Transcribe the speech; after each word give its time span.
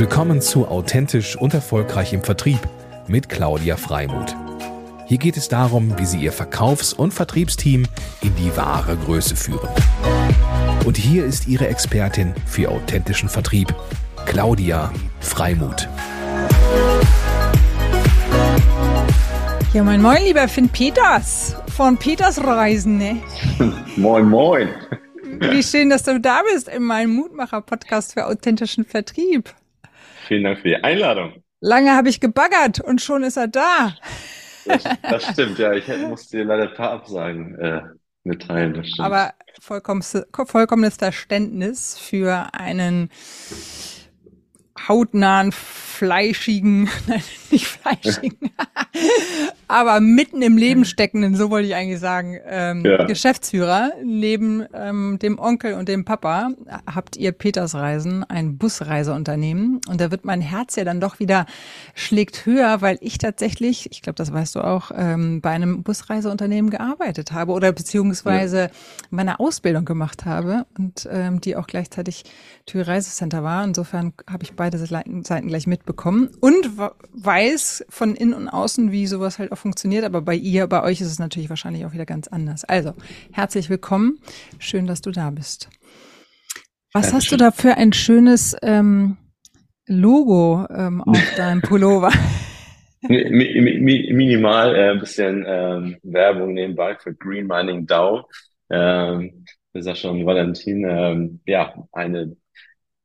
Willkommen 0.00 0.40
zu 0.40 0.66
Authentisch 0.66 1.36
und 1.36 1.52
Erfolgreich 1.52 2.14
im 2.14 2.22
Vertrieb 2.22 2.58
mit 3.06 3.28
Claudia 3.28 3.76
Freimuth. 3.76 4.34
Hier 5.06 5.18
geht 5.18 5.36
es 5.36 5.48
darum, 5.48 5.98
wie 5.98 6.06
Sie 6.06 6.16
Ihr 6.20 6.32
Verkaufs- 6.32 6.94
und 6.94 7.12
Vertriebsteam 7.12 7.84
in 8.22 8.34
die 8.36 8.56
wahre 8.56 8.96
Größe 8.96 9.36
führen. 9.36 9.68
Und 10.86 10.96
hier 10.96 11.26
ist 11.26 11.48
Ihre 11.48 11.68
Expertin 11.68 12.32
für 12.46 12.70
authentischen 12.70 13.28
Vertrieb, 13.28 13.74
Claudia 14.24 14.90
Freimuth. 15.20 15.86
Ja, 19.74 19.82
moin, 19.82 20.00
moin, 20.00 20.24
lieber 20.24 20.48
Finn 20.48 20.70
Peters 20.70 21.54
von 21.76 21.98
Peters 21.98 22.42
Reisen. 22.42 22.96
Ne? 22.96 23.22
moin, 23.96 24.26
moin. 24.26 24.70
Wie 25.40 25.62
schön, 25.62 25.90
dass 25.90 26.04
du 26.04 26.18
da 26.18 26.40
bist 26.50 26.68
in 26.68 26.84
meinem 26.84 27.16
Mutmacher-Podcast 27.16 28.14
für 28.14 28.24
authentischen 28.24 28.86
Vertrieb. 28.86 29.54
Vielen 30.30 30.44
Dank 30.44 30.60
für 30.60 30.68
die 30.68 30.76
Einladung. 30.76 31.42
Lange 31.58 31.90
habe 31.96 32.08
ich 32.08 32.20
gebaggert 32.20 32.78
und 32.78 33.00
schon 33.00 33.24
ist 33.24 33.36
er 33.36 33.48
da. 33.48 33.96
Das, 34.64 34.84
das 35.02 35.26
stimmt, 35.32 35.58
ja. 35.58 35.72
Ich 35.72 35.88
musste 36.06 36.36
dir 36.36 36.44
leider 36.44 36.68
ein 36.68 36.74
paar 36.76 36.92
Absagen 36.92 37.58
äh, 37.58 37.82
mitteilen. 38.22 38.74
Das 38.74 38.86
stimmt. 38.86 39.06
Aber 39.06 39.34
vollkommenes, 39.60 40.24
vollkommenes 40.44 40.98
Verständnis 40.98 41.98
für 41.98 42.46
einen 42.52 43.10
hautnahen, 44.86 45.50
fleischigen, 45.50 46.88
nein, 47.08 47.24
nicht 47.50 47.66
fleischigen, 47.66 48.52
aber 49.70 50.00
mitten 50.00 50.42
im 50.42 50.56
Leben 50.56 50.84
steckenden, 50.84 51.36
so 51.36 51.48
wollte 51.48 51.68
ich 51.68 51.76
eigentlich 51.76 52.00
sagen, 52.00 52.36
ähm, 52.44 52.84
ja. 52.84 53.04
Geschäftsführer. 53.04 53.92
Neben 54.02 54.66
ähm, 54.74 55.18
dem 55.22 55.38
Onkel 55.38 55.74
und 55.74 55.88
dem 55.88 56.04
Papa 56.04 56.50
habt 56.92 57.16
ihr 57.16 57.30
Petersreisen, 57.30 58.24
ein 58.24 58.58
Busreiseunternehmen. 58.58 59.80
Und 59.88 60.00
da 60.00 60.10
wird 60.10 60.24
mein 60.24 60.40
Herz 60.40 60.74
ja 60.74 60.84
dann 60.84 61.00
doch 61.00 61.20
wieder 61.20 61.46
schlägt 61.94 62.46
höher, 62.46 62.82
weil 62.82 62.98
ich 63.00 63.18
tatsächlich, 63.18 63.90
ich 63.92 64.02
glaube, 64.02 64.16
das 64.16 64.32
weißt 64.32 64.56
du 64.56 64.60
auch, 64.60 64.90
ähm, 64.94 65.40
bei 65.40 65.50
einem 65.50 65.84
Busreiseunternehmen 65.84 66.70
gearbeitet 66.70 67.30
habe 67.30 67.52
oder 67.52 67.70
beziehungsweise 67.70 68.58
ja. 68.58 68.68
meine 69.10 69.38
Ausbildung 69.38 69.84
gemacht 69.84 70.24
habe 70.24 70.66
und 70.76 71.08
ähm, 71.10 71.40
die 71.40 71.54
auch 71.54 71.68
gleichzeitig 71.68 72.24
Tür 72.66 72.88
Reisecenter 72.88 73.44
war. 73.44 73.62
Insofern 73.64 74.14
habe 74.28 74.42
ich 74.42 74.54
beide 74.54 74.78
Seiten 74.78 75.46
gleich 75.46 75.68
mitbekommen 75.68 76.30
und 76.40 76.70
weiß 77.12 77.84
von 77.88 78.16
innen 78.16 78.34
und 78.34 78.48
außen, 78.48 78.90
wie 78.90 79.06
sowas 79.06 79.38
halt 79.38 79.52
auch 79.52 79.59
funktioniert. 79.60 80.04
Aber 80.04 80.22
bei 80.22 80.34
ihr, 80.34 80.66
bei 80.66 80.82
euch 80.82 81.00
ist 81.00 81.08
es 81.08 81.18
natürlich 81.18 81.50
wahrscheinlich 81.50 81.84
auch 81.84 81.92
wieder 81.92 82.06
ganz 82.06 82.28
anders. 82.28 82.64
Also, 82.64 82.94
herzlich 83.32 83.70
willkommen. 83.70 84.18
Schön, 84.58 84.86
dass 84.86 85.00
du 85.00 85.10
da 85.10 85.30
bist. 85.30 85.68
Was 86.92 87.10
Dankeschön. 87.10 87.16
hast 87.16 87.32
du 87.32 87.36
da 87.36 87.50
für 87.52 87.76
ein 87.76 87.92
schönes 87.92 88.56
ähm, 88.62 89.16
Logo 89.86 90.66
ähm, 90.74 91.02
auf 91.06 91.34
deinem 91.36 91.62
Pullover? 91.62 92.10
Minimal, 93.02 94.74
äh, 94.74 94.90
ein 94.90 95.00
bisschen 95.00 95.44
ähm, 95.46 95.96
Werbung 96.02 96.54
nebenbei 96.54 96.96
für 96.96 97.14
Green 97.14 97.46
Mining 97.46 97.86
DAO. 97.86 98.28
Ähm, 98.70 99.44
Sascha 99.74 100.10
und 100.10 100.26
Valentin, 100.26 100.84
ähm, 100.84 101.40
ja, 101.46 101.74
eine 101.92 102.36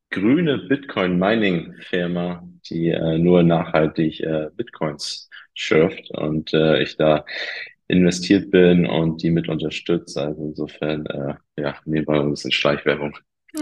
grüne 0.10 0.58
Bitcoin-Mining-Firma, 0.70 2.48
die 2.70 2.90
äh, 2.90 3.18
nur 3.18 3.44
nachhaltig 3.44 4.22
äh, 4.22 4.50
Bitcoins 4.56 5.30
schürft 5.56 6.12
und 6.12 6.54
äh, 6.54 6.82
ich 6.84 6.98
da 6.98 7.26
investiert 7.88 8.52
bin 8.52 8.86
und 8.86 9.22
die 9.22 9.32
mit 9.32 9.48
unterstützt. 9.48 10.18
Also 10.18 10.44
insofern, 10.44 11.06
äh, 11.08 11.36
ja, 11.60 11.76
nehmen 11.86 12.08
wir 12.08 12.22
ein 12.22 12.30
bisschen 12.32 12.52
Schleichwerbung. 12.52 13.18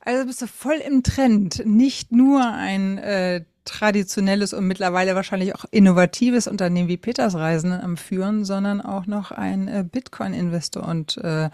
also 0.00 0.26
bist 0.26 0.42
du 0.42 0.46
voll 0.46 0.80
im 0.86 1.02
Trend. 1.02 1.64
Nicht 1.66 2.12
nur 2.12 2.52
ein 2.52 2.98
äh, 2.98 3.44
traditionelles 3.64 4.54
und 4.54 4.66
mittlerweile 4.66 5.14
wahrscheinlich 5.14 5.54
auch 5.54 5.64
innovatives 5.70 6.46
Unternehmen 6.46 6.88
wie 6.88 6.96
Petersreisen 6.96 7.72
am 7.72 7.96
Führen, 7.96 8.44
sondern 8.44 8.80
auch 8.80 9.06
noch 9.06 9.30
ein 9.30 9.68
äh, 9.68 9.84
Bitcoin-Investor 9.90 10.86
und 10.86 11.18
äh, 11.18 11.50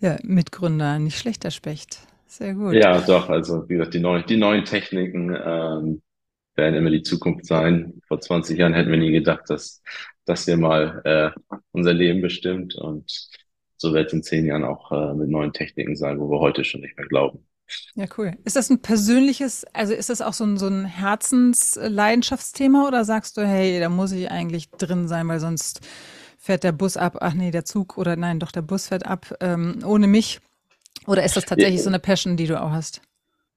ja, 0.00 0.16
Mitgründer. 0.22 0.98
Nicht 0.98 1.18
schlechter 1.18 1.50
Specht. 1.50 1.98
Sehr 2.26 2.54
gut. 2.54 2.74
Ja, 2.74 3.00
doch. 3.00 3.28
Also 3.28 3.68
wie 3.68 3.74
gesagt, 3.74 3.94
die 3.94 4.00
neuen, 4.00 4.24
die 4.26 4.36
neuen 4.36 4.64
Techniken 4.64 5.36
ähm, 5.44 6.02
werden 6.60 6.76
immer 6.76 6.90
die 6.90 7.02
Zukunft 7.02 7.46
sein. 7.46 8.00
Vor 8.06 8.20
20 8.20 8.58
Jahren 8.58 8.74
hätten 8.74 8.90
wir 8.90 8.98
nie 8.98 9.12
gedacht, 9.12 9.48
dass 9.48 9.82
das 10.24 10.44
hier 10.44 10.56
mal 10.56 11.02
äh, 11.04 11.56
unser 11.72 11.92
Leben 11.92 12.20
bestimmt. 12.20 12.76
Und 12.76 13.28
so 13.76 13.92
wird 13.92 14.08
es 14.08 14.12
in 14.12 14.22
zehn 14.22 14.46
Jahren 14.46 14.64
auch 14.64 14.92
äh, 14.92 15.14
mit 15.14 15.28
neuen 15.28 15.52
Techniken 15.52 15.96
sein, 15.96 16.20
wo 16.20 16.30
wir 16.30 16.38
heute 16.38 16.64
schon 16.64 16.82
nicht 16.82 16.96
mehr 16.96 17.06
glauben. 17.06 17.44
Ja, 17.94 18.06
cool. 18.18 18.36
Ist 18.44 18.56
das 18.56 18.70
ein 18.70 18.82
persönliches, 18.82 19.64
also 19.72 19.94
ist 19.94 20.10
das 20.10 20.22
auch 20.22 20.32
so 20.32 20.44
ein, 20.44 20.58
so 20.58 20.66
ein 20.66 20.84
Herzensleidenschaftsthema 20.84 22.86
oder 22.86 23.04
sagst 23.04 23.36
du, 23.36 23.46
hey, 23.46 23.80
da 23.80 23.88
muss 23.88 24.12
ich 24.12 24.30
eigentlich 24.30 24.70
drin 24.70 25.08
sein, 25.08 25.28
weil 25.28 25.40
sonst 25.40 25.80
fährt 26.36 26.64
der 26.64 26.72
Bus 26.72 26.96
ab, 26.96 27.18
ach 27.20 27.34
nee, 27.34 27.50
der 27.50 27.64
Zug 27.64 27.96
oder 27.96 28.16
nein, 28.16 28.40
doch 28.40 28.50
der 28.50 28.62
Bus 28.62 28.88
fährt 28.88 29.06
ab 29.06 29.34
ähm, 29.40 29.80
ohne 29.84 30.06
mich? 30.06 30.40
Oder 31.06 31.24
ist 31.24 31.36
das 31.36 31.46
tatsächlich 31.46 31.82
so 31.82 31.88
eine 31.88 31.98
Passion, 31.98 32.36
die 32.36 32.46
du 32.46 32.60
auch 32.60 32.70
hast? 32.70 33.00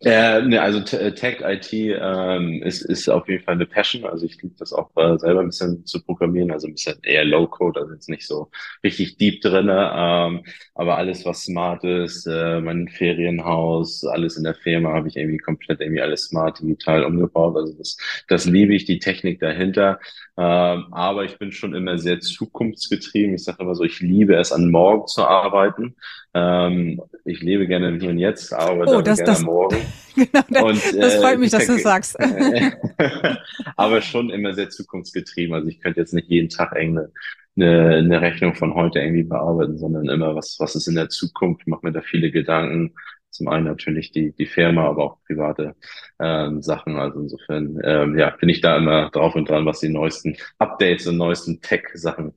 Äh, 0.06 0.42
ne, 0.42 0.62
also 0.62 0.80
äh, 0.98 1.14
Tech 1.14 1.38
IT 1.42 1.72
ähm, 1.72 2.62
ist, 2.62 2.82
ist 2.82 3.08
auf 3.08 3.30
jeden 3.30 3.42
Fall 3.46 3.54
eine 3.54 3.66
Passion. 3.66 4.04
Also 4.04 4.26
ich 4.26 4.42
liebe 4.42 4.54
das 4.60 4.74
auch 4.74 4.90
äh, 4.98 5.18
selber 5.18 5.40
ein 5.40 5.48
bisschen 5.48 5.86
zu 5.86 6.04
programmieren, 6.04 6.52
also 6.52 6.68
ein 6.68 6.74
bisschen 6.74 6.98
eher 7.04 7.24
Low 7.24 7.48
Code, 7.48 7.80
also 7.80 7.94
jetzt 7.94 8.10
nicht 8.10 8.28
so 8.28 8.52
richtig 8.84 9.16
deep 9.18 9.40
drinne. 9.42 9.92
Ähm, 9.96 10.44
aber 10.76 10.98
alles, 10.98 11.26
was 11.26 11.44
smart 11.44 11.86
ist, 11.86 12.26
äh, 12.28 12.60
mein 12.60 12.90
Ferienhaus, 12.90 14.04
alles 14.04 14.36
in 14.36 14.44
der 14.44 14.56
Firma 14.56 14.92
habe 14.94 15.08
ich 15.08 15.16
irgendwie 15.16 15.38
komplett 15.38 15.80
irgendwie 15.80 16.02
alles 16.02 16.26
smart 16.26 16.60
digital 16.60 17.06
umgebaut. 17.06 17.56
Also 17.56 17.74
das, 17.78 17.96
das 18.28 18.44
liebe 18.46 18.76
ich, 18.76 18.84
die 18.84 19.00
Technik 19.00 19.40
dahinter. 19.40 20.00
Ähm, 20.36 20.88
aber 20.92 21.24
ich 21.24 21.38
bin 21.40 21.54
schon 21.54 21.74
immer 21.74 21.98
sehr 21.98 22.20
zukunftsgetrieben. 22.20 23.36
Ich 23.36 23.46
sage 23.46 23.64
immer 23.64 23.76
so, 23.76 23.84
ich 23.86 24.02
liebe 24.02 24.36
es, 24.36 24.52
an 24.52 24.70
morgen 24.70 25.08
zu 25.08 25.24
arbeiten. 25.26 25.96
Ähm, 26.34 27.02
ich 27.26 27.42
lebe 27.42 27.68
gerne 27.68 27.98
Hier 28.00 28.10
und 28.10 28.18
Jetzt, 28.18 28.54
arbeite 28.54 28.96
oh, 28.96 29.02
das, 29.02 29.20
gerne 29.20 29.32
das, 29.32 29.42
Morgen. 29.44 29.78
genau, 30.16 30.42
das, 30.50 30.94
und, 30.94 31.02
das 31.02 31.16
freut 31.16 31.36
äh, 31.36 31.38
mich, 31.38 31.52
dass 31.52 31.68
du 31.68 31.78
sagst. 31.78 32.18
aber 33.78 34.02
schon 34.02 34.30
immer 34.30 34.54
sehr 34.54 34.70
zukunftsgetrieben. 34.70 35.54
Also 35.54 35.68
ich 35.68 35.80
könnte 35.80 36.00
jetzt 36.00 36.14
nicht 36.14 36.30
jeden 36.30 36.50
Tag 36.50 36.76
eine, 36.76 37.12
eine, 37.56 37.98
eine 37.98 38.22
Rechnung 38.22 38.56
von 38.56 38.74
heute 38.74 39.00
irgendwie 39.00 39.24
bearbeiten, 39.24 39.78
sondern 39.78 40.10
immer 40.10 40.36
was, 40.36 40.58
was 40.60 40.76
ist 40.76 40.88
in 40.88 40.96
der 40.96 41.10
Zukunft. 41.10 41.62
Ich 41.62 41.68
mache 41.68 41.86
mir 41.86 41.92
da 41.92 42.02
viele 42.02 42.32
Gedanken. 42.32 42.94
Zum 43.30 43.48
einen 43.48 43.66
natürlich 43.66 44.12
die, 44.12 44.32
die 44.32 44.46
Firma, 44.46 44.88
aber 44.88 45.04
auch 45.04 45.18
private 45.26 45.76
ähm, 46.20 46.62
Sachen. 46.62 46.98
Also 46.98 47.20
insofern, 47.20 47.80
ähm, 47.84 48.18
ja, 48.18 48.32
bin 48.32 48.50
ich 48.50 48.62
da 48.62 48.78
immer 48.78 49.10
drauf 49.10 49.36
und 49.36 49.50
dran, 49.50 49.66
was 49.66 49.80
die 49.80 49.90
neuesten 49.90 50.36
Updates 50.60 51.08
und 51.08 51.18
neuesten 51.18 51.62
Tech-Sachen 51.62 52.34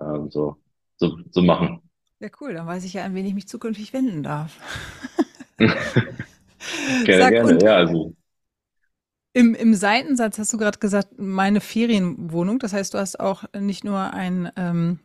ähm, 0.00 0.30
so, 0.30 0.56
so, 0.96 1.18
so 1.30 1.42
machen. 1.42 1.82
Ja, 2.20 2.28
cool. 2.40 2.54
Dann 2.54 2.66
weiß 2.66 2.84
ich 2.84 2.94
ja, 2.94 3.04
an 3.04 3.14
wen 3.14 3.26
ich 3.26 3.34
mich 3.34 3.48
zukünftig 3.48 3.92
wenden 3.92 4.22
darf. 4.22 4.56
gerne, 5.58 7.22
Sag, 7.22 7.30
gerne. 7.30 7.58
Ja, 7.62 7.76
also. 7.76 8.14
Im, 9.34 9.54
Im 9.54 9.74
Seitensatz 9.74 10.38
hast 10.38 10.52
du 10.52 10.58
gerade 10.58 10.78
gesagt, 10.78 11.18
meine 11.18 11.60
Ferienwohnung. 11.60 12.58
Das 12.58 12.72
heißt, 12.72 12.94
du 12.94 12.98
hast 12.98 13.20
auch 13.20 13.44
nicht 13.58 13.84
nur 13.84 14.12
ein, 14.12 14.50
ähm, 14.56 14.98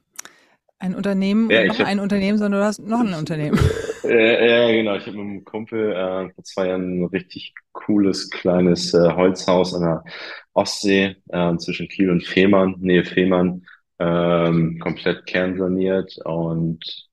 ein 0.80 0.96
Unternehmen, 0.96 1.52
ja, 1.52 1.66
noch 1.66 1.80
ein 1.80 2.00
Unternehmen, 2.00 2.38
sondern 2.40 2.62
du 2.62 2.66
hast 2.66 2.80
noch 2.80 3.02
ein 3.02 3.14
Unternehmen. 3.14 3.60
Ja, 4.04 4.10
ja 4.20 4.68
genau. 4.70 4.96
Ich 4.98 5.08
habe 5.08 5.16
mit 5.16 5.26
einem 5.26 5.46
Kumpel 5.46 5.94
äh, 5.94 6.30
vor 6.34 6.44
zwei 6.44 6.68
Jahren 6.68 7.00
ein 7.00 7.06
richtig 7.06 7.54
cooles 7.72 8.30
kleines 8.30 8.94
äh, 8.94 8.98
Holzhaus 9.14 9.74
an 9.74 9.82
der 9.82 10.04
Ostsee 10.52 11.16
äh, 11.30 11.56
zwischen 11.56 11.88
Kiel 11.88 12.10
und 12.10 12.22
Fehmarn, 12.26 12.76
Nähe 12.80 13.06
Fehmarn, 13.06 13.66
ähm, 14.00 14.80
komplett 14.80 15.26
kernsaniert 15.26 16.18
und 16.26 17.10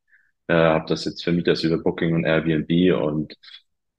äh, 0.48 0.54
habe 0.54 0.86
das 0.88 1.04
jetzt 1.04 1.22
vermietet 1.24 1.62
über 1.64 1.78
Booking 1.78 2.14
und 2.14 2.24
Airbnb 2.24 2.96
und 3.00 3.36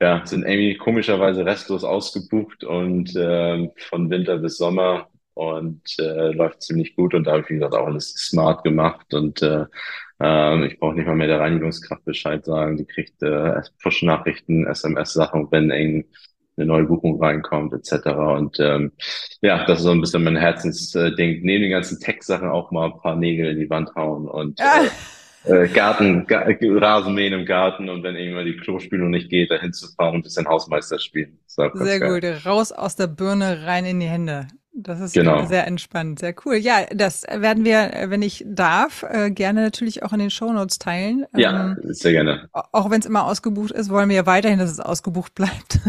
ja, 0.01 0.25
sind 0.25 0.43
irgendwie 0.43 0.77
komischerweise 0.77 1.45
restlos 1.45 1.83
ausgebucht 1.83 2.63
und 2.63 3.15
äh, 3.15 3.69
von 3.77 4.09
Winter 4.09 4.37
bis 4.39 4.57
Sommer 4.57 5.09
und 5.35 5.81
äh, 5.99 6.31
läuft 6.33 6.61
ziemlich 6.63 6.95
gut 6.95 7.13
und 7.13 7.25
da 7.25 7.31
habe 7.33 7.41
ich, 7.41 7.47
gesagt, 7.47 7.75
auch 7.75 7.85
alles 7.87 8.13
smart 8.15 8.63
gemacht 8.63 9.13
und 9.13 9.41
äh, 9.43 9.65
äh, 10.19 10.65
ich 10.67 10.79
brauche 10.79 10.95
nicht 10.95 11.05
mal 11.07 11.15
mehr 11.15 11.27
der 11.27 11.39
Reinigungskraft 11.39 12.03
Bescheid 12.05 12.43
sagen, 12.45 12.77
die 12.77 12.85
kriegt 12.85 13.21
äh, 13.23 13.61
Push-Nachrichten, 13.81 14.65
SMS-Sachen, 14.67 15.47
wenn 15.51 15.69
eng 15.71 16.05
eine 16.61 16.67
neue 16.67 16.83
Buchung 16.83 17.21
reinkommt, 17.21 17.73
etc. 17.73 18.07
Und 18.07 18.59
ähm, 18.59 18.91
ja, 19.41 19.65
das 19.65 19.79
ist 19.79 19.85
so 19.85 19.91
ein 19.91 20.01
bisschen 20.01 20.23
mein 20.23 20.35
Herzensding. 20.35 21.41
Neben 21.41 21.63
den 21.63 21.71
ganzen 21.71 21.99
Tech-Sachen 21.99 22.49
auch 22.49 22.71
mal 22.71 22.85
ein 22.85 22.99
paar 22.99 23.15
Nägel 23.15 23.51
in 23.51 23.59
die 23.59 23.69
Wand 23.69 23.93
hauen 23.95 24.27
und 24.27 24.59
äh, 24.59 24.89
äh, 25.43 25.67
Garten, 25.67 26.27
Ga 26.27 26.45
Rasenmähen 26.47 27.33
im 27.33 27.45
Garten 27.45 27.89
und 27.89 28.03
wenn 28.03 28.15
irgendwann 28.15 28.45
die 28.45 28.57
Klospülung 28.57 29.09
nicht 29.09 29.29
geht, 29.29 29.51
dahin 29.51 29.73
zu 29.73 29.87
fahren 29.95 30.15
und 30.15 30.19
ein 30.19 30.23
bisschen 30.23 30.47
Hausmeister 30.47 30.99
spielen. 30.99 31.39
Sehr 31.47 31.99
gut. 31.99 32.45
Raus 32.45 32.71
aus 32.71 32.95
der 32.95 33.07
Birne, 33.07 33.65
rein 33.65 33.85
in 33.85 33.99
die 33.99 34.07
Hände. 34.07 34.47
Das 34.73 35.01
ist 35.01 35.13
genau. 35.13 35.45
sehr 35.45 35.67
entspannt, 35.67 36.19
sehr 36.19 36.33
cool. 36.45 36.55
Ja, 36.55 36.85
das 36.93 37.23
werden 37.23 37.65
wir, 37.65 37.91
wenn 38.07 38.21
ich 38.21 38.45
darf, 38.47 39.03
äh, 39.03 39.29
gerne 39.29 39.63
natürlich 39.63 40.03
auch 40.03 40.13
in 40.13 40.19
den 40.19 40.29
Shownotes 40.29 40.79
teilen. 40.79 41.25
Ja, 41.35 41.71
ähm, 41.71 41.77
sehr 41.83 42.13
gerne. 42.13 42.49
Auch 42.53 42.89
wenn 42.89 43.01
es 43.01 43.05
immer 43.05 43.25
ausgebucht 43.25 43.71
ist, 43.71 43.89
wollen 43.89 44.07
wir 44.07 44.15
ja 44.15 44.25
weiterhin, 44.25 44.59
dass 44.59 44.71
es 44.71 44.79
ausgebucht 44.79 45.35
bleibt. 45.35 45.79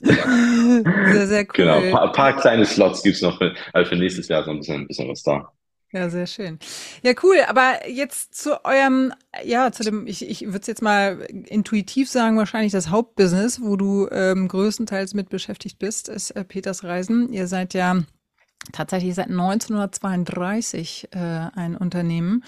sehr, 0.00 1.26
sehr 1.26 1.40
cool. 1.42 1.46
Genau, 1.54 1.78
ein 1.78 1.92
paar, 1.92 2.12
paar 2.12 2.36
kleine 2.36 2.64
Slots 2.64 3.04
gibt 3.04 3.16
es 3.16 3.22
noch 3.22 3.38
für, 3.38 3.54
also 3.72 3.88
für 3.88 3.96
nächstes 3.96 4.26
Jahr 4.26 4.44
so 4.44 4.50
ein 4.50 4.58
bisschen, 4.58 4.80
ein 4.80 4.88
bisschen 4.88 5.08
was 5.08 5.22
da. 5.22 5.52
Ja, 5.92 6.10
sehr 6.10 6.26
schön. 6.26 6.58
Ja, 7.04 7.12
cool. 7.22 7.36
Aber 7.46 7.88
jetzt 7.88 8.34
zu 8.34 8.64
eurem, 8.64 9.12
ja, 9.44 9.70
zu 9.70 9.84
dem, 9.84 10.08
ich, 10.08 10.28
ich 10.28 10.44
würde 10.46 10.58
es 10.58 10.66
jetzt 10.66 10.82
mal 10.82 11.20
intuitiv 11.46 12.10
sagen, 12.10 12.36
wahrscheinlich 12.36 12.72
das 12.72 12.90
Hauptbusiness, 12.90 13.62
wo 13.62 13.76
du 13.76 14.08
ähm, 14.10 14.48
größtenteils 14.48 15.14
mit 15.14 15.28
beschäftigt 15.28 15.78
bist, 15.78 16.08
ist 16.08 16.32
äh, 16.32 16.42
Peters 16.42 16.82
Reisen. 16.82 17.32
Ihr 17.32 17.46
seid 17.46 17.74
ja 17.74 18.02
tatsächlich 18.72 19.14
seit 19.14 19.30
1932 19.30 21.08
äh, 21.12 21.18
ein 21.18 21.76
Unternehmen. 21.76 22.44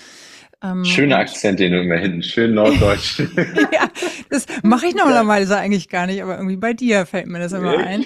Ähm, 0.63 0.85
Schöner 0.85 1.19
Akzent, 1.19 1.61
den 1.61 1.73
du 1.73 1.81
immer 1.81 1.97
hinten, 1.97 2.23
schön 2.23 2.55
norddeutsch. 2.55 3.21
ja, 3.73 3.89
das 4.31 4.47
mache 4.63 4.87
ich 4.87 4.95
normalerweise 4.95 5.57
eigentlich 5.57 5.89
gar 5.89 6.07
nicht, 6.07 6.23
aber 6.23 6.37
irgendwie 6.37 6.57
bei 6.57 6.73
dir 6.73 7.07
fällt 7.07 7.27
mir 7.27 7.39
das 7.39 7.53
immer 7.53 7.77
ein. 7.79 8.05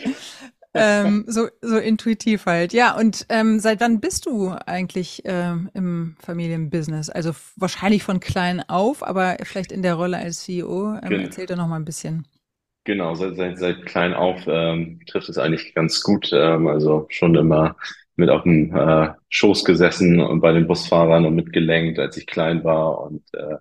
ähm, 0.75 1.25
so, 1.27 1.49
so 1.61 1.79
intuitiv 1.79 2.47
halt. 2.47 2.73
Ja, 2.73 2.97
und 2.97 3.27
ähm, 3.29 3.61
seit 3.61 3.81
wann 3.81 4.01
bist 4.01 4.27
du 4.27 4.55
eigentlich 4.67 5.23
ähm, 5.25 5.71
im 5.75 6.17
Familienbusiness? 6.21 7.11
Also 7.11 7.33
wahrscheinlich 7.57 8.03
von 8.03 8.21
klein 8.21 8.62
auf, 8.69 9.03
aber 9.03 9.37
vielleicht 9.43 9.73
in 9.73 9.83
der 9.83 9.95
Rolle 9.95 10.19
als 10.19 10.41
CEO. 10.41 10.95
Ähm, 10.95 11.09
genau. 11.09 11.23
Erzähl 11.25 11.47
doch 11.47 11.57
noch 11.57 11.69
mal 11.69 11.77
ein 11.77 11.85
bisschen. 11.85 12.27
Genau, 12.85 13.15
seit, 13.15 13.37
seit, 13.37 13.59
seit 13.59 13.87
klein 13.87 14.15
auf 14.15 14.43
ähm, 14.47 15.00
trifft 15.06 15.29
es 15.29 15.38
eigentlich 15.38 15.75
ganz 15.75 16.03
gut. 16.03 16.31
Ähm, 16.32 16.67
also 16.67 17.06
schon 17.11 17.35
immer 17.37 17.77
mit 18.17 18.31
auf 18.31 18.43
dem 18.43 18.75
äh, 18.75 19.11
Schoß 19.29 19.65
gesessen 19.65 20.21
und 20.21 20.41
bei 20.41 20.53
den 20.53 20.67
Busfahrern 20.67 21.27
und 21.27 21.35
mitgelenkt, 21.35 21.99
als 21.99 22.17
ich 22.17 22.27
klein 22.27 22.65
war 22.65 23.00
und 23.03 23.23
äh, 23.35 23.56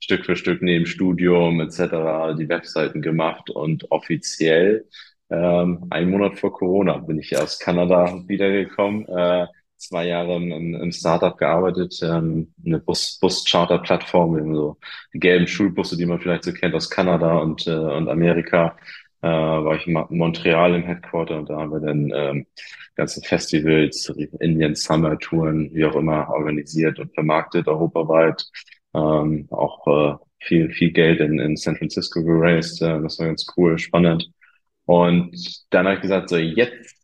Stück 0.00 0.24
für 0.26 0.36
Stück 0.36 0.60
neben 0.62 0.86
Studium 0.86 1.60
etc. 1.60 2.34
die 2.34 2.48
Webseiten 2.48 3.00
gemacht 3.00 3.48
und 3.50 3.90
offiziell 3.90 4.86
ähm, 5.30 5.86
einen 5.90 6.10
Monat 6.10 6.38
vor 6.38 6.52
Corona 6.52 6.98
bin 6.98 7.18
ich 7.18 7.36
aus 7.38 7.58
Kanada 7.58 8.22
wiedergekommen, 8.26 9.06
äh, 9.08 9.46
zwei 9.88 10.06
Jahre 10.06 10.36
im, 10.36 10.74
im 10.74 10.92
Startup 10.92 11.36
gearbeitet, 11.36 11.98
ähm, 12.02 12.52
eine 12.64 12.80
Bus, 12.80 13.18
Bus-Charter-Plattform, 13.20 14.54
so 14.54 14.78
die 15.12 15.20
gelben 15.20 15.46
Schulbusse, 15.46 15.96
die 15.96 16.06
man 16.06 16.20
vielleicht 16.20 16.44
so 16.44 16.52
kennt 16.52 16.74
aus 16.74 16.90
Kanada 16.90 17.38
und, 17.38 17.66
äh, 17.66 17.70
und 17.70 18.08
Amerika, 18.08 18.76
äh, 19.22 19.26
war 19.28 19.76
ich 19.76 19.86
in 19.86 19.94
Montreal 20.10 20.74
im 20.74 20.84
Headquarter 20.84 21.38
und 21.38 21.48
da 21.50 21.56
haben 21.56 21.72
wir 21.72 21.80
dann 21.80 22.12
ähm, 22.14 22.46
ganze 22.94 23.20
Festivals, 23.22 24.12
Indian 24.40 24.74
Summer 24.74 25.18
Touren, 25.18 25.70
wie 25.72 25.84
auch 25.84 25.96
immer, 25.96 26.28
organisiert 26.30 26.98
und 26.98 27.14
vermarktet 27.14 27.66
europaweit. 27.66 28.44
Ähm, 28.94 29.48
auch 29.50 29.86
äh, 29.86 30.16
viel, 30.40 30.70
viel 30.70 30.92
Geld 30.92 31.20
in, 31.20 31.38
in 31.38 31.56
San 31.56 31.76
Francisco 31.76 32.22
geraced. 32.22 32.82
Äh, 32.82 33.00
das 33.02 33.18
war 33.18 33.26
ganz 33.26 33.46
cool, 33.56 33.78
spannend. 33.78 34.30
Und 34.86 35.34
dann 35.70 35.86
habe 35.86 35.96
ich 35.96 36.02
gesagt, 36.02 36.28
so 36.28 36.36
jetzt 36.36 37.03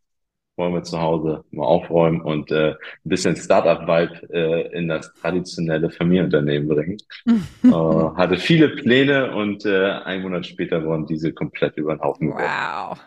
wollen 0.61 0.75
wir 0.75 0.83
zu 0.83 1.01
Hause 1.01 1.43
mal 1.51 1.65
aufräumen 1.65 2.21
und 2.21 2.53
äh, 2.53 2.71
ein 2.71 2.77
bisschen 3.05 3.35
Startup-Vibe 3.35 4.33
äh, 4.33 4.79
in 4.79 4.89
das 4.89 5.13
traditionelle 5.15 5.91
Familienunternehmen 5.91 6.69
bringen. 6.69 6.99
äh, 7.65 7.69
hatte 7.71 8.37
viele 8.37 8.69
Pläne 8.69 9.35
und 9.35 9.65
äh, 9.65 9.91
einen 10.05 10.23
Monat 10.23 10.47
später 10.47 10.85
wurden 10.85 11.07
diese 11.07 11.33
komplett 11.33 11.77
über 11.77 11.97
den 11.97 12.03
Haufen 12.03 12.29
geworfen. 12.29 12.47
Wow. 12.47 12.99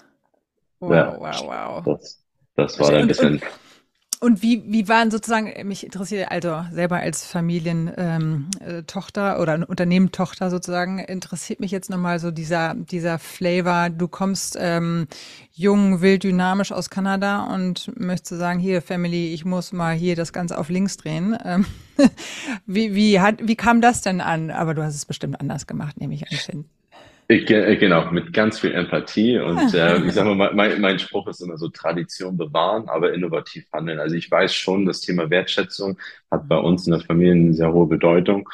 Wow, 0.80 0.92
ja, 0.92 1.18
wow, 1.18 1.44
wow. 1.46 1.84
Das, 1.86 2.22
das 2.56 2.80
war 2.80 2.92
ein 2.92 3.08
bisschen. 3.08 3.36
Und, 3.36 3.44
und 4.24 4.42
wie, 4.42 4.64
wie 4.66 4.88
waren 4.88 5.12
sozusagen, 5.12 5.52
mich 5.68 5.84
interessiert 5.84 6.32
also 6.32 6.64
selber 6.72 6.96
als 6.96 7.26
Familientochter 7.26 9.36
ähm, 9.36 9.42
oder 9.42 9.68
Unternehmentochter 9.68 10.50
sozusagen, 10.50 11.00
interessiert 11.00 11.60
mich 11.60 11.72
jetzt 11.72 11.90
nochmal 11.90 12.20
so 12.20 12.32
dieser, 12.32 12.74
dieser 12.74 13.20
Flavor. 13.20 13.90
Du 13.90 14.08
kommst 14.08 14.56
ähm, 14.58 15.08
jung, 15.52 16.00
wild, 16.00 16.24
dynamisch 16.24 16.72
aus 16.72 16.90
Kanada 16.90 17.54
und 17.54 17.92
möchtest 18.00 18.40
sagen, 18.40 18.60
hier 18.60 18.82
Family, 18.82 19.34
ich 19.34 19.44
muss 19.44 19.74
mal 19.74 19.94
hier 19.94 20.16
das 20.16 20.32
Ganze 20.32 20.58
auf 20.58 20.70
links 20.70 20.96
drehen. 20.96 21.38
Ähm, 21.44 21.66
wie, 22.66 22.96
wie, 22.96 23.20
hat, 23.20 23.40
wie 23.42 23.58
kam 23.58 23.82
das 23.82 24.02
denn 24.02 24.22
an? 24.22 24.52
Aber 24.52 24.74
du 24.74 24.84
hast 24.84 24.96
es 24.96 25.06
bestimmt 25.06 25.42
anders 25.42 25.68
gemacht, 25.68 26.00
nehme 26.00 26.14
ich 26.14 26.32
an, 26.32 26.64
Finn. 27.40 27.64
Äh, 27.64 27.78
genau, 27.78 28.12
mit 28.12 28.34
ganz 28.34 28.60
viel 28.60 28.74
Empathie. 28.74 29.40
Und 29.40 29.74
äh, 29.74 30.04
ich 30.06 30.14
sage 30.14 30.34
mal, 30.34 30.54
mein, 30.54 30.80
mein 30.82 31.00
Spruch 31.00 31.28
ist 31.28 31.42
immer 31.42 31.58
so 31.58 31.70
Tradition 31.70 32.38
bewahren, 32.38 32.88
aber 32.90 33.14
innovativ 33.14 33.66
handeln. 33.74 34.00
Also 34.00 34.16
ich 34.16 34.30
weiß 34.30 34.54
schon, 34.54 34.86
das 34.86 35.02
Thema 35.02 35.30
Wertschätzung 35.30 36.00
hat 36.32 36.48
bei 36.48 36.58
uns 36.58 36.88
in 36.88 36.92
der 36.94 37.02
Familie 37.02 37.34
eine 37.34 37.54
sehr 37.54 37.74
hohe 37.74 37.88
Bedeutung. 37.88 38.50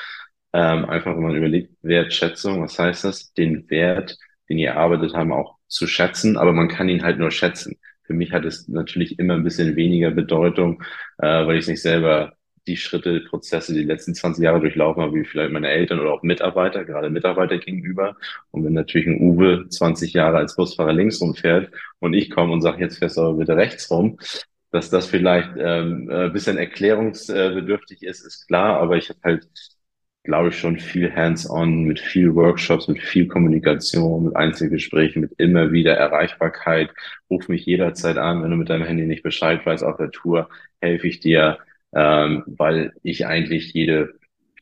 Ähm, 0.54 0.86
einfach, 0.86 1.16
wenn 1.16 1.24
man 1.24 1.36
überlegt, 1.36 1.74
Wertschätzung, 1.82 2.64
was 2.64 2.80
heißt 2.80 3.04
das? 3.04 3.34
Den 3.34 3.70
Wert, 3.70 4.18
den 4.50 4.58
ihr 4.58 4.70
erarbeitet 4.72 5.14
haben, 5.14 5.32
auch 5.32 5.58
zu 5.68 5.86
schätzen, 5.88 6.38
aber 6.38 6.54
man 6.54 6.68
kann 6.68 6.90
ihn 6.90 7.04
halt 7.04 7.20
nur 7.20 7.32
schätzen. 7.32 7.78
Für 8.04 8.14
mich 8.14 8.32
hat 8.32 8.46
es 8.46 8.68
natürlich 8.68 9.20
immer 9.20 9.36
ein 9.36 9.44
bisschen 9.44 9.76
weniger 9.76 10.10
Bedeutung, 10.12 10.82
äh, 11.20 11.46
weil 11.46 11.58
ich 11.58 11.62
es 11.64 11.68
nicht 11.68 11.82
selber 11.84 12.34
die 12.70 12.78
Schritte, 12.78 13.22
Prozesse, 13.22 13.74
die 13.74 13.84
letzten 13.84 14.14
20 14.14 14.44
Jahre 14.44 14.62
durchlaufen 14.62 15.02
habe, 15.02 15.16
wie 15.16 15.26
vielleicht 15.26 15.52
meine 15.52 15.70
Eltern 15.70 16.00
oder 16.00 16.14
auch 16.14 16.24
Mitarbeiter, 16.24 16.86
gerade 16.86 17.10
Mitarbeiter 17.10 17.58
gegenüber. 17.58 18.16
Und 18.52 18.64
wenn 18.64 18.74
natürlich 18.74 19.08
ein 19.08 19.20
Uwe 19.20 19.68
20 19.68 20.14
Jahre 20.14 20.38
als 20.38 20.56
Busfahrer 20.56 20.94
links 20.94 21.20
rumfährt 21.20 21.72
und 22.00 22.14
ich 22.14 22.30
komme 22.30 22.54
und 22.54 22.62
sage, 22.62 22.82
jetzt 22.82 23.00
fährst 23.00 23.18
du 23.18 23.22
aber 23.22 23.38
bitte 23.40 23.58
rechts 23.58 23.90
rum, 23.90 24.20
dass 24.72 24.92
das 24.92 25.08
vielleicht 25.08 25.50
ähm, 25.58 26.10
ein 26.12 26.32
bisschen 26.32 26.58
erklärungsbedürftig 26.58 28.04
ist, 28.04 28.22
ist 28.26 28.48
klar, 28.48 28.80
aber 28.80 28.98
ich 28.98 29.10
habe 29.10 29.20
halt, 29.24 29.48
glaube 30.24 30.50
ich, 30.50 30.60
schon 30.60 30.78
viel 30.78 31.14
Hands-on, 31.16 31.86
mit 31.86 32.00
viel 32.00 32.36
Workshops, 32.36 32.88
mit 32.88 33.02
viel 33.02 33.28
Kommunikation, 33.28 34.26
mit 34.26 34.36
Einzelgesprächen, 34.36 35.22
mit 35.22 35.32
immer 35.40 35.72
wieder 35.72 35.96
Erreichbarkeit. 35.96 36.92
Ruf 37.32 37.48
mich 37.48 37.66
jederzeit 37.66 38.18
an, 38.18 38.44
wenn 38.44 38.52
du 38.52 38.58
mit 38.58 38.70
deinem 38.70 38.86
Handy 38.86 39.08
nicht 39.08 39.24
Bescheid 39.24 39.66
weißt 39.66 39.84
auf 39.84 39.98
der 39.98 40.12
Tour, 40.12 40.50
helfe 40.82 41.08
ich 41.08 41.20
dir 41.20 41.58
ähm, 41.94 42.44
weil 42.48 42.94
ich 43.04 43.26
eigentlich 43.26 43.74
jede 43.74 44.14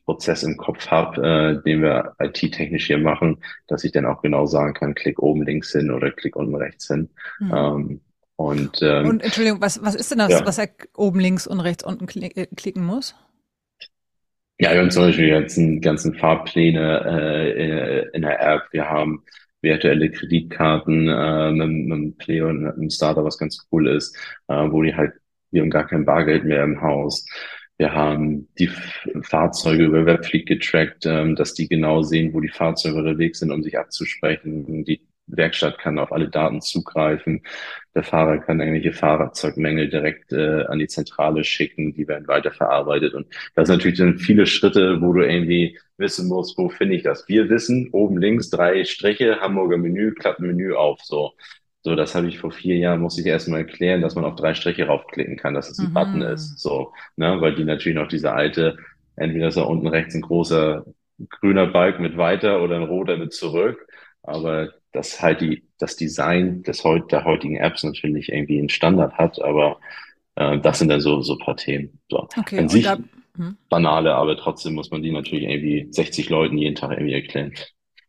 Prozess 0.04 0.42
im 0.42 0.56
Kopf 0.56 0.86
habe, 0.88 1.60
äh, 1.60 1.62
den 1.62 1.82
wir 1.82 2.14
IT-technisch 2.18 2.86
hier 2.86 2.98
machen, 2.98 3.42
dass 3.66 3.84
ich 3.84 3.92
dann 3.92 4.06
auch 4.06 4.22
genau 4.22 4.46
sagen 4.46 4.72
kann, 4.72 4.94
klick 4.94 5.18
oben 5.18 5.42
links 5.42 5.72
hin 5.72 5.90
oder 5.90 6.10
klick 6.10 6.34
unten 6.34 6.54
rechts 6.54 6.88
hin. 6.88 7.10
Mhm. 7.40 7.52
Ähm, 7.54 8.00
und, 8.36 8.78
ähm, 8.82 9.06
und 9.06 9.22
Entschuldigung, 9.22 9.60
was, 9.60 9.82
was 9.82 9.94
ist 9.94 10.10
denn 10.10 10.18
das, 10.18 10.30
ja. 10.30 10.46
was 10.46 10.58
er 10.58 10.68
oben 10.96 11.20
links 11.20 11.46
und 11.46 11.60
rechts 11.60 11.84
unten 11.84 12.06
äh, 12.22 12.46
klicken 12.56 12.86
muss? 12.86 13.14
Ja, 14.60 14.72
wir 14.72 14.80
haben 14.80 14.90
zum 14.90 15.04
Beispiel 15.04 15.28
jetzt 15.28 15.58
einen 15.58 15.80
ganzen 15.80 16.14
Fahrpläne 16.14 17.04
äh, 17.04 18.04
in, 18.04 18.14
in 18.14 18.22
der 18.22 18.40
App. 18.40 18.62
Wir 18.72 18.88
haben 18.88 19.24
virtuelle 19.60 20.10
Kreditkarten 20.10 21.08
äh, 21.08 21.50
mit, 21.50 21.68
mit 21.68 21.92
einem 21.92 22.16
Play 22.16 22.40
und 22.40 22.66
einem 22.66 22.90
Starter, 22.90 23.24
was 23.24 23.38
ganz 23.38 23.66
cool 23.70 23.88
ist, 23.88 24.16
äh, 24.48 24.54
wo 24.70 24.82
die 24.82 24.94
halt 24.94 25.12
wir 25.50 25.62
haben 25.62 25.70
gar 25.70 25.86
kein 25.86 26.04
Bargeld 26.04 26.44
mehr 26.44 26.64
im 26.64 26.80
Haus. 26.80 27.26
Wir 27.78 27.92
haben 27.92 28.48
die 28.58 28.70
Fahrzeuge 29.22 29.84
über 29.84 30.04
Webfleet 30.04 30.46
getrackt, 30.46 31.06
ähm, 31.06 31.36
dass 31.36 31.54
die 31.54 31.68
genau 31.68 32.02
sehen, 32.02 32.34
wo 32.34 32.40
die 32.40 32.48
Fahrzeuge 32.48 32.96
unterwegs 32.98 33.38
sind, 33.38 33.52
um 33.52 33.62
sich 33.62 33.78
abzusprechen. 33.78 34.84
Die 34.84 35.00
Werkstatt 35.28 35.78
kann 35.78 35.98
auf 35.98 36.12
alle 36.12 36.28
Daten 36.28 36.60
zugreifen. 36.60 37.42
Der 37.94 38.02
Fahrer 38.02 38.38
kann 38.38 38.60
irgendwelche 38.60 38.92
Fahrzeugmängel 38.92 39.88
direkt 39.90 40.32
äh, 40.32 40.64
an 40.64 40.78
die 40.78 40.88
Zentrale 40.88 41.44
schicken, 41.44 41.92
die 41.92 42.08
werden 42.08 42.26
weiterverarbeitet. 42.26 43.14
Und 43.14 43.26
das 43.54 43.68
sind 43.68 43.76
natürlich 43.76 43.98
dann 43.98 44.18
viele 44.18 44.46
Schritte, 44.46 45.00
wo 45.00 45.12
du 45.12 45.22
irgendwie 45.22 45.78
wissen 45.98 46.28
musst, 46.28 46.56
wo 46.58 46.68
finde 46.68 46.96
ich 46.96 47.02
das? 47.02 47.28
Wir 47.28 47.48
wissen, 47.48 47.90
oben 47.92 48.18
links 48.18 48.50
drei 48.50 48.84
Striche, 48.84 49.40
Hamburger 49.40 49.76
Menü, 49.76 50.12
klappt 50.14 50.40
Menü 50.40 50.74
auf. 50.74 51.00
So. 51.02 51.34
So, 51.88 51.96
das 51.96 52.14
habe 52.14 52.28
ich 52.28 52.38
vor 52.38 52.50
vier 52.50 52.76
Jahren, 52.76 53.00
muss 53.00 53.18
ich 53.18 53.24
erstmal 53.24 53.60
erklären, 53.60 54.02
dass 54.02 54.14
man 54.14 54.26
auf 54.26 54.36
drei 54.36 54.52
Striche 54.52 54.86
raufklicken 54.86 55.36
kann, 55.36 55.54
dass 55.54 55.70
es 55.70 55.78
ein 55.78 55.88
mhm. 55.88 55.94
Button 55.94 56.22
ist. 56.22 56.58
So, 56.58 56.92
ne, 57.16 57.40
weil 57.40 57.54
die 57.54 57.64
natürlich 57.64 57.96
noch 57.96 58.08
diese 58.08 58.32
alte, 58.32 58.76
entweder 59.16 59.48
ist 59.48 59.56
da 59.56 59.62
unten 59.62 59.86
rechts 59.86 60.14
ein 60.14 60.20
großer 60.20 60.84
grüner 61.30 61.66
Balk 61.66 61.98
mit 61.98 62.18
weiter 62.18 62.62
oder 62.62 62.76
ein 62.76 62.82
roter 62.82 63.16
mit 63.16 63.32
zurück. 63.32 63.86
Aber 64.22 64.68
das 64.92 65.22
halt 65.22 65.40
die, 65.40 65.64
das 65.78 65.96
Design 65.96 66.62
des 66.62 66.84
heut, 66.84 67.10
der 67.10 67.24
heutigen 67.24 67.56
Apps 67.56 67.84
natürlich 67.84 68.30
irgendwie 68.30 68.58
einen 68.58 68.68
Standard 68.68 69.14
hat, 69.14 69.40
aber 69.40 69.78
äh, 70.34 70.58
das 70.58 70.78
sind 70.78 70.88
dann 70.88 71.00
so, 71.00 71.22
so 71.22 71.38
paar 71.38 71.56
Themen. 71.56 72.00
So. 72.10 72.28
Okay, 72.36 72.58
An 72.58 72.68
sich 72.68 72.84
da, 72.84 72.98
hm. 73.36 73.56
banale, 73.70 74.14
aber 74.14 74.36
trotzdem 74.36 74.74
muss 74.74 74.90
man 74.90 75.02
die 75.02 75.12
natürlich 75.12 75.48
irgendwie 75.48 75.88
60 75.90 76.28
Leuten 76.28 76.58
jeden 76.58 76.74
Tag 76.74 76.90
irgendwie 76.92 77.14
erklären. 77.14 77.52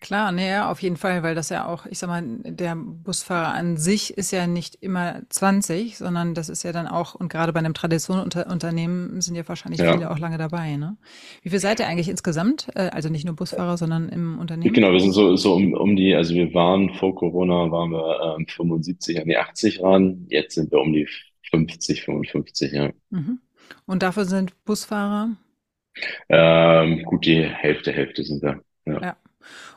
Klar, 0.01 0.31
nee, 0.31 0.57
auf 0.57 0.81
jeden 0.81 0.95
Fall, 0.95 1.23
weil 1.23 1.35
das 1.35 1.49
ja 1.49 1.67
auch, 1.67 1.85
ich 1.85 1.99
sag 1.99 2.07
mal, 2.07 2.23
der 2.45 2.77
Busfahrer 2.77 3.53
an 3.53 3.75
sich 3.75 4.17
ist 4.17 4.31
ja 4.31 4.47
nicht 4.47 4.75
immer 4.75 5.21
20, 5.27 5.97
sondern 5.97 6.33
das 6.33 6.47
ist 6.47 6.63
ja 6.63 6.71
dann 6.71 6.87
auch, 6.87 7.15
und 7.15 7.27
gerade 7.27 7.51
bei 7.51 7.59
einem 7.59 7.73
Traditionsunternehmen 7.73 9.19
sind 9.19 9.35
ja 9.35 9.45
wahrscheinlich 9.45 9.81
ja. 9.81 9.91
viele 9.91 10.09
auch 10.09 10.17
lange 10.17 10.37
dabei, 10.37 10.77
ne? 10.77 10.95
Wie 11.41 11.49
viel 11.49 11.59
seid 11.59 11.81
ihr 11.81 11.87
eigentlich 11.87 12.07
insgesamt? 12.07 12.69
Äh, 12.75 12.91
also 12.91 13.09
nicht 13.09 13.25
nur 13.25 13.35
Busfahrer, 13.35 13.75
sondern 13.75 14.07
im 14.07 14.39
Unternehmen? 14.39 14.73
Genau, 14.73 14.93
wir 14.93 15.01
sind 15.01 15.11
so, 15.11 15.35
so 15.35 15.53
um, 15.53 15.73
um 15.73 15.97
die, 15.97 16.15
also 16.15 16.33
wir 16.33 16.53
waren 16.53 16.93
vor 16.93 17.13
Corona, 17.13 17.69
waren 17.69 17.91
wir 17.91 18.37
ähm, 18.37 18.47
75 18.47 19.19
an 19.19 19.27
die 19.27 19.37
80 19.37 19.83
ran, 19.83 20.27
jetzt 20.29 20.55
sind 20.55 20.71
wir 20.71 20.79
um 20.79 20.93
die 20.93 21.09
50, 21.49 22.03
55, 22.03 22.71
ja. 22.71 22.91
Mhm. 23.09 23.39
Und 23.85 24.01
dafür 24.01 24.23
sind 24.23 24.53
Busfahrer? 24.63 25.35
Ähm, 26.29 27.03
gut, 27.03 27.25
die 27.25 27.43
Hälfte, 27.43 27.91
Hälfte 27.91 28.23
sind 28.23 28.41
wir. 28.41 28.61
ja. 28.85 29.01
ja. 29.01 29.17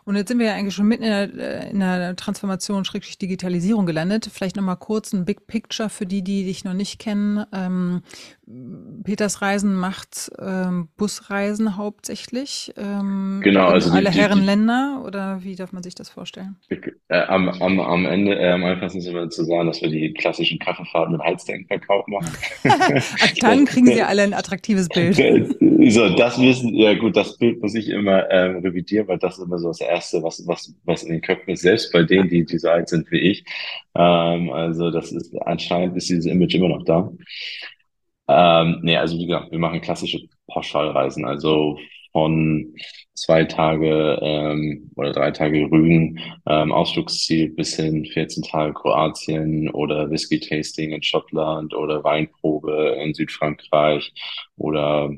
Und 0.05 0.17
jetzt 0.17 0.29
sind 0.29 0.39
wir 0.39 0.47
ja 0.47 0.55
eigentlich 0.55 0.75
schon 0.75 0.89
mitten 0.89 1.05
in 1.05 1.11
der, 1.11 1.67
äh, 1.67 1.71
in 1.71 1.81
der 1.81 2.17
Transformation, 2.17 2.85
Schrägstrich 2.85 3.19
Digitalisierung 3.19 3.87
gelandet. 3.87 4.29
Vielleicht 4.33 4.57
nochmal 4.57 4.77
kurz 4.77 5.13
ein 5.13 5.25
Big 5.25 5.47
Picture 5.47 5.89
für 5.89 6.07
die, 6.07 6.23
die 6.23 6.45
dich 6.45 6.65
noch 6.65 6.75
nicht 6.75 6.99
kennen. 6.99 7.45
Ähm, 7.53 8.03
Peters 9.05 9.41
Reisen 9.41 9.77
macht 9.77 10.31
ähm, 10.41 10.89
Busreisen 10.97 11.77
hauptsächlich. 11.77 12.73
Ähm, 12.77 13.41
genau, 13.43 13.69
also 13.69 13.93
alle 13.93 14.11
die, 14.11 14.19
Herren 14.19 14.41
die, 14.41 14.47
Länder 14.47 15.05
oder 15.07 15.45
wie 15.45 15.55
darf 15.55 15.73
man 15.73 15.85
sich 15.85 15.95
das 15.95 16.11
vorstellen? 16.11 16.57
Äh, 16.69 17.21
am, 17.29 17.49
am, 17.49 17.79
am 17.79 18.05
Ende, 18.05 18.37
äh, 18.37 18.51
am 18.51 18.65
einfachsten 18.65 18.99
ist 18.99 19.07
immer 19.07 19.31
zu 19.31 19.45
sagen, 19.45 19.69
dass 19.69 19.81
wir 19.81 19.91
die 19.91 20.13
klassischen 20.13 20.59
Kaffeefahrten 20.59 21.13
mit 21.13 21.23
Heizdenkverkauf 21.23 22.05
machen. 22.09 22.33
Dann 23.41 23.65
kriegen 23.65 23.87
Sie 23.87 24.03
alle 24.03 24.23
ein 24.23 24.35
attraktives 24.35 24.89
Bild. 24.89 25.17
so, 25.93 26.09
das 26.17 26.41
wissen, 26.41 26.75
ja 26.75 26.95
gut, 26.95 27.17
das 27.17 27.39
Bild 27.39 27.63
muss 27.63 27.77
ich 27.77 27.91
immer 27.91 28.29
ähm, 28.31 28.57
revidieren, 28.57 29.07
weil 29.07 29.19
das 29.19 29.39
ist 29.39 29.45
immer 29.45 29.59
so 29.59 29.69
das 29.69 29.81
Erste, 29.81 30.21
was, 30.25 30.43
was, 30.49 30.75
was 30.85 31.05
in 31.05 31.13
den 31.13 31.21
Köpfen 31.21 31.51
ist, 31.51 31.63
selbst 31.63 31.93
bei 31.93 32.03
denen, 32.03 32.29
die, 32.29 32.45
die 32.45 32.59
so 32.59 32.69
alt 32.69 32.89
sind 32.89 33.09
wie 33.13 33.21
ich. 33.21 33.45
Ähm, 33.95 34.51
also 34.51 34.91
das 34.91 35.13
ist 35.13 35.33
anscheinend 35.43 35.97
ist 35.97 36.09
dieses 36.09 36.27
Image 36.27 36.57
immer 36.57 36.69
noch 36.69 36.85
da. 36.85 37.09
Ähm, 38.29 38.81
nee, 38.83 38.97
also 38.97 39.19
wie 39.19 39.27
gesagt, 39.27 39.51
wir 39.51 39.59
machen 39.59 39.81
klassische 39.81 40.21
Pauschalreisen, 40.47 41.25
also 41.25 41.79
von 42.13 42.75
zwei 43.15 43.45
Tage 43.45 44.19
ähm, 44.23 44.91
oder 44.97 45.13
drei 45.13 45.31
Tage 45.31 45.71
Rügen 45.71 46.19
ähm, 46.47 46.73
Ausflugsziel 46.73 47.51
bis 47.51 47.77
hin 47.77 48.05
14 48.05 48.43
Tage 48.45 48.75
Kroatien 48.75 49.71
oder 49.71 50.11
Whisky 50.11 50.39
Tasting 50.39 50.93
in 50.93 51.03
Schottland 51.03 51.75
oder 51.75 52.05
Weinprobe 52.05 52.99
in 53.03 53.15
Südfrankreich 53.15 54.13
oder 54.57 55.11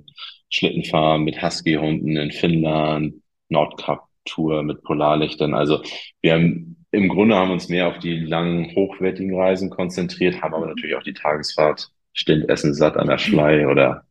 Schlittenfahren 0.50 1.24
mit 1.24 1.42
Husky-Hunden 1.42 2.16
in 2.16 2.30
Finnland, 2.30 3.14
Nordkap-Tour 3.48 4.62
mit 4.62 4.82
Polarlichtern. 4.84 5.54
Also 5.54 5.82
wir 6.20 6.34
haben 6.34 6.76
im 6.92 7.08
Grunde 7.08 7.34
haben 7.34 7.50
uns 7.50 7.68
mehr 7.68 7.88
auf 7.88 7.98
die 7.98 8.20
langen, 8.20 8.72
hochwertigen 8.76 9.34
Reisen 9.36 9.68
konzentriert, 9.68 10.42
haben 10.42 10.54
aber 10.54 10.66
natürlich 10.66 10.94
auch 10.94 11.02
die 11.02 11.12
Tagesfahrt 11.12 11.90
Stindessen 12.14 12.72
satt 12.72 12.96
an 12.96 13.08
der 13.08 13.18
Schlei 13.18 13.68
oder 13.70 14.06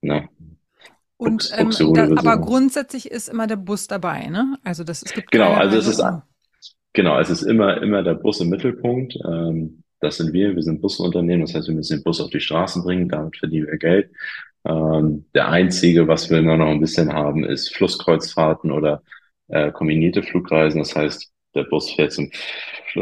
ne, 0.00 0.28
und 1.16 1.52
ähm, 1.56 1.70
da, 1.94 2.08
aber 2.16 2.38
grundsätzlich 2.38 3.10
ist 3.10 3.28
immer 3.28 3.46
der 3.46 3.56
Bus 3.56 3.86
dabei, 3.86 4.26
ne? 4.26 4.56
Also 4.64 4.82
das 4.82 5.02
es 5.02 5.12
gibt 5.12 5.30
genau, 5.30 5.52
also 5.52 5.76
es 5.76 5.86
ist 5.86 6.04
genau, 6.92 7.20
es 7.20 7.30
ist 7.30 7.42
immer 7.42 7.80
immer 7.82 8.02
der 8.02 8.14
Bus 8.14 8.40
im 8.40 8.48
Mittelpunkt. 8.48 9.16
Ähm, 9.24 9.84
das 10.00 10.18
sind 10.18 10.32
wir, 10.32 10.54
wir 10.54 10.62
sind 10.62 10.82
Busunternehmen, 10.82 11.46
das 11.46 11.54
heißt, 11.54 11.68
wir 11.68 11.74
müssen 11.74 11.98
den 11.98 12.04
Bus 12.04 12.20
auf 12.20 12.30
die 12.30 12.40
Straßen 12.40 12.82
bringen, 12.82 13.08
damit 13.08 13.36
verdienen 13.38 13.68
wir 13.68 13.78
Geld. 13.78 14.10
Ähm, 14.66 15.24
der 15.34 15.48
einzige, 15.48 16.08
was 16.08 16.28
wir 16.28 16.38
immer 16.38 16.56
noch 16.56 16.68
ein 16.68 16.80
bisschen 16.80 17.12
haben, 17.12 17.44
ist 17.44 17.74
Flusskreuzfahrten 17.74 18.70
oder 18.70 19.02
äh, 19.48 19.70
kombinierte 19.72 20.22
Flugreisen. 20.22 20.80
Das 20.80 20.94
heißt, 20.94 21.30
der 21.54 21.64
Bus 21.64 21.90
fährt 21.90 22.12
zum 22.12 22.30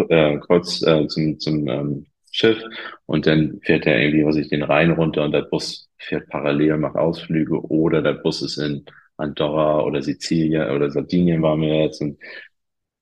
äh, 0.09 0.39
Kreuz, 0.39 0.83
äh, 0.83 1.07
zum, 1.09 1.41
zum 1.41 1.67
ähm, 1.67 2.07
Schiff 2.33 2.59
und 3.07 3.27
dann 3.27 3.61
fährt 3.63 3.87
er 3.87 4.01
irgendwie, 4.01 4.25
was 4.25 4.37
ich 4.37 4.49
den 4.49 4.63
Rhein 4.63 4.91
runter 4.91 5.23
und 5.25 5.33
der 5.33 5.43
Bus 5.43 5.91
fährt 5.99 6.29
parallel, 6.29 6.79
macht 6.79 6.97
Ausflüge 6.97 7.61
oder 7.61 8.03
der 8.03 8.15
Bus 8.15 8.43
ist 8.43 8.57
in 8.57 8.85
Andorra 9.19 9.83
oder 9.85 10.03
Sizilien 10.03 10.71
oder 10.71 10.91
Sardinien 10.91 11.43
waren 11.43 11.61
wir 11.61 11.83
jetzt 11.83 12.01
und 12.01 12.19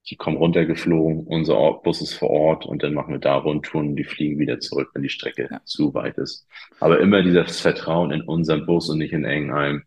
die 0.09 0.17
kommen 0.17 0.37
runtergeflogen, 0.37 1.25
unser 1.27 1.73
Bus 1.83 2.01
ist 2.01 2.15
vor 2.15 2.29
Ort 2.29 2.65
und 2.65 2.83
dann 2.83 2.93
machen 2.93 3.13
wir 3.13 3.19
da 3.19 3.37
Rundtouren 3.37 3.89
und 3.89 3.95
die 3.95 4.03
fliegen 4.03 4.37
wieder 4.37 4.59
zurück, 4.59 4.89
wenn 4.93 5.03
die 5.03 5.09
Strecke 5.09 5.47
ja. 5.49 5.61
zu 5.63 5.93
weit 5.93 6.17
ist. 6.17 6.45
Aber 6.79 6.99
immer 6.99 7.21
dieses 7.21 7.61
Vertrauen 7.61 8.11
in 8.11 8.21
unseren 8.21 8.65
Bus 8.65 8.89
und 8.89 8.97
nicht 8.97 9.13
in 9.13 9.23
irgendeinem, 9.23 9.83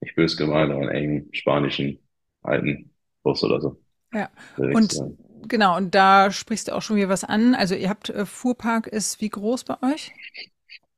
ich 0.00 0.14
böse 0.14 0.36
gemeint, 0.36 0.72
aber 0.72 0.84
in 0.84 0.88
engen 0.88 1.28
spanischen 1.32 1.98
alten 2.42 2.94
Bus 3.22 3.42
oder 3.44 3.60
so. 3.60 3.80
Ja. 4.14 4.30
Und 4.56 4.92
sagen. 4.92 5.18
Genau, 5.48 5.76
und 5.76 5.94
da 5.94 6.30
sprichst 6.30 6.68
du 6.68 6.72
auch 6.74 6.82
schon 6.82 6.96
wieder 6.96 7.08
was 7.08 7.24
an. 7.24 7.54
Also 7.54 7.74
ihr 7.74 7.88
habt 7.88 8.10
äh, 8.10 8.26
Fuhrpark 8.26 8.86
ist 8.86 9.20
wie 9.20 9.28
groß 9.28 9.64
bei 9.64 9.76
euch? 9.82 10.12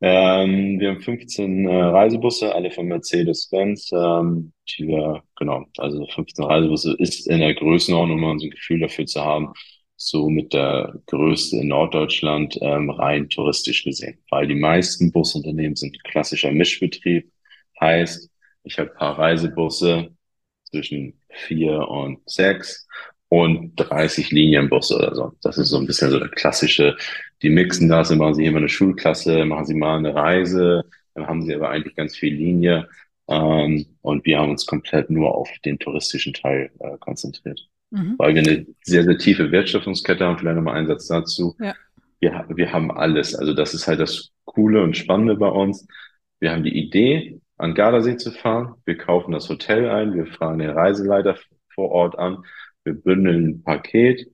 Ähm, 0.01 0.79
wir 0.79 0.91
haben 0.91 1.01
15 1.01 1.67
äh, 1.67 1.75
Reisebusse, 1.75 2.55
alle 2.55 2.71
von 2.71 2.87
Mercedes-Benz. 2.87 3.91
Ähm, 3.93 4.53
die 4.69 4.89
wir, 4.89 5.23
genau, 5.37 5.65
also 5.79 6.07
15 6.07 6.45
Reisebusse 6.45 6.97
ist 6.99 7.27
in 7.29 7.41
der 7.41 7.55
Größenordnung, 7.55 8.23
um 8.23 8.39
so 8.39 8.47
ein 8.47 8.51
Gefühl 8.51 8.81
dafür 8.81 9.07
zu 9.07 9.25
haben, 9.25 9.53
so 9.97 10.29
mit 10.29 10.53
der 10.53 10.95
größte 11.07 11.57
in 11.57 11.69
Norddeutschland 11.69 12.59
ähm, 12.61 12.91
rein 12.91 13.29
touristisch 13.31 13.85
gesehen. 13.85 14.19
Weil 14.31 14.47
die 14.49 14.55
meisten 14.55 15.13
Busunternehmen 15.13 15.77
sind 15.77 16.03
klassischer 16.05 16.53
Mischbetrieb. 16.53 17.31
Heißt, 17.81 18.31
ich 18.65 18.79
habe 18.79 18.91
paar 18.91 19.19
Reisebusse 19.19 20.11
zwischen 20.65 21.21
vier 21.31 21.89
und 21.89 22.19
sechs 22.29 22.87
und 23.29 23.73
30 23.77 24.31
Linienbusse 24.31 24.97
oder 24.97 25.15
so. 25.15 25.33
Das 25.43 25.59
ist 25.59 25.69
so 25.69 25.79
ein 25.79 25.87
bisschen 25.87 26.11
so 26.11 26.19
der 26.19 26.29
klassische, 26.29 26.97
die 27.43 27.51
mixen 27.51 27.89
das, 27.89 28.09
dann 28.09 28.19
machen 28.19 28.35
sie 28.35 28.45
immer 28.45 28.59
eine 28.59 28.69
Schulklasse, 28.69 29.45
machen 29.45 29.67
sie 29.67 29.75
mal 29.75 29.99
eine 29.99 30.15
Reise, 30.15 30.85
dann 31.15 31.27
haben 31.27 31.43
sie 31.43 31.55
aber 31.55 31.71
eigentlich 31.71 31.97
ganz 31.97 32.17
viel 32.17 32.35
Linie. 32.35 32.89
Ähm, 33.29 33.87
und 34.03 34.25
wir 34.25 34.39
haben 34.39 34.51
uns 34.51 34.67
komplett 34.67 35.11
nur 35.11 35.35
auf 35.35 35.51
den 35.65 35.79
touristischen 35.79 36.33
Teil 36.33 36.71
äh, 36.79 36.97
konzentriert. 36.99 37.69
Mhm. 37.91 38.15
Weil 38.19 38.35
wir 38.35 38.43
eine 38.43 38.67
sehr, 38.83 39.05
sehr 39.05 39.19
tiefe 39.19 39.51
Wertschöpfungskette 39.51 40.25
haben, 40.25 40.39
vielleicht 40.39 40.57
nochmal 40.57 40.77
einen 40.77 40.87
Satz 40.87 41.09
dazu. 41.09 41.57
Ja. 41.59 41.75
Wir, 42.21 42.47
wir 42.49 42.73
haben 42.73 42.91
alles. 42.91 43.35
Also 43.35 43.53
das 43.53 43.75
ist 43.75 43.89
halt 43.89 44.01
das 44.01 44.31
Coole 44.45 44.83
und 44.83 44.97
Spannende 44.97 45.35
bei 45.35 45.49
uns. 45.49 45.87
Wir 46.39 46.53
haben 46.53 46.63
die 46.63 46.79
Idee, 46.79 47.41
an 47.57 47.75
Gardasee 47.75 48.17
zu 48.17 48.31
fahren. 48.31 48.75
Wir 48.85 48.97
kaufen 48.97 49.33
das 49.33 49.49
Hotel 49.49 49.89
ein, 49.91 50.15
wir 50.15 50.27
fragen 50.27 50.61
den 50.61 50.71
Reiseleiter 50.71 51.37
vor 51.75 51.91
Ort 51.91 52.19
an 52.19 52.45
wir 52.87 52.95
bündeln 52.95 53.47
ein 53.47 53.63
Paket, 53.63 54.31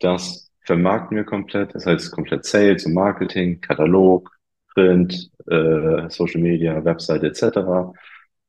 das 0.00 0.50
vermarkten 0.64 1.16
wir 1.16 1.24
komplett, 1.24 1.74
das 1.74 1.86
heißt 1.86 2.12
komplett 2.12 2.44
Sales 2.44 2.84
und 2.86 2.94
Marketing, 2.94 3.60
Katalog, 3.60 4.30
Print, 4.74 5.30
äh, 5.46 6.08
Social 6.10 6.40
Media, 6.40 6.84
Website 6.84 7.22
etc. 7.24 7.58
Haben 7.58 7.94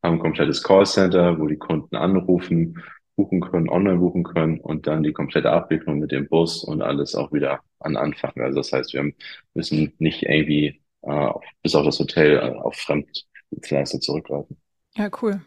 ein 0.01 0.19
komplettes 0.19 0.63
Callcenter, 0.63 1.39
wo 1.39 1.48
die 1.48 1.57
Kunden 1.57 1.95
anrufen, 1.95 2.81
buchen 3.15 3.41
können, 3.41 3.69
online 3.69 3.98
buchen 3.98 4.24
können 4.24 4.60
und 4.60 4.88
dann 4.88 5.03
die 5.03 5.13
komplette 5.13 5.51
Abwicklung 5.51 6.00
mit 6.00 6.12
dem 6.12 6.27
Bus 6.27 6.63
und 6.63 6.81
alles 6.81 7.15
auch 7.15 7.31
wieder 7.31 7.60
an 7.79 7.95
Anfang. 7.95 8.33
Also 8.38 8.57
das 8.57 8.72
heißt, 8.72 8.93
wir 8.93 9.12
müssen 9.53 9.93
nicht 10.00 10.24
irgendwie 10.24 10.81
äh, 11.03 11.29
bis 11.62 11.75
auf 11.75 11.86
das 11.86 12.00
Hotel 12.00 12.38
äh, 12.38 12.57
auf 12.57 12.75
Fremddienstleister 12.75 14.00
zurückgreifen. 14.00 14.57
Ja, 14.95 15.10
cool. 15.22 15.41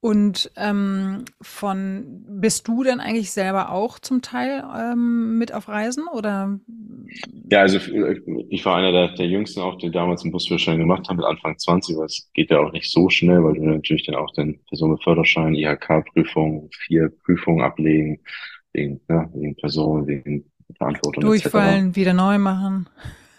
Und 0.00 0.52
ähm, 0.56 1.24
von 1.42 2.24
bist 2.28 2.68
du 2.68 2.84
denn 2.84 3.00
eigentlich 3.00 3.32
selber 3.32 3.72
auch 3.72 3.98
zum 3.98 4.22
Teil 4.22 4.62
ähm, 4.78 5.38
mit 5.38 5.52
auf 5.52 5.66
Reisen 5.66 6.06
oder? 6.06 6.60
Ja, 7.50 7.62
also 7.62 7.78
äh, 7.78 8.20
ich 8.48 8.64
war 8.64 8.76
einer 8.76 8.92
der, 8.92 9.08
der 9.16 9.26
Jüngsten 9.26 9.60
auch, 9.60 9.76
die 9.76 9.90
damals 9.90 10.22
einen 10.22 10.30
Busführerschein 10.30 10.78
gemacht 10.78 11.08
haben 11.08 11.16
mit 11.16 11.26
Anfang 11.26 11.58
20, 11.58 11.96
weil 11.96 12.06
es 12.06 12.30
geht 12.32 12.50
ja 12.50 12.60
auch 12.60 12.70
nicht 12.70 12.88
so 12.88 13.10
schnell, 13.10 13.42
weil 13.42 13.54
du 13.54 13.62
natürlich 13.64 14.06
dann 14.06 14.14
auch 14.14 14.32
den 14.34 14.60
Personenförderschein, 14.68 15.56
IHK-Prüfung, 15.56 16.70
vier 16.86 17.10
Prüfungen 17.24 17.62
ablegen, 17.62 18.20
wegen, 18.72 19.00
ne, 19.08 19.28
wegen 19.34 19.56
Person, 19.56 20.06
wegen 20.06 20.44
Verantwortung. 20.76 21.24
Durchfallen, 21.24 21.88
etc. 21.88 21.96
wieder 21.96 22.12
neu 22.12 22.38
machen. 22.38 22.88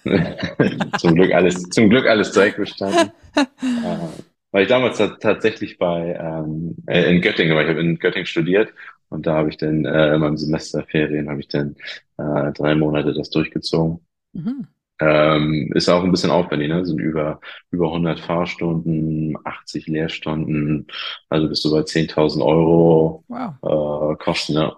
zum 0.97 1.15
Glück 1.15 1.33
alles, 1.33 1.63
zum 1.69 1.89
Glück 1.89 2.05
alles 2.05 2.33
direkt 2.33 2.57
bestanden. 2.57 3.11
äh, 3.35 3.45
weil 4.51 4.63
ich 4.63 4.69
damals 4.69 4.97
tatsächlich 4.97 5.77
bei 5.77 6.17
ähm, 6.19 6.75
äh, 6.87 7.13
in 7.13 7.21
Göttingen 7.21 7.55
war. 7.55 7.63
Ich 7.63 7.69
habe 7.69 7.81
in 7.81 7.99
Göttingen 7.99 8.25
studiert 8.25 8.73
und 9.09 9.25
da 9.27 9.35
habe 9.35 9.49
ich 9.49 9.57
dann 9.57 9.85
äh, 9.85 10.15
in 10.15 10.21
meinem 10.21 10.37
Semesterferien 10.37 11.29
habe 11.29 11.39
ich 11.39 11.47
dann 11.47 11.75
äh, 12.17 12.51
drei 12.53 12.75
Monate 12.75 13.13
das 13.13 13.29
durchgezogen. 13.29 13.99
Mhm. 14.33 14.67
Ähm, 15.01 15.71
ist 15.75 15.87
auch 15.87 16.03
ein 16.03 16.11
bisschen 16.11 16.31
aufwendig, 16.31 16.67
ne? 16.67 16.85
Sind 16.85 16.99
über 16.99 17.39
über 17.71 17.87
100 17.87 18.19
Fahrstunden, 18.19 19.37
80 19.45 19.87
Lehrstunden, 19.87 20.87
also 21.29 21.47
bist 21.47 21.63
du 21.63 21.71
bei 21.71 21.79
10.000 21.79 22.43
Euro 22.43 23.23
wow. 23.29 23.53
äh, 23.63 24.15
Kosten, 24.21 24.53
ja. 24.53 24.77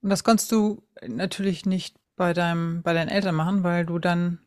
Und 0.00 0.10
das 0.10 0.22
kannst 0.22 0.52
du 0.52 0.84
natürlich 1.04 1.66
nicht 1.66 1.96
bei 2.14 2.34
deinem 2.34 2.82
bei 2.82 2.92
deinen 2.92 3.08
Eltern 3.08 3.34
machen, 3.34 3.64
weil 3.64 3.84
du 3.84 3.98
dann 3.98 4.38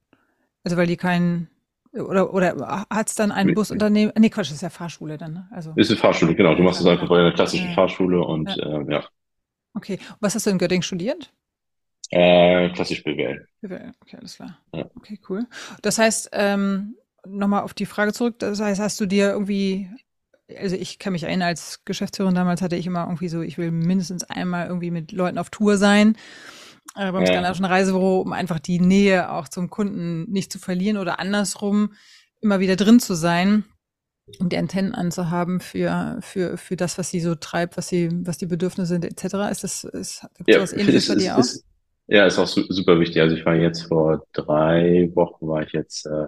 also 0.64 0.78
weil 0.78 0.88
die 0.88 0.98
keinen 0.98 1.50
oder, 1.94 2.34
oder 2.34 2.86
hat 2.90 3.10
es 3.10 3.16
dann 3.16 3.32
ein 3.32 3.54
Busunternehmen? 3.54 4.14
Nee, 4.18 4.30
Quatsch, 4.30 4.48
das 4.48 4.56
ist 4.56 4.62
ja 4.62 4.70
Fahrschule 4.70 5.18
dann, 5.18 5.34
ne? 5.34 5.48
Also, 5.52 5.74
ist 5.76 5.90
eine 5.90 6.00
Fahrschule, 6.00 6.36
genau. 6.36 6.56
Du 6.56 6.64
machst 6.64 6.80
es 6.80 6.88
einfach 6.88 7.10
bei 7.10 7.20
einer 7.20 7.34
klassischen 7.34 7.68
ja. 7.68 7.74
Fahrschule 7.74 8.22
und 8.22 8.50
ja. 8.56 8.82
Äh, 8.82 8.92
ja. 8.92 9.04
Okay. 9.74 10.00
Was 10.20 10.36
hast 10.36 10.46
du 10.46 10.52
in 10.52 10.58
Göttingen 10.58 10.84
studiert? 10.84 11.34
Äh, 12.10 12.70
klassisch 12.70 13.04
BWL. 13.04 13.46
BWL, 13.62 13.94
okay, 14.02 14.18
alles 14.18 14.36
klar. 14.36 14.58
Ja. 14.74 14.86
Okay, 14.96 15.20
cool. 15.30 15.46
Das 15.82 15.98
heißt, 15.98 16.30
ähm, 16.34 16.96
nochmal 17.26 17.64
auf 17.64 17.74
die 17.74 17.86
Frage 17.86 18.14
zurück, 18.14 18.36
das 18.40 18.60
heißt, 18.60 18.82
hast 18.82 19.00
du 19.00 19.06
dir 19.06 19.32
irgendwie, 19.32 19.90
also 20.58 20.76
ich 20.76 21.00
kann 21.00 21.14
mich 21.14 21.24
erinnern, 21.24 21.48
als 21.48 21.84
Geschäftsführerin 21.86 22.36
damals 22.36 22.62
hatte 22.62 22.76
ich 22.76 22.88
immer 22.88 23.04
irgendwie 23.04 23.30
so, 23.30 23.42
ich 23.42 23.58
will 23.58 23.72
mindestens 23.72 24.24
einmal 24.26 24.68
irgendwie 24.68 24.92
mit 24.92 25.12
Leuten 25.12 25.38
auf 25.38 25.50
Tour 25.50 25.78
sein 25.78 26.18
äh, 26.96 27.12
beim 27.12 27.22
ja. 27.22 27.28
skandinavischen 27.28 27.66
Reisebüro, 27.66 28.22
um 28.22 28.34
einfach 28.34 28.60
die 28.60 28.80
Nähe 28.80 29.32
auch 29.32 29.48
zum 29.48 29.70
Kunden 29.70 30.30
nicht 30.32 30.52
zu 30.52 30.60
verlieren 30.60 30.98
oder 30.98 31.20
andersrum 31.20 31.94
immer 32.42 32.60
wieder 32.60 32.76
drin 32.76 33.00
zu 33.00 33.14
sein. 33.14 33.66
die 34.40 34.58
Antennen 34.58 34.94
anzuhaben 34.94 35.60
für, 35.60 36.20
für, 36.22 36.58
für 36.58 36.76
das, 36.76 36.98
was 36.98 37.10
sie 37.10 37.20
so 37.20 37.36
treibt, 37.36 37.78
was 37.78 37.88
sie, 37.88 38.10
was 38.24 38.38
die 38.38 38.46
Bedürfnisse 38.46 38.94
sind, 38.94 39.06
etc. 39.06 39.52
Ist 39.52 39.64
das, 39.64 39.84
ist, 39.84 40.26
gibt 40.38 40.50
ja, 40.50 40.62
was 40.62 40.74
ähnliches 40.74 41.08
bei 41.08 41.16
dir 41.16 41.36
auch? 41.36 41.40
Ist, 41.40 41.66
ja, 42.08 42.26
ist 42.26 42.40
auch 42.40 42.48
super 42.48 43.00
wichtig. 43.00 43.22
Also 43.22 43.36
ich 43.36 43.46
war 43.46 43.56
jetzt 43.56 43.84
vor 43.84 44.26
drei 44.34 45.10
Wochen, 45.14 45.48
war 45.48 45.64
ich 45.64 45.72
jetzt 45.72 46.06
äh, 46.06 46.28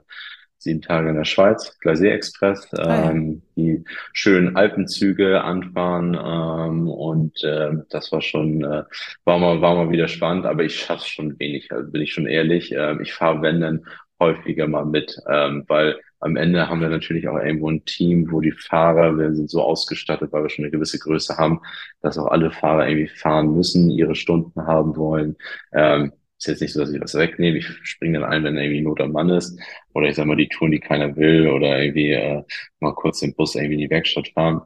sieben 0.63 0.81
Tage 0.81 1.09
in 1.09 1.15
der 1.15 1.25
Schweiz, 1.25 1.77
Glacier 1.79 2.13
Express, 2.13 2.73
ah, 2.73 3.11
ähm, 3.11 3.41
die 3.55 3.83
schönen 4.13 4.55
Alpenzüge 4.55 5.43
anfahren 5.43 6.15
ähm, 6.15 6.87
und 6.87 7.43
äh, 7.43 7.71
das 7.89 8.11
war 8.11 8.21
schon, 8.21 8.63
äh, 8.63 8.83
war 9.25 9.39
mal, 9.39 9.61
war 9.61 9.75
mal 9.75 9.91
wieder 9.91 10.07
spannend, 10.07 10.45
aber 10.45 10.63
ich 10.63 10.79
schaff's 10.79 11.07
schon 11.07 11.37
wenig, 11.39 11.71
also 11.71 11.91
bin 11.91 12.01
ich 12.01 12.13
schon 12.13 12.27
ehrlich. 12.27 12.73
Äh, 12.73 13.01
ich 13.01 13.13
fahre 13.13 13.41
wenn 13.41 13.61
dann 13.61 13.85
häufiger 14.19 14.67
mal 14.67 14.85
mit, 14.85 15.17
ähm, 15.29 15.65
weil 15.67 15.99
am 16.19 16.37
Ende 16.37 16.69
haben 16.69 16.79
wir 16.79 16.87
natürlich 16.87 17.27
auch 17.27 17.37
irgendwo 17.37 17.69
ein 17.69 17.83
Team, 17.83 18.31
wo 18.31 18.39
die 18.39 18.53
Fahrer, 18.53 19.17
wir 19.17 19.35
sind 19.35 19.49
so 19.49 19.61
ausgestattet, 19.61 20.31
weil 20.31 20.43
wir 20.43 20.49
schon 20.49 20.63
eine 20.63 20.71
gewisse 20.71 20.97
Größe 20.97 21.37
haben, 21.37 21.59
dass 22.01 22.17
auch 22.17 22.27
alle 22.27 22.49
Fahrer 22.51 22.87
irgendwie 22.87 23.09
fahren 23.09 23.53
müssen, 23.53 23.89
ihre 23.89 24.15
Stunden 24.15 24.65
haben 24.65 24.95
wollen. 24.95 25.35
Ähm, 25.73 26.13
ist 26.43 26.47
jetzt 26.47 26.61
nicht 26.61 26.73
so, 26.73 26.79
dass 26.81 26.93
ich 26.93 27.01
was 27.01 27.15
wegnehme. 27.15 27.57
Ich 27.57 27.67
springe 27.83 28.19
dann 28.19 28.29
ein, 28.29 28.43
wenn 28.43 28.57
irgendwie 28.57 28.81
Not 28.81 29.01
am 29.01 29.13
Mann 29.13 29.29
ist. 29.29 29.57
Oder 29.93 30.09
ich 30.09 30.15
sag 30.15 30.25
mal, 30.25 30.35
die 30.35 30.49
Touren, 30.49 30.71
die 30.71 30.79
keiner 30.79 31.15
will. 31.15 31.47
Oder 31.47 31.81
irgendwie 31.81 32.11
äh, 32.11 32.43
mal 32.79 32.93
kurz 32.93 33.19
den 33.19 33.33
Bus 33.35 33.55
irgendwie 33.55 33.75
in 33.75 33.79
die 33.79 33.89
Werkstatt 33.89 34.27
fahren. 34.29 34.61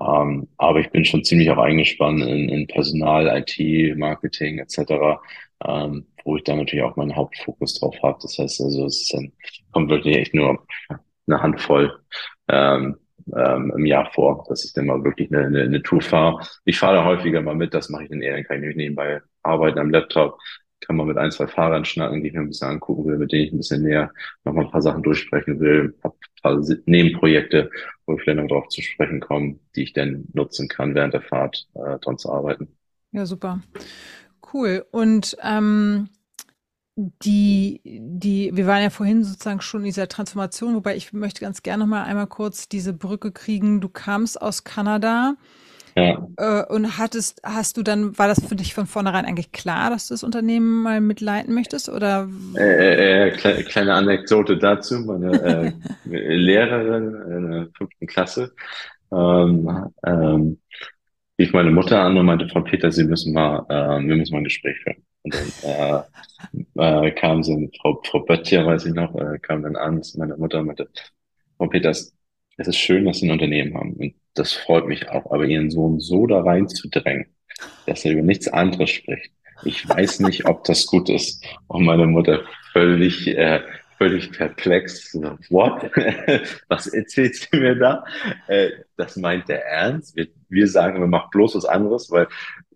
Ähm, 0.00 0.48
aber 0.56 0.80
ich 0.80 0.90
bin 0.90 1.04
schon 1.04 1.24
ziemlich 1.24 1.50
auch 1.50 1.58
eingespannt 1.58 2.22
in, 2.22 2.48
in 2.48 2.66
Personal, 2.66 3.26
IT, 3.38 3.96
Marketing 3.96 4.58
etc., 4.58 5.20
ähm, 5.64 6.06
wo 6.24 6.36
ich 6.36 6.44
dann 6.44 6.58
natürlich 6.58 6.84
auch 6.84 6.96
meinen 6.96 7.14
Hauptfokus 7.16 7.78
drauf 7.78 7.96
habe. 8.02 8.18
Das 8.22 8.38
heißt 8.38 8.60
also, 8.60 8.86
es 8.86 9.08
dann, 9.12 9.32
kommt 9.72 9.90
wirklich 9.90 10.16
echt 10.16 10.34
nur 10.34 10.66
eine 11.26 11.42
Handvoll 11.42 11.96
ähm, 12.48 12.96
ähm, 13.36 13.72
im 13.76 13.86
Jahr 13.86 14.10
vor, 14.12 14.44
dass 14.48 14.64
ich 14.64 14.72
dann 14.72 14.86
mal 14.86 15.04
wirklich 15.04 15.32
eine, 15.32 15.46
eine, 15.46 15.62
eine 15.62 15.82
Tour 15.82 16.00
fahre. 16.00 16.40
Ich 16.64 16.78
fahre 16.78 16.96
da 16.96 17.04
häufiger 17.04 17.42
mal 17.42 17.54
mit, 17.54 17.74
das 17.74 17.88
mache 17.88 18.04
ich 18.04 18.10
dann 18.10 18.22
eher, 18.22 18.34
dann 18.34 18.44
kann 18.44 18.62
ich 18.64 18.76
nebenbei 18.76 19.20
arbeiten 19.42 19.78
am 19.78 19.90
Laptop, 19.90 20.38
kann 20.80 20.96
man 20.96 21.06
mit 21.06 21.18
ein, 21.18 21.30
zwei 21.30 21.46
Fahrern 21.46 21.84
schnacken, 21.84 22.22
die 22.22 22.28
ich 22.28 22.34
mir 22.34 22.40
ein 22.40 22.48
bisschen 22.48 22.68
angucken 22.68 23.06
will, 23.06 23.18
mit 23.18 23.32
denen 23.32 23.44
ich 23.44 23.52
ein 23.52 23.58
bisschen 23.58 23.82
näher 23.82 24.12
nochmal 24.44 24.64
ein 24.64 24.70
paar 24.70 24.82
Sachen 24.82 25.02
durchsprechen 25.02 25.60
will, 25.60 25.94
hab 26.02 26.14
ein 26.14 26.42
paar 26.42 26.76
Nebenprojekte, 26.86 27.70
wo 28.06 28.14
ich 28.16 28.22
vielleicht 28.22 28.40
noch 28.40 28.48
drauf 28.48 28.68
zu 28.68 28.82
sprechen 28.82 29.20
komme, 29.20 29.58
die 29.76 29.82
ich 29.82 29.92
dann 29.92 30.26
nutzen 30.32 30.68
kann, 30.68 30.94
während 30.94 31.14
der 31.14 31.22
Fahrt 31.22 31.68
äh, 31.74 31.98
dran 31.98 32.18
zu 32.18 32.32
arbeiten. 32.32 32.68
Ja, 33.12 33.26
super. 33.26 33.60
Cool. 34.52 34.84
Und 34.90 35.36
ähm, 35.42 36.08
die, 36.96 37.80
die, 37.84 38.50
wir 38.54 38.66
waren 38.66 38.82
ja 38.82 38.90
vorhin 38.90 39.24
sozusagen 39.24 39.60
schon 39.60 39.80
in 39.80 39.86
dieser 39.86 40.08
Transformation, 40.08 40.74
wobei 40.74 40.96
ich 40.96 41.12
möchte 41.12 41.40
ganz 41.40 41.62
gerne 41.62 41.84
noch 41.84 41.88
mal 41.88 42.04
einmal 42.04 42.26
kurz 42.26 42.68
diese 42.68 42.92
Brücke 42.92 43.32
kriegen. 43.32 43.80
Du 43.80 43.88
kamst 43.88 44.40
aus 44.40 44.64
Kanada 44.64 45.36
ja. 45.96 46.26
Äh, 46.36 46.72
und 46.72 46.98
hattest, 46.98 47.40
hast 47.44 47.76
du 47.76 47.82
dann, 47.82 48.16
war 48.18 48.28
das 48.28 48.44
für 48.44 48.56
dich 48.56 48.74
von 48.74 48.86
vornherein 48.86 49.24
eigentlich 49.24 49.52
klar, 49.52 49.90
dass 49.90 50.08
du 50.08 50.14
das 50.14 50.22
Unternehmen 50.22 50.82
mal 50.82 51.00
mitleiten 51.00 51.54
möchtest? 51.54 51.88
Oder? 51.88 52.28
Äh, 52.56 53.28
äh, 53.28 53.30
kleine, 53.32 53.64
kleine 53.64 53.94
Anekdote 53.94 54.56
dazu. 54.56 55.00
Meine 55.00 55.42
äh, 55.42 55.72
Lehrerin 56.36 57.14
in 57.30 57.50
der 57.50 57.68
fünften 57.76 58.06
Klasse 58.06 58.52
ähm, 59.12 59.92
ähm, 60.06 60.58
rief 61.38 61.52
meine 61.52 61.70
Mutter 61.70 62.00
an 62.00 62.16
und 62.16 62.26
meinte, 62.26 62.48
Frau 62.48 62.60
Peter, 62.60 62.92
Sie 62.92 63.04
müssen 63.04 63.32
mal, 63.32 63.64
äh, 63.68 64.06
wir 64.06 64.16
müssen 64.16 64.32
mal 64.32 64.38
ein 64.38 64.44
Gespräch 64.44 64.76
führen. 64.82 65.02
Und 65.22 65.34
dann 65.34 66.06
äh, 66.76 67.08
äh, 67.08 67.10
kam 67.12 67.42
so 67.42 67.68
Frau, 67.80 68.00
Frau 68.04 68.20
Böttcher, 68.20 68.64
weiß 68.66 68.86
ich 68.86 68.94
noch, 68.94 69.14
äh, 69.16 69.38
kam 69.38 69.62
dann 69.62 69.76
an, 69.76 70.02
meine 70.16 70.36
Mutter 70.36 70.62
meinte, 70.62 70.88
Frau 71.56 71.66
Peters, 71.66 72.14
es 72.60 72.68
ist 72.68 72.76
schön, 72.76 73.06
dass 73.06 73.18
Sie 73.18 73.26
ein 73.26 73.32
Unternehmen 73.32 73.74
haben. 73.74 73.94
Und 73.94 74.14
das 74.34 74.52
freut 74.52 74.86
mich 74.86 75.08
auch. 75.08 75.32
Aber 75.32 75.46
Ihren 75.46 75.70
Sohn 75.70 75.98
so 75.98 76.26
da 76.26 76.42
reinzudrängen, 76.42 77.26
dass 77.86 78.04
er 78.04 78.12
über 78.12 78.22
nichts 78.22 78.48
anderes 78.48 78.90
spricht, 78.90 79.32
ich 79.64 79.88
weiß 79.88 80.20
nicht, 80.20 80.46
ob 80.46 80.64
das 80.64 80.86
gut 80.86 81.08
ist. 81.10 81.44
Und 81.68 81.84
meine 81.84 82.06
Mutter 82.06 82.42
völlig, 82.72 83.26
äh, 83.28 83.60
völlig 83.98 84.32
perplex. 84.32 85.14
What? 85.50 85.90
was 86.68 86.86
erzählt 86.86 87.34
sie 87.36 87.58
mir 87.58 87.74
da? 87.76 88.04
Äh, 88.46 88.70
das 88.96 89.16
meint 89.16 89.48
der 89.48 89.64
Ernst. 89.66 90.16
Wir, 90.16 90.28
wir 90.48 90.66
sagen, 90.66 91.00
wir 91.00 91.06
machen 91.06 91.28
bloß 91.32 91.56
was 91.56 91.66
anderes, 91.66 92.10
weil 92.10 92.26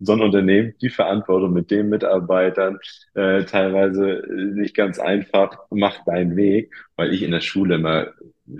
so 0.00 0.12
ein 0.12 0.20
Unternehmen, 0.20 0.74
die 0.82 0.90
Verantwortung 0.90 1.52
mit 1.54 1.70
den 1.70 1.88
Mitarbeitern, 1.88 2.78
äh, 3.14 3.44
teilweise 3.44 4.22
nicht 4.54 4.74
ganz 4.74 4.98
einfach, 4.98 5.58
macht 5.70 6.02
deinen 6.06 6.36
Weg, 6.36 6.74
weil 6.96 7.14
ich 7.14 7.22
in 7.22 7.30
der 7.30 7.40
Schule 7.40 7.76
immer 7.76 8.08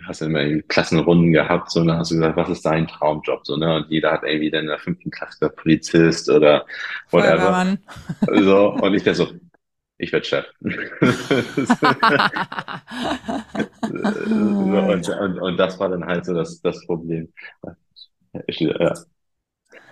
hast 0.06 0.20
du 0.20 0.26
immer 0.26 0.62
Klassenrunden 0.62 1.32
gehabt, 1.32 1.70
so, 1.70 1.80
und 1.80 1.88
dann 1.88 1.98
hast 1.98 2.10
du 2.10 2.16
gesagt, 2.16 2.36
was 2.36 2.48
ist 2.50 2.64
dein 2.64 2.86
Traumjob, 2.86 3.46
so, 3.46 3.56
ne, 3.56 3.76
und 3.76 3.90
jeder 3.90 4.12
hat 4.12 4.22
irgendwie 4.24 4.50
dann 4.50 4.62
in 4.62 4.68
der 4.68 4.78
fünften 4.78 5.10
Klasse 5.10 5.50
Polizist 5.50 6.30
oder 6.30 6.66
whatever. 7.10 7.60
So, 8.42 8.70
und 8.70 8.94
ich 8.94 9.02
der 9.02 9.14
so, 9.14 9.28
ich 9.98 10.12
werde 10.12 10.26
Chef. 10.26 10.46
und, 10.60 10.76
und, 15.10 15.38
und 15.40 15.56
das 15.56 15.78
war 15.78 15.88
dann 15.88 16.04
halt 16.04 16.24
so 16.26 16.34
das, 16.34 16.60
das 16.60 16.84
Problem. 16.86 17.32
Ja. 17.62 17.76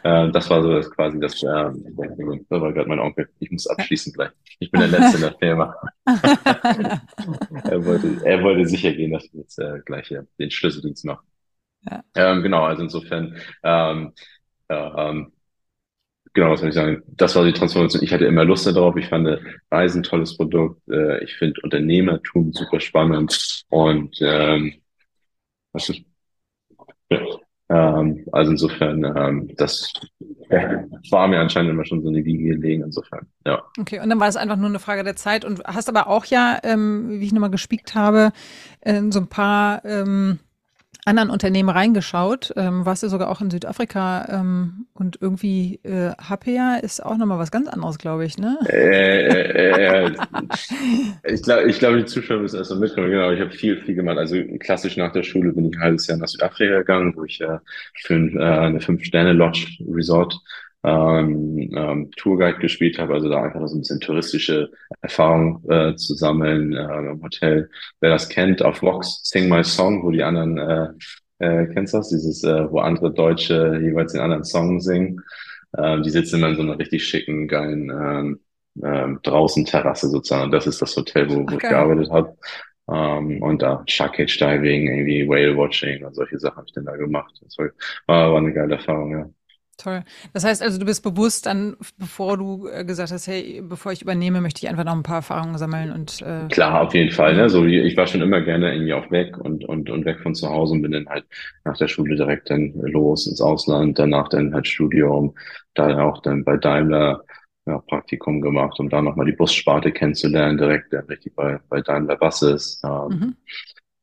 Äh, 0.02 0.30
das 0.32 0.50
war 0.50 0.62
so 0.62 0.72
das 0.72 0.90
quasi 0.90 1.18
das, 1.20 1.42
äh, 1.42 1.46
das 1.46 2.60
war 2.60 2.72
gerade 2.72 2.88
mein 2.88 2.98
Onkel. 2.98 3.28
Ich 3.38 3.50
muss 3.50 3.66
abschließen 3.66 4.12
gleich. 4.12 4.30
Ich 4.58 4.70
bin 4.70 4.80
der 4.80 4.88
Letzte 4.90 5.16
in 5.16 5.22
der 5.22 5.34
Firma. 5.38 5.74
er, 7.64 7.84
wollte, 7.84 8.20
er 8.24 8.42
wollte 8.42 8.66
sicher 8.66 8.92
gehen, 8.92 9.12
dass 9.12 9.24
ich 9.24 9.34
jetzt 9.34 9.58
äh, 9.58 9.80
gleich 9.84 10.10
äh, 10.10 10.22
den 10.38 10.50
Schlüsseldienst 10.50 11.04
mache. 11.04 11.24
Ja. 11.88 12.02
Ähm, 12.14 12.42
genau, 12.42 12.64
also 12.64 12.82
insofern, 12.82 13.36
ähm, 13.62 14.12
äh, 14.68 14.74
ähm, 14.74 15.32
genau, 16.32 16.50
was 16.50 16.60
soll 16.60 16.68
ich 16.70 16.74
sagen? 16.74 17.02
Das 17.06 17.34
war 17.36 17.44
die 17.44 17.52
Transformation. 17.52 18.02
Ich 18.02 18.12
hatte 18.12 18.26
immer 18.26 18.44
Lust 18.44 18.66
darauf. 18.66 18.96
Ich 18.96 19.08
fand 19.08 19.28
Reisen 19.70 20.00
ein 20.00 20.04
tolles 20.04 20.36
Produkt. 20.36 20.80
Äh, 20.88 21.22
ich 21.24 21.34
finde 21.36 21.60
Unternehmertum 21.62 22.52
super 22.52 22.80
spannend 22.80 23.64
und 23.68 24.16
ähm, 24.20 24.74
was 25.72 25.88
ist, 25.88 26.02
ja, 27.10 27.20
ähm, 27.72 28.26
also 28.32 28.50
insofern, 28.50 29.04
ähm, 29.16 29.50
das 29.56 29.92
war 31.10 31.26
mir 31.28 31.40
anscheinend 31.40 31.70
immer 31.70 31.86
schon 31.86 32.02
so 32.02 32.08
eine 32.08 32.24
Wiege 32.24 32.54
gelegen, 32.54 32.82
insofern, 32.82 33.26
ja. 33.46 33.62
Okay, 33.80 34.00
und 34.00 34.10
dann 34.10 34.20
war 34.20 34.28
es 34.28 34.36
einfach 34.36 34.56
nur 34.56 34.68
eine 34.68 34.78
Frage 34.78 35.04
der 35.04 35.16
Zeit 35.16 35.44
und 35.44 35.64
hast 35.64 35.88
aber 35.88 36.06
auch 36.06 36.26
ja, 36.26 36.58
ähm, 36.64 37.20
wie 37.20 37.24
ich 37.24 37.32
nochmal 37.32 37.50
gespiekt 37.50 37.94
habe, 37.94 38.32
äh, 38.80 39.00
so 39.10 39.20
ein 39.20 39.28
paar 39.28 39.84
ähm, 39.86 40.38
anderen 41.04 41.30
Unternehmen 41.30 41.68
reingeschaut. 41.68 42.52
Ähm, 42.56 42.86
warst 42.86 43.02
du 43.02 43.08
sogar 43.08 43.28
auch 43.28 43.40
in 43.40 43.50
Südafrika 43.50 44.26
ähm, 44.30 44.86
und 44.94 45.18
irgendwie 45.20 45.80
äh, 45.82 46.12
HPA 46.12 46.76
ist 46.76 47.04
auch 47.04 47.16
nochmal 47.16 47.38
was 47.38 47.50
ganz 47.50 47.68
anderes, 47.68 47.98
glaube 47.98 48.24
ich, 48.24 48.38
ne? 48.38 48.58
Äh, 48.68 49.26
äh, 49.26 50.06
äh, 50.06 50.12
ich 51.24 51.42
glaube, 51.42 51.68
ich 51.68 51.78
glaub, 51.78 51.96
die 51.96 52.04
Zuschauer 52.04 52.38
müssen 52.38 52.56
erst 52.56 52.70
mal 52.70 52.78
mitkommen. 52.78 53.10
Genau, 53.10 53.32
ich 53.32 53.40
habe 53.40 53.50
viel, 53.50 53.80
viel 53.82 53.94
gemacht. 53.94 54.18
Also 54.18 54.36
klassisch 54.60 54.96
nach 54.96 55.12
der 55.12 55.24
Schule 55.24 55.52
bin 55.52 55.66
ich 55.66 55.76
ein 55.76 55.82
halbes 55.82 56.06
Jahr 56.06 56.18
nach 56.18 56.28
Südafrika 56.28 56.78
gegangen, 56.78 57.14
wo 57.16 57.24
ich 57.24 57.40
äh, 57.40 57.58
für 57.94 58.14
äh, 58.14 58.40
eine 58.40 58.80
Fünf-Sterne-Lodge-Resort 58.80 60.40
ähm, 60.84 61.70
ähm, 61.74 62.10
Tourguide 62.16 62.58
gespielt 62.58 62.98
habe, 62.98 63.14
also 63.14 63.28
da 63.28 63.42
einfach 63.42 63.66
so 63.68 63.76
ein 63.76 63.80
bisschen 63.80 64.00
touristische 64.00 64.70
Erfahrung 65.00 65.62
äh, 65.70 65.94
zu 65.94 66.14
sammeln 66.14 66.72
äh, 66.72 67.10
im 67.10 67.22
Hotel. 67.22 67.70
Wer 68.00 68.10
das 68.10 68.28
kennt, 68.28 68.62
auf 68.62 68.82
Vox 68.82 69.20
Sing 69.24 69.48
My 69.48 69.62
Song, 69.62 70.02
wo 70.02 70.10
die 70.10 70.22
anderen, 70.22 70.58
äh, 70.58 70.88
äh, 71.38 71.66
kennst 71.72 71.94
du 71.94 71.98
das? 71.98 72.08
Dieses, 72.08 72.42
äh, 72.44 72.70
wo 72.70 72.80
andere 72.80 73.12
Deutsche 73.12 73.78
jeweils 73.82 74.12
den 74.12 74.22
anderen 74.22 74.44
Song 74.44 74.80
singen. 74.80 75.22
Äh, 75.76 76.00
die 76.02 76.10
sitzen 76.10 76.36
immer 76.36 76.48
in 76.48 76.56
so 76.56 76.62
einer 76.62 76.78
richtig 76.78 77.04
schicken, 77.04 77.46
geilen 77.46 77.90
ähm, 77.90 78.40
äh, 78.82 79.08
draußen 79.22 79.64
Terrasse 79.64 80.08
sozusagen. 80.08 80.50
Das 80.50 80.66
ist 80.66 80.82
das 80.82 80.96
Hotel, 80.96 81.30
wo, 81.30 81.36
wo 81.36 81.42
okay. 81.42 81.54
ich 81.54 81.62
gearbeitet 81.62 82.10
habe. 82.10 82.36
Ähm, 82.90 83.40
und 83.42 83.62
da 83.62 83.84
Shark 83.86 84.14
Cage 84.14 84.36
Diving, 84.38 84.88
irgendwie 84.88 85.28
Whale 85.28 85.56
Watching 85.56 86.04
und 86.04 86.14
solche 86.14 86.38
Sachen 86.38 86.56
habe 86.56 86.66
ich 86.66 86.72
dann 86.74 86.84
da 86.84 86.96
gemacht. 86.96 87.32
Das 87.40 87.56
war, 87.56 87.70
war 88.06 88.36
eine 88.36 88.52
geile 88.52 88.74
Erfahrung, 88.74 89.12
ja. 89.12 89.30
Toll. 89.82 90.04
Das 90.32 90.44
heißt 90.44 90.62
also, 90.62 90.78
du 90.78 90.84
bist 90.84 91.02
bewusst 91.02 91.46
dann, 91.46 91.76
bevor 91.98 92.36
du 92.36 92.68
äh, 92.68 92.84
gesagt 92.84 93.10
hast, 93.10 93.26
hey, 93.26 93.60
bevor 93.64 93.90
ich 93.90 94.00
übernehme, 94.00 94.40
möchte 94.40 94.64
ich 94.64 94.70
einfach 94.70 94.84
noch 94.84 94.92
ein 94.92 95.02
paar 95.02 95.16
Erfahrungen 95.16 95.58
sammeln 95.58 95.90
und 95.90 96.22
äh 96.22 96.46
klar, 96.48 96.82
auf 96.82 96.94
jeden 96.94 97.10
Fall. 97.10 97.34
Ne? 97.34 97.50
So, 97.50 97.64
ich 97.64 97.96
war 97.96 98.06
schon 98.06 98.20
immer 98.20 98.40
gerne 98.42 98.72
irgendwie 98.74 98.94
auch 98.94 99.10
weg 99.10 99.36
und 99.38 99.64
und 99.64 99.90
und 99.90 100.04
weg 100.04 100.20
von 100.20 100.36
zu 100.36 100.48
Hause 100.48 100.74
und 100.74 100.82
bin 100.82 100.92
dann 100.92 101.08
halt 101.08 101.24
nach 101.64 101.76
der 101.76 101.88
Schule 101.88 102.14
direkt 102.14 102.48
dann 102.48 102.72
los 102.74 103.26
ins 103.26 103.40
Ausland, 103.40 103.98
danach 103.98 104.28
dann 104.28 104.54
halt 104.54 104.68
Studium, 104.68 105.34
da 105.74 106.00
auch 106.04 106.22
dann 106.22 106.44
bei 106.44 106.56
Daimler 106.56 107.24
ja, 107.66 107.78
Praktikum 107.78 108.40
gemacht, 108.40 108.78
um 108.78 108.88
da 108.88 109.02
nochmal 109.02 109.26
die 109.26 109.32
Bussparte 109.32 109.90
kennenzulernen, 109.90 110.58
direkt 110.58 110.92
dann 110.92 111.06
richtig 111.06 111.34
bei 111.34 111.58
bei 111.68 111.80
Daimler 111.80 112.16
Buses. 112.16 112.80
Ähm, 112.84 113.08
mhm. 113.08 113.36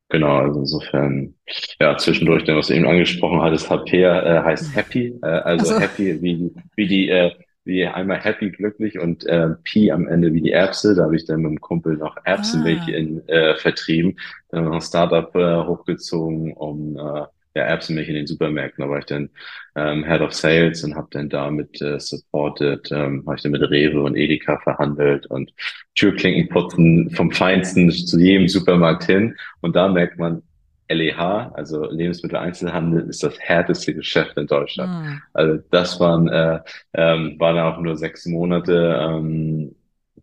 Genau, 0.10 0.38
also 0.38 0.62
insofern, 0.62 1.36
ja, 1.80 1.95
zwischendurch, 1.98 2.43
denn 2.43 2.58
was 2.58 2.67
du 2.67 2.74
eben 2.74 2.88
angesprochen 2.88 3.41
hattest, 3.41 3.69
HP 3.69 4.04
äh, 4.04 4.41
heißt 4.41 4.76
Happy, 4.76 5.19
äh, 5.22 5.28
also 5.28 5.65
so. 5.65 5.80
Happy 5.80 6.19
wie, 6.22 6.52
wie 6.76 6.88
die, 6.88 7.10
äh, 7.10 7.32
wie 7.63 7.86
einmal 7.86 8.19
Happy, 8.19 8.50
glücklich 8.50 8.98
und 8.98 9.28
äh, 9.28 9.50
P 9.63 9.91
am 9.91 10.08
Ende 10.08 10.34
wie 10.34 10.41
die 10.41 10.52
Erbse. 10.52 10.95
Da 10.95 11.04
habe 11.04 11.15
ich 11.15 11.26
dann 11.26 11.41
mit 11.41 11.52
dem 11.52 11.62
Kumpel 11.62 11.98
noch 11.98 12.17
Erbsenmilch 12.24 12.82
ah. 12.88 12.91
in, 12.91 13.28
äh, 13.28 13.56
vertrieben, 13.56 14.17
dann 14.50 14.65
noch 14.65 14.74
ein 14.74 14.82
Startup 14.82 15.34
äh, 15.36 15.63
hochgezogen, 15.63 16.54
um 16.54 16.98
äh, 16.98 17.26
ja, 17.56 17.64
Erbsenmilch 17.64 18.10
in 18.10 18.16
den 18.16 18.28
Supermärkten. 18.28 18.84
Da 18.84 18.90
war 18.90 19.00
ich 19.00 19.06
dann 19.06 19.30
ähm, 19.76 20.04
Head 20.06 20.22
of 20.22 20.34
Sales 20.34 20.84
und 20.84 20.96
habe 20.96 21.08
dann 21.12 21.30
damit 21.30 21.82
äh, 21.82 22.00
supported, 22.00 22.92
ähm, 22.92 23.24
habe 23.26 23.38
ich 23.38 23.44
dann 23.44 23.52
mit 23.52 23.62
Rewe 23.62 24.02
und 24.04 24.16
Edeka 24.16 24.60
verhandelt 24.60 25.26
und 25.28 25.52
Türklinken 25.96 26.50
putzen 26.50 27.10
vom 27.12 27.32
Feinsten 27.32 27.92
zu 27.92 28.20
jedem 28.20 28.48
Supermarkt 28.48 29.06
hin. 29.06 29.36
Und 29.62 29.76
da 29.76 29.88
merkt 29.88 30.20
man, 30.20 30.44
LEH, 30.90 31.52
also 31.54 31.86
Lebensmitteleinzelhandel, 31.90 33.10
ist 33.10 33.24
das 33.24 33.40
härteste 33.40 33.94
Geschäft 33.94 34.38
in 34.38 34.48
Deutschland. 34.48 35.06
Mhm. 35.06 35.22
Also 35.34 35.64
das 35.70 36.00
waren, 36.00 36.28
äh, 36.28 36.60
ähm, 36.94 37.36
waren 37.40 37.60
auch 37.60 37.80
nur 37.80 37.96
sechs 37.96 38.26
Monate. 38.26 38.98
Ähm, 39.00 39.76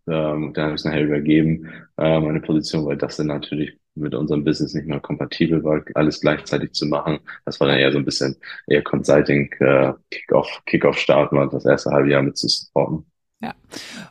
ähm, 0.09 0.53
dann 0.55 0.65
habe 0.65 0.75
ich 0.75 0.81
es 0.81 0.85
nachher 0.85 1.05
übergeben, 1.05 1.69
äh, 1.99 2.21
meine 2.21 2.41
Position, 2.41 2.85
weil 2.87 2.97
das 2.97 3.17
dann 3.17 3.29
natürlich 3.29 3.79
mit 3.97 4.15
unserem 4.15 4.45
Business 4.45 4.75
nicht 4.75 4.87
mehr 4.87 5.01
kompatibel 5.01 5.65
war, 5.65 5.83
alles 5.95 6.21
gleichzeitig 6.21 6.73
zu 6.73 6.87
machen. 6.87 7.19
Das 7.45 7.59
war 7.61 7.69
dann 7.69 7.79
eher 7.79 7.93
so 7.93 7.99
ein 7.99 8.05
bisschen 8.05 8.37
eher 8.67 8.83
Consulting, 8.83 9.51
äh, 9.61 9.93
Kick-off, 10.11 10.63
Kick-off-Start, 10.67 11.33
mal 11.33 11.49
das 11.49 11.65
erste 11.65 11.91
halbe 11.91 12.11
Jahr 12.11 12.23
mit 12.23 12.37
zu 12.37 12.49
supporten. 12.49 13.07
Ja, 13.43 13.55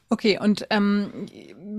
okay. 0.10 0.40
Und 0.40 0.68
ähm, 0.70 1.26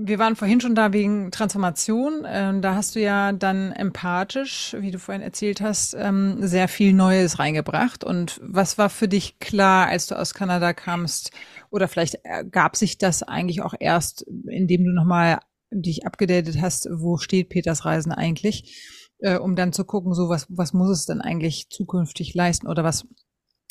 wir 0.03 0.19
waren 0.19 0.35
vorhin 0.35 0.59
schon 0.59 0.75
da 0.75 0.91
wegen 0.91 1.31
Transformation. 1.31 2.25
Ähm, 2.27 2.61
da 2.61 2.75
hast 2.75 2.95
du 2.95 2.99
ja 2.99 3.31
dann 3.31 3.71
empathisch, 3.71 4.75
wie 4.79 4.91
du 4.91 4.99
vorhin 4.99 5.21
erzählt 5.21 5.61
hast, 5.61 5.95
ähm, 5.97 6.45
sehr 6.45 6.67
viel 6.67 6.91
Neues 6.91 7.39
reingebracht. 7.39 8.03
Und 8.03 8.39
was 8.43 8.77
war 8.77 8.89
für 8.89 9.07
dich 9.07 9.39
klar, 9.39 9.87
als 9.87 10.07
du 10.07 10.19
aus 10.19 10.33
Kanada 10.33 10.73
kamst? 10.73 11.31
Oder 11.69 11.87
vielleicht 11.87 12.17
gab 12.51 12.75
sich 12.75 12.97
das 12.97 13.23
eigentlich 13.23 13.61
auch 13.61 13.73
erst, 13.79 14.23
indem 14.47 14.83
du 14.83 14.91
nochmal 14.91 15.39
dich 15.71 16.05
abgedatet 16.05 16.61
hast, 16.61 16.87
wo 16.91 17.17
steht 17.17 17.49
Peters 17.49 17.85
Reisen 17.85 18.11
eigentlich, 18.11 19.09
äh, 19.19 19.37
um 19.37 19.55
dann 19.55 19.73
zu 19.73 19.85
gucken, 19.85 20.13
so 20.13 20.29
was, 20.29 20.47
was 20.49 20.73
muss 20.73 20.89
es 20.89 21.05
denn 21.05 21.21
eigentlich 21.21 21.69
zukünftig 21.69 22.33
leisten 22.33 22.67
oder 22.67 22.83
was 22.83 23.07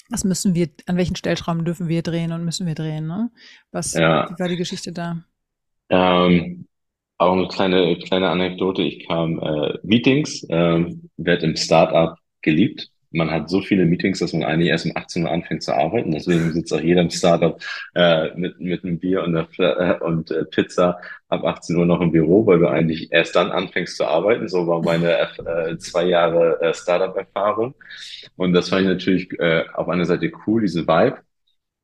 was 0.09 0.25
müssen 0.25 0.55
wir, 0.55 0.69
an 0.87 0.97
welchen 0.97 1.17
Stellschrauben 1.17 1.65
dürfen 1.65 1.89
wir 1.89 2.03
drehen 2.03 2.31
und 2.33 2.45
müssen 2.45 2.65
wir 2.67 2.77
drehen, 2.77 3.09
ne? 3.09 3.31
Was, 3.73 3.95
ja. 3.95 4.29
wie 4.31 4.39
war 4.41 4.49
die 4.49 4.57
Geschichte 4.57 4.93
da? 4.93 5.25
Ähm, 5.89 6.69
auch 7.19 7.33
eine 7.33 7.49
kleine, 7.49 7.99
kleine 7.99 8.29
Anekdote. 8.29 8.83
Ich 8.83 9.07
kam 9.07 9.41
äh, 9.41 9.79
Meetings, 9.83 10.45
äh, 10.45 10.85
werde 11.17 11.47
im 11.47 11.57
Startup 11.57 12.17
geliebt 12.43 12.89
man 13.17 13.31
hat 13.31 13.49
so 13.49 13.61
viele 13.63 13.87
Meetings, 13.87 14.19
dass 14.19 14.33
man 14.33 14.45
eigentlich 14.45 14.69
erst 14.69 14.87
um 14.87 14.93
18 14.95 15.25
Uhr 15.25 15.31
anfängt 15.31 15.63
zu 15.63 15.73
arbeiten. 15.75 16.11
Deswegen 16.13 16.53
sitzt 16.53 16.73
auch 16.73 16.81
jeder 16.81 17.01
im 17.01 17.11
Startup 17.11 17.61
äh, 17.95 18.35
mit, 18.37 18.61
mit 18.61 18.85
einem 18.85 18.99
Bier 18.99 19.23
und, 19.25 19.37
einer, 19.37 19.49
äh, 19.59 20.05
und 20.05 20.31
äh, 20.31 20.45
Pizza 20.45 21.01
ab 21.29 21.45
18 21.45 21.77
Uhr 21.77 21.87
noch 21.87 22.01
im 22.01 22.13
Büro, 22.13 22.47
weil 22.47 22.59
du 22.59 22.69
eigentlich 22.69 23.11
erst 23.13 23.35
dann 23.35 23.51
anfängst 23.51 23.97
zu 23.97 24.05
arbeiten. 24.05 24.49
So 24.49 24.67
war 24.67 24.83
meine 24.83 25.19
äh, 25.19 25.79
zwei 25.79 26.05
Jahre 26.05 26.61
äh, 26.61 26.75
Startup-Erfahrung. 26.75 27.75
Und 28.37 28.53
das 28.53 28.69
fand 28.69 28.83
ich 28.83 28.89
natürlich 28.89 29.33
äh, 29.41 29.65
auf 29.75 29.89
einer 29.89 30.05
Seite 30.05 30.31
cool, 30.47 30.61
diese 30.63 30.87
Vibe. 30.87 31.19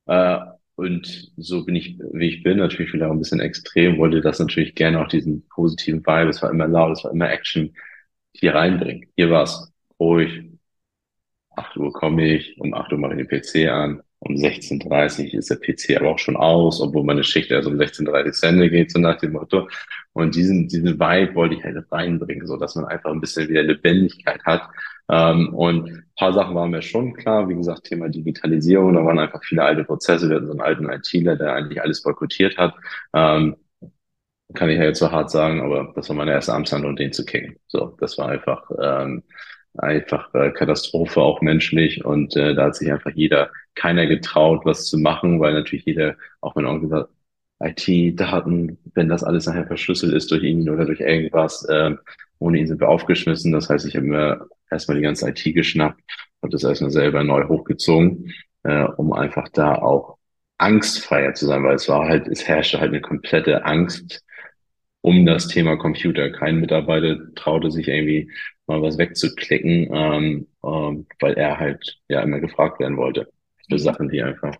Äh, 0.07 0.39
und 0.75 1.31
so 1.37 1.65
bin 1.65 1.75
ich, 1.75 1.99
wie 2.13 2.29
ich 2.29 2.43
bin, 2.43 2.57
natürlich 2.57 2.93
wieder 2.93 3.09
ein 3.09 3.19
bisschen 3.19 3.39
extrem, 3.39 3.97
wollte 3.99 4.21
das 4.21 4.39
natürlich 4.39 4.75
gerne 4.75 5.01
auch 5.01 5.07
diesen 5.07 5.47
positiven 5.49 5.99
Vibe, 6.01 6.29
es 6.29 6.41
war 6.41 6.49
immer 6.49 6.67
laut, 6.67 6.97
es 6.97 7.03
war 7.03 7.11
immer 7.11 7.29
Action, 7.31 7.75
hier 8.33 8.55
reinbringen. 8.55 9.05
Hier 9.15 9.29
war's 9.29 9.71
ruhig, 9.99 10.52
8 11.55 11.77
Uhr 11.77 11.93
komme 11.93 12.25
ich, 12.35 12.59
um 12.59 12.73
8 12.73 12.93
Uhr 12.93 12.99
mache 12.99 13.19
ich 13.19 13.27
den 13.27 13.41
PC 13.41 13.69
an, 13.71 14.01
um 14.19 14.35
16.30 14.35 15.33
Uhr 15.33 15.39
ist 15.39 15.49
der 15.49 15.57
PC 15.57 15.97
aber 15.99 16.11
auch 16.11 16.19
schon 16.19 16.37
aus, 16.37 16.81
obwohl 16.81 17.03
meine 17.03 17.23
Schicht 17.23 17.51
erst 17.51 17.67
um 17.67 17.75
16.30 17.75 18.25
Uhr 18.25 18.31
zu 18.31 18.47
Ende 18.47 18.69
geht, 18.69 18.91
so 18.91 18.99
nach 18.99 19.17
dem 19.17 19.33
Motto. 19.33 19.67
Und 20.13 20.35
diesen, 20.35 20.67
diesen 20.67 20.99
Vibe 20.99 21.35
wollte 21.35 21.55
ich 21.55 21.63
halt 21.63 21.85
reinbringen, 21.91 22.47
so 22.47 22.57
dass 22.57 22.75
man 22.75 22.85
einfach 22.85 23.11
ein 23.11 23.19
bisschen 23.19 23.49
wieder 23.49 23.63
Lebendigkeit 23.63 24.41
hat. 24.45 24.69
Ähm, 25.09 25.53
und 25.53 25.89
ein 25.89 26.05
paar 26.17 26.33
Sachen 26.33 26.55
waren 26.55 26.71
mir 26.71 26.81
schon 26.81 27.13
klar, 27.13 27.49
wie 27.49 27.55
gesagt, 27.55 27.83
Thema 27.83 28.07
Digitalisierung, 28.09 28.93
da 28.93 29.03
waren 29.03 29.19
einfach 29.19 29.43
viele 29.43 29.63
alte 29.63 29.83
Prozesse, 29.83 30.29
wir 30.29 30.37
hatten 30.37 30.47
so 30.47 30.53
einen 30.53 30.61
alten 30.61 30.89
ITler, 30.89 31.35
der 31.35 31.53
eigentlich 31.55 31.81
alles 31.81 32.01
boykottiert 32.01 32.57
hat. 32.57 32.75
Ähm, 33.13 33.57
kann 34.53 34.69
ich 34.69 34.77
ja 34.77 34.85
jetzt 34.85 34.99
so 34.99 35.11
hart 35.11 35.31
sagen, 35.31 35.61
aber 35.61 35.91
das 35.95 36.09
war 36.09 36.15
meine 36.15 36.31
erste 36.31 36.53
Amtshandlung, 36.53 36.95
den 36.95 37.11
zu 37.11 37.25
kicken. 37.25 37.57
So, 37.67 37.95
das 37.99 38.17
war 38.17 38.29
einfach 38.29 38.69
ähm, 38.79 39.23
einfach 39.77 40.33
äh, 40.33 40.51
Katastrophe, 40.51 41.21
auch 41.21 41.41
menschlich. 41.41 42.05
Und 42.05 42.35
äh, 42.35 42.55
da 42.55 42.65
hat 42.65 42.75
sich 42.75 42.91
einfach 42.91 43.11
jeder, 43.13 43.51
keiner 43.75 44.05
getraut, 44.05 44.65
was 44.65 44.85
zu 44.85 44.97
machen, 44.97 45.39
weil 45.39 45.53
natürlich 45.53 45.85
jeder, 45.85 46.15
auch 46.41 46.55
mein 46.55 46.65
Onkel 46.65 46.89
sagt, 46.89 47.09
IT-Daten, 47.59 48.77
wenn 48.93 49.09
das 49.09 49.23
alles 49.23 49.45
nachher 49.45 49.65
verschlüsselt 49.67 50.13
ist 50.13 50.31
durch 50.31 50.43
ihn 50.43 50.69
oder 50.69 50.85
durch 50.85 50.99
irgendwas, 50.99 51.63
äh, 51.69 51.95
ohne 52.39 52.59
ihn 52.59 52.67
sind 52.67 52.81
wir 52.81 52.89
aufgeschmissen. 52.89 53.51
Das 53.51 53.69
heißt, 53.69 53.85
ich 53.85 53.95
habe 53.95 54.05
mir 54.05 54.47
erstmal 54.69 54.97
die 54.97 55.03
ganze 55.03 55.29
IT 55.29 55.43
geschnappt, 55.43 56.01
habe 56.41 56.51
das 56.51 56.63
erstmal 56.63 56.91
selber 56.91 57.23
neu 57.23 57.47
hochgezogen, 57.47 58.33
äh, 58.63 58.83
um 58.83 59.13
einfach 59.13 59.47
da 59.49 59.75
auch 59.75 60.17
angstfreier 60.57 61.33
zu 61.33 61.45
sein, 61.45 61.63
weil 61.63 61.75
es 61.75 61.89
war 61.89 62.07
halt, 62.07 62.27
es 62.27 62.47
herrschte 62.47 62.79
halt 62.79 62.89
eine 62.89 63.01
komplette 63.01 63.65
Angst 63.65 64.23
um 65.01 65.25
das 65.25 65.47
Thema 65.47 65.77
Computer. 65.77 66.29
Kein 66.31 66.59
Mitarbeiter 66.59 67.17
traute 67.35 67.71
sich 67.71 67.87
irgendwie 67.87 68.31
mal 68.67 68.81
was 68.81 68.97
wegzuklicken, 68.97 69.89
ähm, 69.91 70.47
ähm, 70.63 71.05
weil 71.19 71.33
er 71.33 71.59
halt 71.59 71.99
ja 72.07 72.21
immer 72.21 72.39
gefragt 72.39 72.79
werden 72.79 72.97
wollte 72.97 73.29
für 73.67 73.75
mhm. 73.75 73.79
Sachen, 73.79 74.09
die 74.09 74.21
einfach 74.21 74.55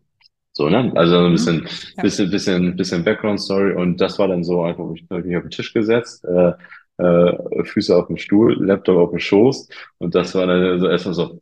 so, 0.52 0.70
ne? 0.70 0.92
Also 0.96 1.26
ein 1.26 1.32
bisschen, 1.32 1.62
mhm. 1.62 1.68
ja. 1.98 2.04
bisschen, 2.04 2.30
bisschen, 2.30 2.76
bisschen 2.76 3.04
Background 3.04 3.42
Story 3.42 3.74
und 3.74 4.00
das 4.00 4.20
war 4.20 4.28
dann 4.28 4.44
so 4.44 4.64
einfach, 4.64 4.86
ich 4.94 5.06
habe 5.10 5.24
mich 5.24 5.38
auf 5.38 5.44
den 5.44 5.52
Tisch 5.52 5.74
gesetzt, 5.74 6.26
äh, 6.26 6.54
äh, 6.98 7.64
Füße 7.64 7.96
auf 7.96 8.08
dem 8.08 8.18
Stuhl, 8.18 8.56
Laptop 8.64 8.98
auf 8.98 9.10
dem 9.10 9.20
Schoß 9.20 9.70
und 9.98 10.14
das 10.16 10.36
war 10.36 10.46
dann 10.46 10.80
so 10.80 10.88
erstmal 10.88 11.16
so, 11.16 11.42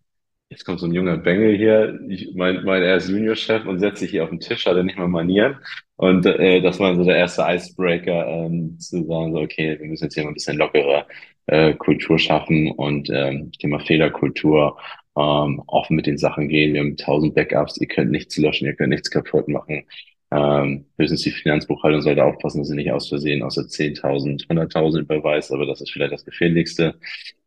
jetzt 0.50 0.65
kommt 0.65 0.80
so 0.80 0.86
ein 0.86 0.93
junger 0.93 1.17
Bengel 1.17 1.58
hier, 1.58 2.00
ich 2.08 2.34
mein, 2.36 2.63
mein 2.63 2.84
er 2.84 2.97
ist 2.97 3.10
Juniorchef 3.10 3.65
und 3.65 3.80
setzt 3.80 4.00
sich 4.00 4.12
hier 4.12 4.24
auf 4.24 4.30
den 4.30 4.39
Tisch, 4.39 4.65
hat 4.65 4.76
er 4.76 4.84
nicht 4.84 4.97
mal 4.97 5.08
Manieren. 5.08 5.58
Und 5.95 6.26
äh, 6.26 6.62
das 6.62 6.80
war 6.80 6.95
so 6.95 7.04
der 7.04 7.15
erste 7.15 7.43
Icebreaker, 7.47 8.28
ähm, 8.28 8.78
zu 8.80 9.06
sagen, 9.06 9.34
so, 9.34 9.39
okay, 9.39 9.78
wir 9.80 9.88
müssen 9.88 10.06
jetzt 10.06 10.15
hier 10.15 10.24
mal 10.24 10.32
ein 10.32 10.34
bisschen 10.34 10.58
lockere 10.58 11.06
äh, 11.47 11.73
Kultur 11.73 12.19
schaffen 12.19 12.71
und 12.71 13.10
ähm, 13.12 13.51
Thema 13.54 13.80
Fehlerkultur, 13.80 14.77
ähm, 15.17 15.62
offen 15.67 15.95
mit 15.95 16.06
den 16.08 16.17
Sachen 16.17 16.47
gehen. 16.47 16.73
Wir 16.73 16.82
haben 16.82 16.97
tausend 16.97 17.36
Backups, 17.36 17.77
ihr 17.80 17.88
könnt 17.88 18.12
nichts 18.12 18.38
löschen, 18.38 18.65
ihr 18.65 18.75
könnt 18.75 18.89
nichts 18.89 19.12
kaputt 19.12 19.47
machen. 19.47 19.84
Ähm, 20.32 20.86
höchstens 20.97 21.23
die 21.23 21.32
Finanzbuchhaltung 21.32 22.01
sollte 22.01 22.23
aufpassen, 22.23 22.60
dass 22.60 22.69
sie 22.69 22.75
nicht 22.75 22.91
aus 22.91 23.10
Versehen 23.10 23.43
außer 23.43 23.63
10.000, 23.63 24.47
100.000 24.47 24.99
überweist, 25.01 25.51
aber 25.51 25.65
das 25.65 25.82
ist 25.82 25.91
vielleicht 25.91 26.13
das 26.13 26.25
Gefährlichste. 26.25 26.95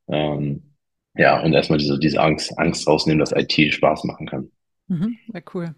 Ähm, 0.08 0.74
ja, 1.16 1.40
und 1.42 1.54
erstmal 1.54 1.78
diese, 1.78 1.98
diese 1.98 2.20
Angst, 2.20 2.58
Angst 2.58 2.86
rausnehmen, 2.86 3.20
dass 3.20 3.32
IT 3.32 3.52
Spaß 3.72 4.04
machen 4.04 4.26
kann. 4.26 4.50
Mhm, 4.86 5.16
ja, 5.32 5.40
cool. 5.54 5.74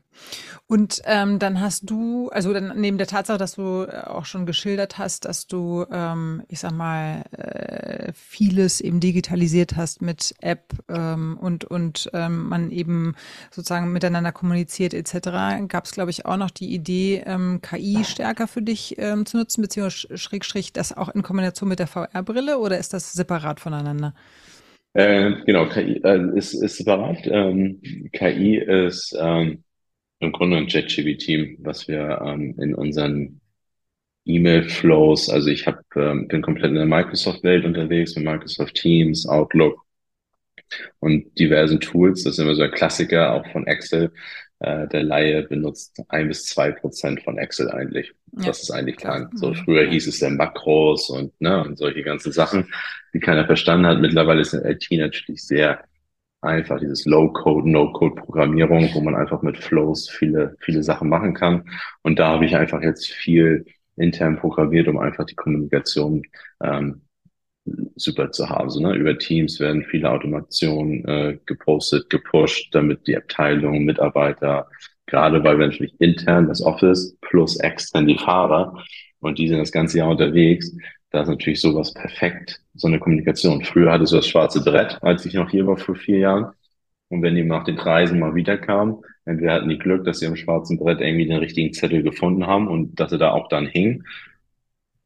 Und 0.66 1.00
ähm, 1.04 1.38
dann 1.38 1.60
hast 1.60 1.88
du, 1.88 2.28
also 2.30 2.52
dann 2.52 2.72
neben 2.80 2.98
der 2.98 3.06
Tatsache, 3.06 3.38
dass 3.38 3.54
du 3.54 3.84
äh, 3.84 4.00
auch 4.00 4.24
schon 4.24 4.46
geschildert 4.46 4.98
hast, 4.98 5.26
dass 5.26 5.46
du, 5.46 5.86
ähm, 5.92 6.42
ich 6.48 6.58
sag 6.58 6.72
mal, 6.72 7.22
äh, 7.30 8.12
vieles 8.14 8.80
eben 8.80 8.98
digitalisiert 8.98 9.76
hast 9.76 10.02
mit 10.02 10.34
App 10.40 10.72
ähm, 10.88 11.38
und 11.40 11.64
und 11.64 12.10
ähm, 12.14 12.48
man 12.48 12.72
eben 12.72 13.14
sozusagen 13.52 13.92
miteinander 13.92 14.32
kommuniziert 14.32 14.92
etc. 14.92 15.68
Gab 15.68 15.84
es, 15.84 15.92
glaube 15.92 16.10
ich, 16.10 16.26
auch 16.26 16.36
noch 16.36 16.50
die 16.50 16.74
Idee, 16.74 17.22
ähm, 17.26 17.60
KI 17.62 18.04
stärker 18.04 18.48
für 18.48 18.62
dich 18.62 18.98
ähm, 18.98 19.24
zu 19.24 19.36
nutzen, 19.36 19.62
beziehungsweise 19.62 20.18
Schrägstrich 20.18 20.72
das 20.72 20.92
auch 20.96 21.10
in 21.10 21.22
Kombination 21.22 21.68
mit 21.68 21.78
der 21.78 21.86
VR-Brille 21.86 22.58
oder 22.58 22.78
ist 22.78 22.92
das 22.92 23.12
separat 23.12 23.60
voneinander? 23.60 24.14
Äh, 24.96 25.42
genau, 25.44 25.68
KI 25.68 26.00
äh, 26.04 26.38
ist, 26.38 26.54
ist 26.54 26.78
separat. 26.78 27.18
Ähm, 27.26 27.82
KI 28.12 28.56
ist 28.56 29.14
ähm, 29.20 29.62
im 30.20 30.32
Grunde 30.32 30.56
ein 30.56 30.68
JetGBT, 30.68 31.58
was 31.62 31.86
wir 31.86 32.22
ähm, 32.24 32.54
in 32.58 32.74
unseren 32.74 33.42
E-Mail-Flows, 34.24 35.28
also 35.30 35.50
ich 35.50 35.66
hab, 35.66 35.80
ähm, 35.96 36.28
bin 36.28 36.40
komplett 36.42 36.70
in 36.70 36.76
der 36.76 36.86
Microsoft-Welt 36.86 37.66
unterwegs 37.66 38.16
mit 38.16 38.24
Microsoft 38.24 38.74
Teams, 38.74 39.26
Outlook 39.28 39.84
und 41.00 41.38
diversen 41.38 41.80
Tools. 41.80 42.24
Das 42.24 42.34
ist 42.34 42.38
immer 42.38 42.54
so 42.54 42.62
ein 42.62 42.70
Klassiker, 42.70 43.34
auch 43.34 43.46
von 43.52 43.66
Excel. 43.66 44.12
Äh, 44.60 44.88
der 44.88 45.02
Laie 45.02 45.42
benutzt 45.42 46.02
ein 46.08 46.28
bis 46.28 46.46
zwei 46.46 46.72
Prozent 46.72 47.22
von 47.22 47.38
Excel 47.38 47.70
eigentlich. 47.70 48.14
Ja, 48.38 48.46
das 48.46 48.62
ist 48.62 48.70
eigentlich 48.70 48.96
klar. 48.96 49.30
So 49.34 49.52
früher 49.54 49.84
ja. 49.84 49.90
hieß 49.90 50.06
es 50.06 50.18
der 50.18 50.30
Makros 50.30 51.10
und, 51.10 51.38
ne, 51.40 51.62
und 51.62 51.76
solche 51.78 52.02
ganzen 52.02 52.32
Sachen, 52.32 52.72
die 53.12 53.20
keiner 53.20 53.46
verstanden 53.46 53.86
hat. 53.86 54.00
Mittlerweile 54.00 54.40
ist 54.40 54.54
in 54.54 54.64
IT 54.64 54.86
natürlich 54.90 55.44
sehr 55.44 55.84
einfach 56.40 56.78
dieses 56.78 57.04
Low-Code, 57.04 57.68
No-Code-Programmierung, 57.68 58.90
wo 58.94 59.00
man 59.00 59.14
einfach 59.14 59.42
mit 59.42 59.58
Flows 59.58 60.08
viele, 60.08 60.56
viele 60.60 60.82
Sachen 60.82 61.08
machen 61.08 61.34
kann. 61.34 61.68
Und 62.02 62.18
da 62.18 62.28
habe 62.28 62.46
ich 62.46 62.56
einfach 62.56 62.80
jetzt 62.82 63.06
viel 63.06 63.66
intern 63.96 64.38
programmiert, 64.38 64.88
um 64.88 64.98
einfach 64.98 65.24
die 65.24 65.34
Kommunikation 65.34 66.22
ähm, 66.62 67.02
super 67.96 68.30
zu. 68.30 68.46
So, 68.68 68.80
ne? 68.80 68.94
Über 68.94 69.18
Teams 69.18 69.60
werden 69.60 69.84
viele 69.84 70.10
Automationen 70.10 71.04
äh, 71.06 71.38
gepostet, 71.46 72.10
gepusht, 72.10 72.68
damit 72.72 73.06
die 73.06 73.16
Abteilungen, 73.16 73.84
Mitarbeiter, 73.84 74.68
gerade 75.06 75.42
weil 75.44 75.58
wir 75.58 75.66
natürlich 75.66 76.00
intern 76.00 76.48
das 76.48 76.62
Office 76.62 77.16
plus 77.20 77.56
extern 77.60 78.06
die 78.06 78.18
Fahrer 78.18 78.82
und 79.20 79.38
die 79.38 79.48
sind 79.48 79.58
das 79.58 79.72
ganze 79.72 79.98
Jahr 79.98 80.10
unterwegs, 80.10 80.72
da 81.10 81.22
ist 81.22 81.28
natürlich 81.28 81.60
sowas 81.60 81.94
perfekt, 81.94 82.60
so 82.74 82.88
eine 82.88 82.98
Kommunikation. 82.98 83.64
Früher 83.64 83.92
hatte 83.92 84.06
so 84.06 84.16
das 84.16 84.28
schwarze 84.28 84.62
Brett, 84.62 84.98
als 85.02 85.24
ich 85.24 85.34
noch 85.34 85.50
hier 85.50 85.66
war 85.66 85.76
vor 85.76 85.94
vier 85.94 86.18
Jahren. 86.18 86.52
Und 87.08 87.22
wenn 87.22 87.36
die 87.36 87.44
nach 87.44 87.64
den 87.64 87.78
Reisen 87.78 88.18
mal 88.18 88.34
wiederkamen, 88.34 88.96
entweder 89.24 89.54
hatten 89.54 89.68
die 89.68 89.78
Glück, 89.78 90.04
dass 90.04 90.18
sie 90.18 90.26
am 90.26 90.36
schwarzen 90.36 90.78
Brett 90.78 91.00
irgendwie 91.00 91.26
den 91.26 91.38
richtigen 91.38 91.72
Zettel 91.72 92.02
gefunden 92.02 92.46
haben 92.46 92.68
und 92.68 92.98
dass 92.98 93.12
er 93.12 93.18
da 93.18 93.30
auch 93.30 93.48
dann 93.48 93.66
hing, 93.66 94.02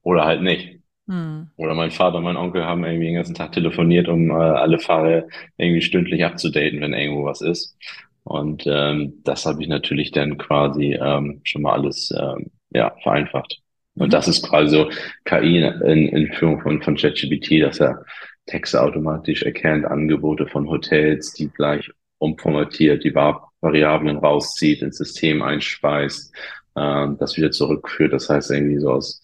oder 0.02 0.24
halt 0.24 0.42
nicht. 0.42 0.79
Hm. 1.10 1.48
Oder 1.56 1.74
mein 1.74 1.90
Vater 1.90 2.18
und 2.18 2.24
mein 2.24 2.36
Onkel 2.36 2.64
haben 2.64 2.84
irgendwie 2.84 3.06
den 3.06 3.16
ganzen 3.16 3.34
Tag 3.34 3.50
telefoniert, 3.50 4.06
um 4.06 4.30
äh, 4.30 4.34
alle 4.34 4.78
Fahrer 4.78 5.24
irgendwie 5.56 5.82
stündlich 5.82 6.24
abzudaten, 6.24 6.80
wenn 6.80 6.94
irgendwo 6.94 7.24
was 7.24 7.40
ist. 7.40 7.76
Und 8.22 8.62
ähm, 8.66 9.14
das 9.24 9.44
habe 9.44 9.60
ich 9.60 9.68
natürlich 9.68 10.12
dann 10.12 10.38
quasi 10.38 10.94
ähm, 10.94 11.40
schon 11.42 11.62
mal 11.62 11.72
alles 11.72 12.14
ähm, 12.16 12.52
ja, 12.70 12.94
vereinfacht. 13.02 13.60
Und 13.96 14.06
mhm. 14.06 14.10
das 14.10 14.28
ist 14.28 14.48
quasi 14.48 14.76
so 14.76 14.88
KI 15.24 15.58
in, 15.58 16.08
in 16.08 16.32
Führung 16.32 16.60
von, 16.60 16.80
von 16.80 16.96
ChatGPT, 16.96 17.60
dass 17.60 17.80
er 17.80 18.04
Texte 18.46 18.80
automatisch 18.80 19.42
erkennt, 19.42 19.86
Angebote 19.86 20.46
von 20.46 20.68
Hotels, 20.68 21.32
die 21.32 21.48
gleich 21.48 21.90
umformatiert, 22.18 23.02
die 23.02 23.14
Variablen 23.16 24.18
rauszieht, 24.18 24.82
ins 24.82 24.98
System 24.98 25.42
einspeist, 25.42 26.32
ähm, 26.76 27.16
das 27.18 27.36
wieder 27.36 27.50
zurückführt. 27.50 28.12
Das 28.12 28.28
heißt 28.28 28.52
irgendwie 28.52 28.78
so 28.78 28.92
aus 28.92 29.20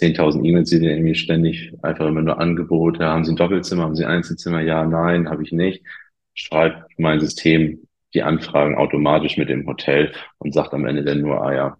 10.000 0.00 0.44
E-Mails, 0.44 0.70
die 0.70 0.76
irgendwie 0.76 1.14
ständig 1.14 1.72
einfach 1.82 2.06
immer 2.06 2.22
nur 2.22 2.40
Angebote, 2.40 3.04
haben 3.04 3.24
Sie 3.24 3.32
ein 3.32 3.36
Doppelzimmer, 3.36 3.82
haben 3.82 3.96
Sie 3.96 4.04
ein 4.04 4.18
Einzelzimmer? 4.18 4.60
Ja, 4.60 4.84
nein, 4.86 5.28
habe 5.28 5.42
ich 5.42 5.52
nicht. 5.52 5.82
Schreibt 6.34 6.98
mein 6.98 7.20
System 7.20 7.80
die 8.14 8.22
Anfragen 8.22 8.76
automatisch 8.76 9.36
mit 9.36 9.48
dem 9.48 9.66
Hotel 9.66 10.12
und 10.38 10.54
sagt 10.54 10.72
am 10.72 10.86
Ende 10.86 11.04
dann 11.04 11.20
nur, 11.20 11.42
ah 11.42 11.54
ja, 11.54 11.76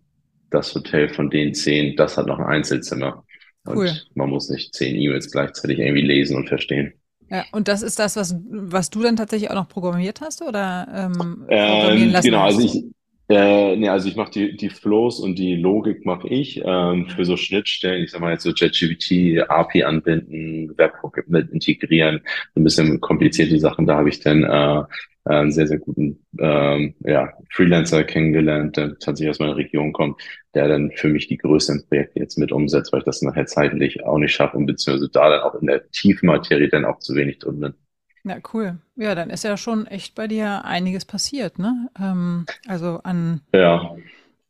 das 0.50 0.74
Hotel 0.74 1.08
von 1.08 1.30
den 1.30 1.54
zehn, 1.54 1.96
das 1.96 2.16
hat 2.16 2.26
noch 2.26 2.38
ein 2.38 2.46
Einzelzimmer. 2.46 3.24
Cool. 3.66 3.88
Und 3.88 4.06
man 4.14 4.30
muss 4.30 4.48
nicht 4.48 4.74
zehn 4.74 4.96
E-Mails 4.96 5.30
gleichzeitig 5.30 5.78
irgendwie 5.78 6.02
lesen 6.02 6.36
und 6.36 6.48
verstehen. 6.48 6.92
Ja, 7.30 7.44
und 7.52 7.68
das 7.68 7.82
ist 7.82 7.98
das, 7.98 8.16
was, 8.16 8.36
was 8.48 8.90
du 8.90 9.02
dann 9.02 9.16
tatsächlich 9.16 9.50
auch 9.50 9.54
noch 9.54 9.68
programmiert 9.68 10.20
hast 10.20 10.42
oder 10.42 10.88
ähm, 10.92 11.46
ähm, 11.48 12.12
Genau, 12.22 12.42
also 12.42 12.60
ich, 12.60 12.84
äh, 13.30 13.76
nee, 13.76 13.88
also 13.88 14.08
ich 14.08 14.16
mache 14.16 14.32
die, 14.32 14.56
die 14.56 14.70
Flows 14.70 15.20
und 15.20 15.38
die 15.38 15.54
Logik 15.54 16.04
mache 16.04 16.28
ich 16.28 16.60
ähm, 16.64 17.06
für 17.08 17.24
so 17.24 17.36
Schnittstellen, 17.36 18.02
ich 18.02 18.10
sag 18.10 18.20
mal 18.20 18.32
jetzt 18.32 18.42
so 18.42 18.50
JetGPT, 18.50 19.48
API 19.48 19.84
anbinden, 19.84 20.76
Webhook 20.76 21.22
mit 21.28 21.50
integrieren, 21.50 22.20
so 22.54 22.60
ein 22.60 22.64
bisschen 22.64 23.00
komplizierte 23.00 23.58
Sachen, 23.60 23.86
da 23.86 23.96
habe 23.96 24.08
ich 24.08 24.20
dann 24.20 24.42
äh, 24.42 24.82
einen 25.24 25.52
sehr, 25.52 25.66
sehr 25.68 25.78
guten 25.78 26.18
ähm, 26.40 26.94
ja, 27.04 27.32
Freelancer 27.50 28.04
kennengelernt, 28.04 28.76
der 28.76 28.98
tatsächlich 28.98 29.30
aus 29.30 29.38
meiner 29.38 29.56
Region 29.56 29.92
kommt, 29.92 30.20
der 30.54 30.66
dann 30.68 30.90
für 30.90 31.08
mich 31.08 31.28
die 31.28 31.36
größten 31.36 31.86
Projekte 31.88 32.18
jetzt 32.18 32.36
mit 32.38 32.52
umsetzt, 32.52 32.92
weil 32.92 33.00
ich 33.00 33.04
das 33.04 33.22
nachher 33.22 33.46
zeitlich 33.46 34.02
auch 34.04 34.18
nicht 34.18 34.32
schaffe 34.34 34.56
und 34.56 34.66
beziehungsweise 34.66 35.10
da 35.10 35.28
dann 35.28 35.40
auch 35.40 35.54
in 35.60 35.68
der 35.68 35.88
Tiefmaterie 35.90 36.68
dann 36.68 36.84
auch 36.84 36.98
zu 36.98 37.14
wenig 37.14 37.38
drin 37.38 37.60
bin. 37.60 37.74
Ja, 38.24 38.36
cool. 38.52 38.78
Ja, 38.96 39.14
dann 39.14 39.30
ist 39.30 39.44
ja 39.44 39.56
schon 39.56 39.86
echt 39.86 40.14
bei 40.14 40.26
dir 40.26 40.64
einiges 40.64 41.04
passiert, 41.04 41.58
ne? 41.58 41.88
Ähm, 41.98 42.46
also 42.66 43.00
an. 43.02 43.40
Ja. 43.54 43.94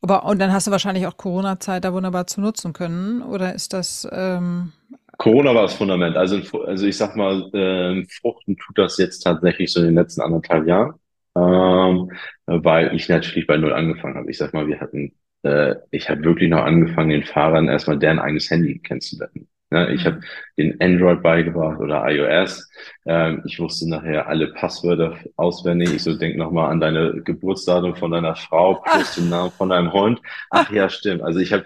Aber 0.03 0.25
und 0.25 0.39
dann 0.41 0.53
hast 0.53 0.67
du 0.67 0.71
wahrscheinlich 0.71 1.07
auch 1.07 1.17
Corona-Zeit 1.17 1.85
da 1.85 1.93
wunderbar 1.93 2.27
zu 2.27 2.41
nutzen 2.41 2.73
können, 2.73 3.23
oder 3.23 3.55
ist 3.55 3.73
das? 3.73 4.09
Ähm 4.11 4.73
Corona 5.19 5.55
war 5.55 5.63
das 5.63 5.75
Fundament. 5.75 6.17
Also, 6.17 6.41
also 6.65 6.87
ich 6.87 6.97
sag 6.97 7.15
mal, 7.15 7.51
äh, 7.55 8.07
Fruchten 8.09 8.57
tut 8.57 8.79
das 8.79 8.97
jetzt 8.97 9.21
tatsächlich 9.21 9.71
so 9.71 9.81
in 9.81 9.87
den 9.87 9.95
letzten 9.97 10.23
anderthalb 10.23 10.67
Jahren, 10.67 10.95
ähm, 11.37 12.11
weil 12.47 12.95
ich 12.95 13.09
natürlich 13.09 13.47
bei 13.47 13.59
null 13.59 13.75
angefangen 13.75 14.17
habe. 14.17 14.31
Ich 14.31 14.39
sag 14.39 14.55
mal, 14.55 14.67
wir 14.67 14.81
hatten, 14.81 15.13
äh, 15.43 15.75
ich 15.91 16.09
habe 16.09 16.25
wirklich 16.25 16.49
noch 16.49 16.65
angefangen, 16.65 17.11
den 17.11 17.25
Fahrern 17.25 17.69
erstmal 17.69 17.99
deren 17.99 18.19
eigenes 18.19 18.51
Handy 18.51 18.79
kennenzulernen. 18.79 19.47
Ja, 19.73 19.89
ich 19.89 20.05
habe 20.05 20.21
den 20.59 20.81
Android 20.81 21.23
beigebracht 21.23 21.79
oder 21.79 22.05
iOS. 22.09 22.69
Ähm, 23.07 23.43
ich 23.47 23.61
wusste 23.61 23.89
nachher 23.89 24.27
alle 24.27 24.49
Passwörter 24.49 25.17
auswendig. 25.37 25.95
Ich 25.95 26.03
so 26.03 26.17
denk 26.17 26.37
noch 26.37 26.51
mal 26.51 26.69
an 26.69 26.81
deine 26.81 27.23
Geburtsdatum 27.23 27.95
von 27.95 28.11
deiner 28.11 28.35
Frau 28.35 28.75
plus 28.85 29.15
den 29.15 29.29
Namen 29.29 29.53
von 29.53 29.69
deinem 29.69 29.93
Hund. 29.93 30.21
Ach 30.51 30.71
ja, 30.73 30.89
stimmt. 30.91 31.23
Also 31.23 31.39
ich 31.39 31.53
habe 31.53 31.65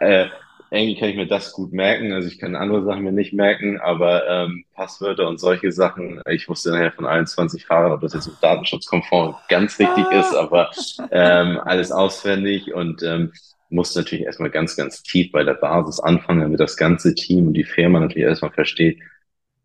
äh, 0.00 0.26
irgendwie 0.70 0.98
kann 0.98 1.08
ich 1.08 1.16
mir 1.16 1.26
das 1.26 1.52
gut 1.52 1.72
merken. 1.72 2.12
Also 2.12 2.28
ich 2.28 2.38
kann 2.38 2.54
andere 2.54 2.84
Sachen 2.84 3.02
mir 3.02 3.12
nicht 3.12 3.32
merken, 3.32 3.80
aber 3.80 4.28
ähm, 4.28 4.64
Passwörter 4.74 5.26
und 5.28 5.40
solche 5.40 5.72
Sachen, 5.72 6.20
ich 6.28 6.48
wusste 6.48 6.70
nachher 6.70 6.92
von 6.92 7.06
21 7.06 7.66
Fahrern, 7.66 7.92
ob 7.92 8.00
das 8.00 8.14
jetzt 8.14 8.30
datenschutzkonform 8.42 9.36
ganz 9.48 9.78
richtig 9.78 10.10
ist, 10.12 10.34
aber 10.34 10.70
ähm, 11.10 11.58
alles 11.64 11.90
auswendig 11.92 12.74
und 12.74 13.02
ähm, 13.02 13.32
muss 13.70 13.94
natürlich 13.94 14.24
erstmal 14.24 14.50
ganz, 14.50 14.76
ganz 14.76 15.02
tief 15.02 15.32
bei 15.32 15.44
der 15.44 15.54
Basis 15.54 16.00
anfangen, 16.00 16.40
damit 16.40 16.60
das 16.60 16.76
ganze 16.76 17.14
Team 17.14 17.48
und 17.48 17.54
die 17.54 17.64
Firma 17.64 18.00
natürlich 18.00 18.26
erstmal 18.26 18.52
versteht, 18.52 19.00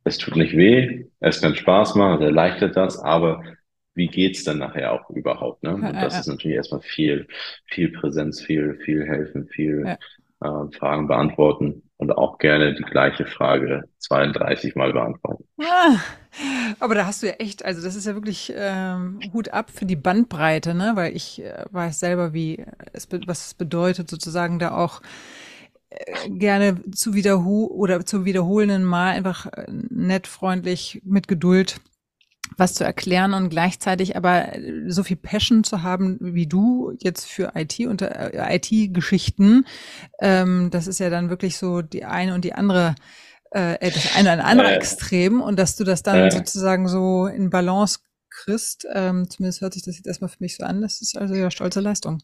es 0.04 0.18
tut 0.18 0.36
nicht 0.36 0.56
weh, 0.58 1.06
es 1.20 1.42
kann 1.42 1.56
Spaß 1.56 1.96
machen, 1.96 2.22
es 2.22 2.26
erleichtert 2.26 2.76
das, 2.76 3.00
aber 3.00 3.44
wie 3.96 4.08
geht's 4.08 4.44
dann 4.44 4.58
nachher 4.58 4.92
auch 4.92 5.10
überhaupt? 5.12 5.63
Ne? 5.63 5.76
Und 5.76 5.94
das 5.94 6.20
ist 6.20 6.28
natürlich 6.28 6.58
erstmal 6.58 6.82
viel, 6.82 7.28
viel 7.68 7.92
Präsenz, 7.92 8.42
viel, 8.42 8.80
viel 8.84 9.06
helfen, 9.06 9.48
viel 9.48 9.84
ja 9.86 9.98
äh, 10.44 10.72
Fragen 10.78 11.08
beantworten 11.08 11.83
und 11.97 12.12
auch 12.12 12.38
gerne 12.38 12.73
die 12.73 12.84
gleiche 12.84 13.25
Frage 13.25 13.84
32 13.99 14.75
Mal 14.75 14.93
beantworten. 14.93 15.45
Ah, 15.62 15.97
aber 16.79 16.95
da 16.95 17.06
hast 17.06 17.23
du 17.23 17.27
ja 17.27 17.34
echt, 17.34 17.63
also 17.63 17.82
das 17.82 17.95
ist 17.95 18.06
ja 18.06 18.13
wirklich 18.13 18.51
ähm, 18.56 19.19
Hut 19.34 19.49
ab 19.49 19.69
für 19.69 19.86
die 19.86 19.95
Bandbreite, 19.95 20.73
ne? 20.73 20.93
Weil 20.95 21.15
ich 21.15 21.41
äh, 21.41 21.65
weiß 21.71 21.99
selber, 21.99 22.34
wie 22.34 22.65
es 22.91 23.08
was 23.27 23.47
es 23.47 23.53
bedeutet, 23.53 24.10
sozusagen 24.10 24.60
da 24.60 24.71
auch 24.75 25.01
äh, 25.89 26.29
gerne 26.29 26.82
zu 26.91 27.13
wiederholen 27.13 27.71
oder 27.71 28.06
zu 28.06 28.25
wiederholenden 28.25 28.84
Mal 28.84 29.12
einfach 29.12 29.45
äh, 29.45 29.65
nett, 29.69 30.27
freundlich, 30.27 31.01
mit 31.06 31.27
Geduld 31.27 31.79
was 32.58 32.74
zu 32.74 32.84
erklären 32.84 33.34
und 33.34 33.50
gleichzeitig 33.50 34.16
aber 34.16 34.54
so 34.88 35.04
viel 35.04 35.18
Passion 35.18 35.63
zu 35.63 35.84
haben 35.84 36.18
wie 36.22 36.48
du 36.48 36.96
jetzt 37.00 37.26
für 37.26 37.54
IT 37.56 37.80
und 37.82 38.02
äh, 38.02 38.56
IT-Geschichten, 38.56 39.66
ähm, 40.20 40.70
das 40.72 40.88
ist 40.88 41.00
ja 41.00 41.10
dann 41.10 41.30
wirklich 41.30 41.58
so 41.58 41.82
die 41.82 42.06
eine 42.06 42.34
und 42.34 42.46
die 42.46 42.54
andere 42.54 42.96
äh, 43.54 43.76
äh 43.76 43.92
das 43.92 44.16
eine 44.16 44.34
und 44.34 44.39
andere 44.39 44.72
äh, 44.72 44.76
Extrem 44.76 45.42
und 45.42 45.58
dass 45.58 45.76
du 45.76 45.84
das 45.84 46.04
dann 46.04 46.28
äh, 46.28 46.32
sozusagen 46.32 46.88
so 46.88 47.28
in 47.28 47.50
Balance 47.50 48.00
kriegst, 48.30 48.88
ähm, 48.94 49.30
zumindest 49.30 49.62
hört 49.62 49.74
sich 49.74 49.84
das 49.84 49.98
jetzt 49.98 50.08
erstmal 50.08 50.30
für 50.30 50.39
mich 50.39 50.56
so 50.58 50.63
an, 50.63 50.82
das 50.82 51.02
ist 51.02 51.18
also 51.18 51.36
ja 51.36 51.52
stolze 51.52 51.80
Leistung. 51.82 52.22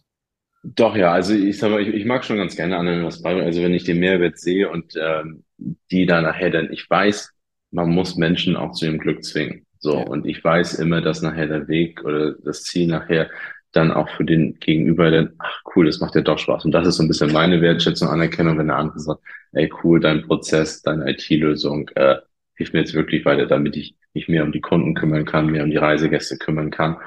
Doch, 0.63 0.95
ja, 0.95 1.13
also 1.13 1.33
ich 1.33 1.57
sag 1.57 1.71
mal, 1.71 1.81
ich, 1.81 1.87
ich 1.87 2.05
mag 2.05 2.25
schon 2.25 2.35
ganz 2.35 2.55
gerne 2.55 2.77
anderen 2.77 3.05
was 3.05 3.21
bei, 3.21 3.33
also 3.41 3.61
wenn 3.61 3.73
ich 3.73 3.85
den 3.85 3.99
Mehrwert 3.99 4.37
sehe 4.39 4.69
und 4.69 4.93
ähm, 5.01 5.45
die 5.91 6.05
da 6.05 6.21
nachher 6.21 6.49
dann, 6.49 6.71
ich 6.73 6.89
weiß, 6.89 7.31
man 7.71 7.89
muss 7.89 8.17
Menschen 8.17 8.57
auch 8.57 8.71
zu 8.73 8.85
ihrem 8.85 8.97
Glück 8.97 9.23
zwingen. 9.23 9.65
So, 9.79 9.95
ja. 9.95 10.03
und 10.03 10.25
ich 10.25 10.43
weiß 10.43 10.75
immer, 10.75 11.01
dass 11.01 11.21
nachher 11.21 11.47
der 11.47 11.67
Weg 11.67 12.03
oder 12.03 12.33
das 12.33 12.63
Ziel 12.63 12.87
nachher 12.87 13.29
dann 13.71 13.91
auch 13.91 14.09
für 14.09 14.25
den 14.25 14.59
Gegenüber 14.59 15.11
dann, 15.11 15.33
ach 15.39 15.61
cool, 15.75 15.85
das 15.85 15.99
macht 15.99 16.15
ja 16.15 16.21
doch 16.21 16.39
Spaß. 16.39 16.65
Und 16.65 16.71
das 16.71 16.87
ist 16.87 16.97
so 16.97 17.03
ein 17.03 17.07
bisschen 17.07 17.31
meine 17.31 17.61
Wertschätzung, 17.61 18.09
Anerkennung, 18.09 18.57
wenn 18.57 18.67
der 18.67 18.77
andere 18.77 18.99
sagt, 18.99 19.21
ey 19.53 19.71
cool, 19.83 19.99
dein 19.99 20.23
Prozess, 20.23 20.81
deine 20.81 21.09
IT-Lösung 21.11 21.89
äh, 21.95 22.17
hilft 22.55 22.73
mir 22.73 22.79
jetzt 22.79 22.93
wirklich 22.93 23.25
weiter, 23.25 23.45
damit 23.45 23.77
ich 23.77 23.95
mich 24.13 24.27
mehr 24.27 24.43
um 24.43 24.51
die 24.51 24.61
Kunden 24.61 24.95
kümmern 24.95 25.25
kann, 25.25 25.47
mehr 25.47 25.63
um 25.63 25.69
die 25.69 25.77
Reisegäste 25.77 26.37
kümmern 26.37 26.71
kann. 26.71 26.97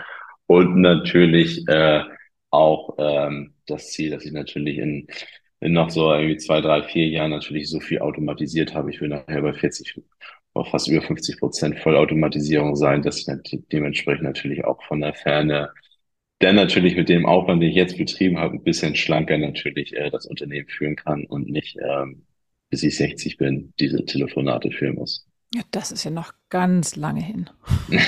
Und 0.47 0.81
natürlich 0.81 1.67
äh, 1.69 2.05
auch 2.51 2.97
ähm, 2.99 3.55
das 3.67 3.91
Ziel, 3.91 4.11
dass 4.11 4.25
ich 4.25 4.33
natürlich 4.33 4.79
in, 4.79 5.09
in 5.61 5.73
noch 5.73 5.91
so 5.91 6.13
irgendwie 6.13 6.37
zwei, 6.37 6.61
drei, 6.61 6.83
vier 6.83 7.09
Jahren 7.09 7.31
natürlich 7.31 7.69
so 7.71 7.81
viel 7.81 7.99
automatisiert 8.01 8.75
habe. 8.75 8.91
Ich 8.91 9.01
will 9.01 9.09
nachher 9.09 9.43
bei 9.43 9.53
40 9.53 10.01
auf 10.55 10.69
fast 10.69 10.88
über 10.88 11.03
50 11.03 11.38
Prozent 11.38 11.79
Vollautomatisierung 11.79 12.77
sein, 12.77 13.03
dass 13.03 13.19
ich 13.19 13.27
dementsprechend 13.73 14.25
natürlich 14.25 14.65
auch 14.65 14.83
von 14.85 15.01
der 15.01 15.15
Ferne 15.15 15.71
dann 16.41 16.57
natürlich 16.57 16.97
mit 16.97 17.09
dem 17.09 17.25
Aufwand, 17.25 17.62
den 17.62 17.71
ich 17.71 17.77
jetzt 17.77 17.97
betrieben 17.97 18.38
habe, 18.38 18.55
ein 18.55 18.65
bisschen 18.65 18.97
schlanker 18.97 19.38
natürlich 19.38 19.97
äh, 19.97 20.11
das 20.11 20.27
Unternehmen 20.27 20.69
führen 20.69 20.97
kann 20.97 21.25
und 21.25 21.49
nicht, 21.49 21.77
ähm, 21.81 22.27
bis 22.69 22.83
ich 22.83 22.97
60 22.97 23.37
bin, 23.37 23.73
diese 23.79 24.05
Telefonate 24.05 24.73
führen 24.73 24.97
muss. 24.97 25.27
Ja, 25.55 25.62
das 25.71 25.93
ist 25.93 26.05
ja 26.05 26.11
noch 26.11 26.33
ganz 26.49 26.97
lange 26.97 27.23
hin. 27.23 27.49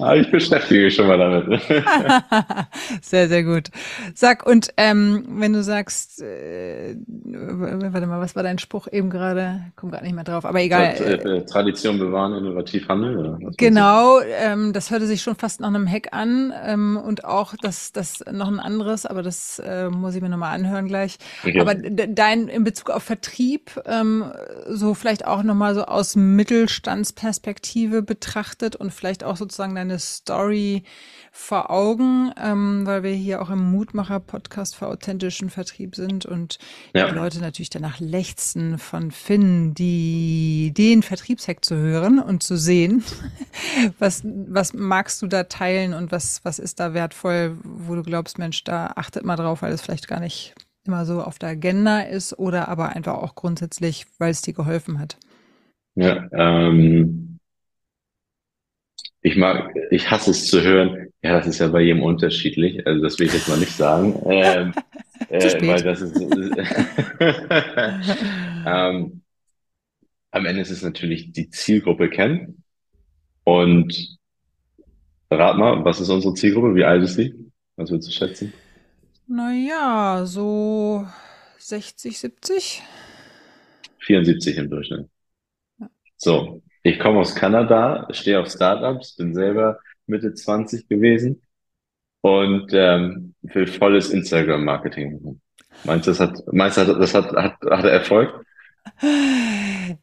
Aber 0.00 0.16
ich 0.16 0.30
beschäftige 0.30 0.84
mich 0.84 0.94
schon 0.94 1.06
mal 1.06 1.18
damit. 1.18 1.62
sehr, 3.02 3.28
sehr 3.28 3.44
gut. 3.44 3.70
Sag, 4.14 4.46
und 4.46 4.72
ähm, 4.76 5.24
wenn 5.28 5.52
du 5.52 5.62
sagst, 5.62 6.20
äh, 6.22 6.96
warte 7.06 8.06
mal, 8.06 8.20
was 8.20 8.34
war 8.34 8.42
dein 8.42 8.58
Spruch 8.58 8.88
eben 8.90 9.10
gerade? 9.10 9.64
Komm 9.76 9.90
gerade 9.90 10.04
nicht 10.04 10.14
mehr 10.14 10.24
drauf, 10.24 10.44
aber 10.44 10.60
egal. 10.60 10.94
Äh, 11.00 11.44
Tradition 11.44 11.98
bewahren, 11.98 12.34
innovativ 12.34 12.88
handeln. 12.88 13.54
Genau, 13.56 14.20
ähm, 14.20 14.72
das 14.72 14.90
hörte 14.90 15.06
sich 15.06 15.22
schon 15.22 15.36
fast 15.36 15.60
nach 15.60 15.68
einem 15.68 15.86
Hack 15.88 16.08
an 16.12 16.52
ähm, 16.64 16.96
und 16.96 17.24
auch 17.24 17.54
das, 17.60 17.92
das 17.92 18.24
noch 18.30 18.48
ein 18.48 18.60
anderes, 18.60 19.06
aber 19.06 19.22
das 19.22 19.60
äh, 19.60 19.88
muss 19.88 20.14
ich 20.14 20.22
mir 20.22 20.28
nochmal 20.28 20.54
anhören 20.54 20.88
gleich. 20.88 21.18
Okay. 21.44 21.60
Aber 21.60 21.74
dein 21.74 22.48
in 22.48 22.64
Bezug 22.64 22.90
auf 22.90 23.02
Vertrieb, 23.02 23.80
ähm, 23.86 24.32
so 24.66 24.94
vielleicht 24.94 25.26
auch 25.26 25.42
nochmal 25.42 25.74
so 25.74 25.84
aus 25.84 26.16
Mittelstandsperspektive 26.16 28.02
betrachtet 28.02 28.76
und 28.76 28.92
vielleicht 28.92 29.24
auch 29.24 29.36
sozusagen 29.36 29.50
sozusagen 29.50 29.74
deine 29.90 29.98
Story 29.98 30.84
vor 31.32 31.70
Augen, 31.70 32.32
ähm, 32.40 32.86
weil 32.86 33.02
wir 33.02 33.12
hier 33.12 33.42
auch 33.42 33.50
im 33.50 33.70
Mutmacher-Podcast 33.70 34.76
für 34.76 34.86
authentischen 34.86 35.50
Vertrieb 35.50 35.94
sind 35.94 36.26
und 36.26 36.58
ja. 36.94 37.08
die 37.08 37.14
Leute 37.14 37.40
natürlich 37.40 37.70
danach 37.70 38.00
lechzen 38.00 38.78
von 38.78 39.10
Finn, 39.10 39.74
die 39.74 40.72
den 40.76 41.02
Vertriebshack 41.02 41.64
zu 41.64 41.76
hören 41.76 42.18
und 42.18 42.42
zu 42.42 42.56
sehen. 42.56 43.04
Was, 43.98 44.22
was 44.24 44.72
magst 44.72 45.22
du 45.22 45.26
da 45.26 45.44
teilen 45.44 45.94
und 45.94 46.12
was, 46.12 46.44
was 46.44 46.58
ist 46.58 46.80
da 46.80 46.94
wertvoll, 46.94 47.56
wo 47.62 47.94
du 47.94 48.02
glaubst, 48.02 48.38
Mensch, 48.38 48.64
da 48.64 48.92
achtet 48.96 49.24
mal 49.24 49.36
drauf, 49.36 49.62
weil 49.62 49.72
es 49.72 49.80
vielleicht 49.80 50.08
gar 50.08 50.20
nicht 50.20 50.54
immer 50.86 51.04
so 51.04 51.22
auf 51.22 51.38
der 51.38 51.50
Agenda 51.50 52.00
ist 52.00 52.38
oder 52.38 52.68
aber 52.68 52.90
einfach 52.90 53.14
auch 53.14 53.34
grundsätzlich, 53.34 54.06
weil 54.18 54.30
es 54.30 54.42
dir 54.42 54.54
geholfen 54.54 54.98
hat? 54.98 55.18
Ja, 55.94 56.28
ähm, 56.32 57.39
ich 59.22 59.36
mag, 59.36 59.74
ich 59.90 60.10
hasse 60.10 60.30
es 60.30 60.48
zu 60.48 60.62
hören. 60.62 61.08
Ja, 61.22 61.38
das 61.38 61.46
ist 61.46 61.58
ja 61.58 61.68
bei 61.68 61.82
jedem 61.82 62.02
unterschiedlich. 62.02 62.86
Also 62.86 63.02
das 63.02 63.18
will 63.18 63.26
ich 63.26 63.34
jetzt 63.34 63.48
mal 63.48 63.58
nicht 63.58 63.72
sagen, 63.72 64.18
ähm, 64.26 64.72
äh, 65.28 65.66
weil 65.66 65.82
das 65.82 66.00
ist. 66.00 66.16
ähm, 68.66 69.20
am 70.32 70.46
Ende 70.46 70.62
ist 70.62 70.70
es 70.70 70.82
natürlich 70.82 71.32
die 71.32 71.50
Zielgruppe 71.50 72.08
kennen 72.08 72.62
und 73.44 74.16
rat 75.30 75.58
mal, 75.58 75.84
was 75.84 76.00
ist 76.00 76.08
unsere 76.08 76.34
Zielgruppe? 76.34 76.74
Wie 76.74 76.84
alt 76.84 77.02
ist 77.02 77.16
sie? 77.16 77.34
Was 77.76 77.90
würdest 77.90 78.08
du 78.08 78.12
schätzen? 78.12 78.52
Naja, 79.26 80.24
so 80.24 81.06
60, 81.58 82.18
70. 82.18 82.82
74 84.00 84.56
im 84.56 84.70
Durchschnitt. 84.70 85.08
Ja. 85.78 85.90
So, 86.16 86.62
ich 86.82 86.98
komme 86.98 87.20
aus 87.20 87.34
Kanada, 87.34 88.08
stehe 88.10 88.40
auf 88.40 88.48
Startups, 88.48 89.16
bin 89.16 89.34
selber 89.34 89.78
Mitte 90.06 90.34
20 90.34 90.88
gewesen 90.88 91.42
und 92.22 92.70
ähm, 92.72 93.34
will 93.42 93.66
volles 93.66 94.10
Instagram-Marketing 94.10 95.14
machen. 95.14 95.40
Meinst 95.84 96.06
du, 96.06 96.10
das 96.10 96.20
hat, 96.20 96.42
meinst 96.52 96.78
du, 96.78 96.84
das 96.84 97.14
hat, 97.14 97.32
hat, 97.32 97.56
hat 97.62 97.84
Erfolg? 97.84 98.44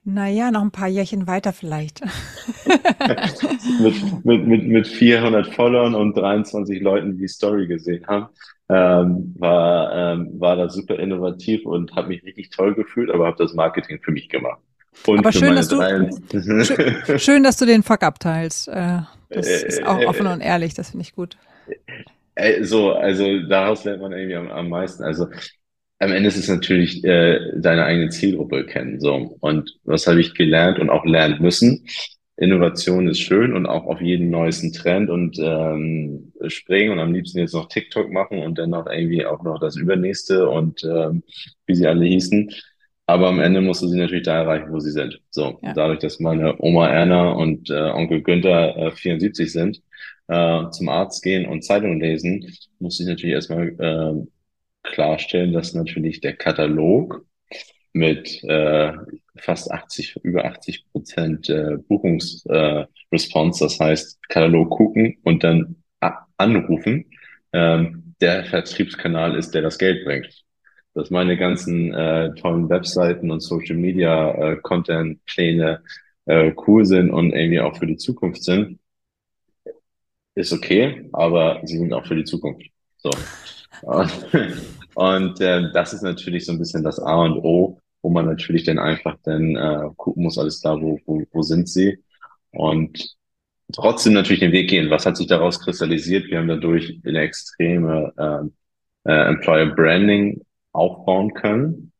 Naja, 0.03 0.51
noch 0.51 0.61
ein 0.61 0.71
paar 0.71 0.87
Jährchen 0.87 1.27
weiter 1.27 1.51
vielleicht. 1.53 2.01
mit, 3.81 4.25
mit, 4.25 4.47
mit, 4.47 4.67
mit 4.67 4.87
400 4.87 5.53
Followern 5.53 5.95
und 5.95 6.15
23 6.15 6.81
Leuten, 6.81 7.13
die 7.13 7.19
die 7.19 7.27
Story 7.27 7.67
gesehen 7.67 8.05
haben, 8.07 8.27
ähm, 8.69 9.35
war, 9.37 10.13
ähm, 10.13 10.39
war 10.39 10.55
das 10.55 10.73
super 10.73 10.99
innovativ 10.99 11.65
und 11.65 11.95
habe 11.95 12.09
mich 12.09 12.23
richtig 12.23 12.49
toll 12.49 12.75
gefühlt, 12.75 13.11
aber 13.11 13.27
habe 13.27 13.37
das 13.37 13.53
Marketing 13.53 13.99
für 14.01 14.11
mich 14.11 14.29
gemacht. 14.29 14.61
Und 15.05 15.19
aber 15.19 15.31
schön, 15.31 15.55
dass 15.55 15.67
du, 15.69 15.81
schön, 16.31 17.19
schön, 17.19 17.43
dass 17.43 17.57
du 17.57 17.65
den 17.65 17.83
Fuck 17.83 18.03
abteilst. 18.03 18.67
Äh, 18.67 18.99
das 19.29 19.47
äh, 19.47 19.67
ist 19.67 19.83
auch 19.85 20.03
offen 20.05 20.27
und 20.27 20.41
ehrlich, 20.41 20.73
das 20.73 20.91
finde 20.91 21.03
ich 21.03 21.15
gut. 21.15 21.37
Äh, 22.35 22.63
so, 22.63 22.91
also 22.91 23.41
daraus 23.47 23.83
lernt 23.83 24.01
man 24.01 24.11
irgendwie 24.11 24.35
am, 24.35 24.49
am 24.49 24.69
meisten. 24.69 25.03
Also 25.03 25.27
am 25.99 26.11
Ende 26.11 26.29
ist 26.29 26.37
es 26.37 26.47
natürlich 26.47 27.03
äh, 27.03 27.39
deine 27.55 27.85
eigene 27.85 28.09
Zielgruppe 28.09 28.65
kennen. 28.65 28.99
So. 28.99 29.37
Und 29.39 29.77
was 29.83 30.07
habe 30.07 30.21
ich 30.21 30.33
gelernt 30.33 30.79
und 30.79 30.89
auch 30.89 31.05
lernen 31.05 31.41
müssen? 31.41 31.87
Innovation 32.39 33.07
ist 33.07 33.19
schön 33.19 33.55
und 33.55 33.65
auch 33.65 33.85
auf 33.85 33.99
jeden 33.99 34.29
neuesten 34.29 34.71
Trend 34.71 35.09
und 35.09 35.39
ähm, 35.39 36.31
springen 36.47 36.91
und 36.91 36.99
am 36.99 37.11
liebsten 37.11 37.39
jetzt 37.39 37.55
noch 37.55 37.67
TikTok 37.67 38.11
machen 38.11 38.39
und 38.39 38.59
dann 38.59 38.69
noch 38.69 38.85
irgendwie 38.85 39.25
auch 39.25 39.41
noch 39.41 39.59
das 39.59 39.75
übernächste 39.75 40.47
und 40.47 40.83
ähm, 40.83 41.23
wie 41.65 41.73
sie 41.73 41.87
alle 41.87 42.05
hießen. 42.05 42.51
Aber 43.07 43.29
am 43.29 43.39
Ende 43.39 43.61
musst 43.61 43.81
du 43.81 43.87
sie 43.87 43.97
natürlich 43.97 44.25
da 44.25 44.41
erreichen, 44.41 44.71
wo 44.71 44.79
sie 44.79 44.91
sind. 44.91 45.21
So, 45.29 45.57
ja. 45.63 45.73
dadurch, 45.73 45.99
dass 45.99 46.19
meine 46.19 46.55
Oma 46.59 46.89
Erna 46.89 47.31
und 47.31 47.69
äh, 47.69 47.91
Onkel 47.91 48.21
Günther 48.21 48.75
äh, 48.77 48.91
74 48.91 49.51
sind, 49.51 49.81
äh, 50.27 50.69
zum 50.71 50.89
Arzt 50.89 51.23
gehen 51.23 51.47
und 51.47 51.63
Zeitung 51.63 52.01
lesen, 52.01 52.45
muss 52.79 52.99
ich 52.99 53.07
natürlich 53.07 53.33
erstmal 53.33 53.69
äh, 53.79 54.27
klarstellen, 54.83 55.53
dass 55.53 55.73
natürlich 55.73 56.19
der 56.19 56.35
Katalog 56.35 57.25
mit 57.93 58.43
äh, 58.43 58.91
fast 59.37 59.71
80, 59.71 60.17
über 60.23 60.43
80 60.43 60.91
Prozent 60.91 61.49
äh, 61.49 61.77
Buchungsresponse, 61.87 63.63
äh, 63.63 63.67
das 63.67 63.79
heißt 63.79 64.29
Katalog 64.29 64.69
gucken 64.69 65.17
und 65.23 65.43
dann 65.45 65.77
anrufen, 66.37 67.05
ähm, 67.53 68.15
der 68.21 68.45
Vertriebskanal 68.45 69.35
ist, 69.35 69.51
der 69.51 69.61
das 69.61 69.77
Geld 69.77 70.05
bringt. 70.05 70.45
Dass 70.97 71.11
meine 71.11 71.37
ganzen 71.37 71.93
äh, 71.93 72.33
tollen 72.33 72.69
Webseiten 72.69 73.29
und 73.29 73.41
Social 73.41 73.75
Media 73.75 74.31
äh, 74.31 74.55
Content 74.55 75.23
Pläne 75.25 75.83
äh, 76.25 76.51
cool 76.65 76.85
sind 76.85 77.11
und 77.11 77.33
irgendwie 77.33 77.59
auch 77.59 77.77
für 77.77 77.85
die 77.85 77.97
Zukunft 77.97 78.43
sind, 78.43 78.79
ist 80.33 80.51
okay, 80.51 81.07
aber 81.13 81.61
sie 81.65 81.77
sind 81.77 81.93
auch 81.93 82.03
für 82.07 82.15
die 82.15 82.23
Zukunft. 82.23 82.65
So. 82.97 83.11
Und, 83.83 84.11
und 84.95 85.39
äh, 85.39 85.71
das 85.71 85.93
ist 85.93 86.01
natürlich 86.01 86.47
so 86.47 86.53
ein 86.53 86.57
bisschen 86.57 86.83
das 86.83 86.99
A 86.99 87.25
und 87.25 87.37
O, 87.43 87.79
wo 88.01 88.09
man 88.09 88.25
natürlich 88.25 88.63
dann 88.63 88.79
einfach 88.79 89.17
dann 89.21 89.55
äh, 89.55 89.89
gucken 89.97 90.23
muss, 90.23 90.39
alles 90.39 90.61
klar, 90.61 90.81
wo, 90.81 90.99
wo, 91.05 91.23
wo 91.31 91.41
sind 91.43 91.69
sie? 91.69 92.03
Und 92.49 93.15
trotzdem 93.71 94.13
natürlich 94.13 94.39
den 94.39 94.51
Weg 94.51 94.71
gehen. 94.71 94.89
Was 94.89 95.05
hat 95.05 95.15
sich 95.15 95.27
daraus 95.27 95.59
kristallisiert? 95.59 96.25
Wir 96.31 96.39
haben 96.39 96.47
dadurch 96.47 96.99
eine 97.05 97.19
extreme 97.19 98.13
äh, 99.05 99.11
äh, 99.11 99.27
Employer 99.27 99.67
Branding 99.67 100.41
aufbauen 100.77 101.33
können, 101.33 101.91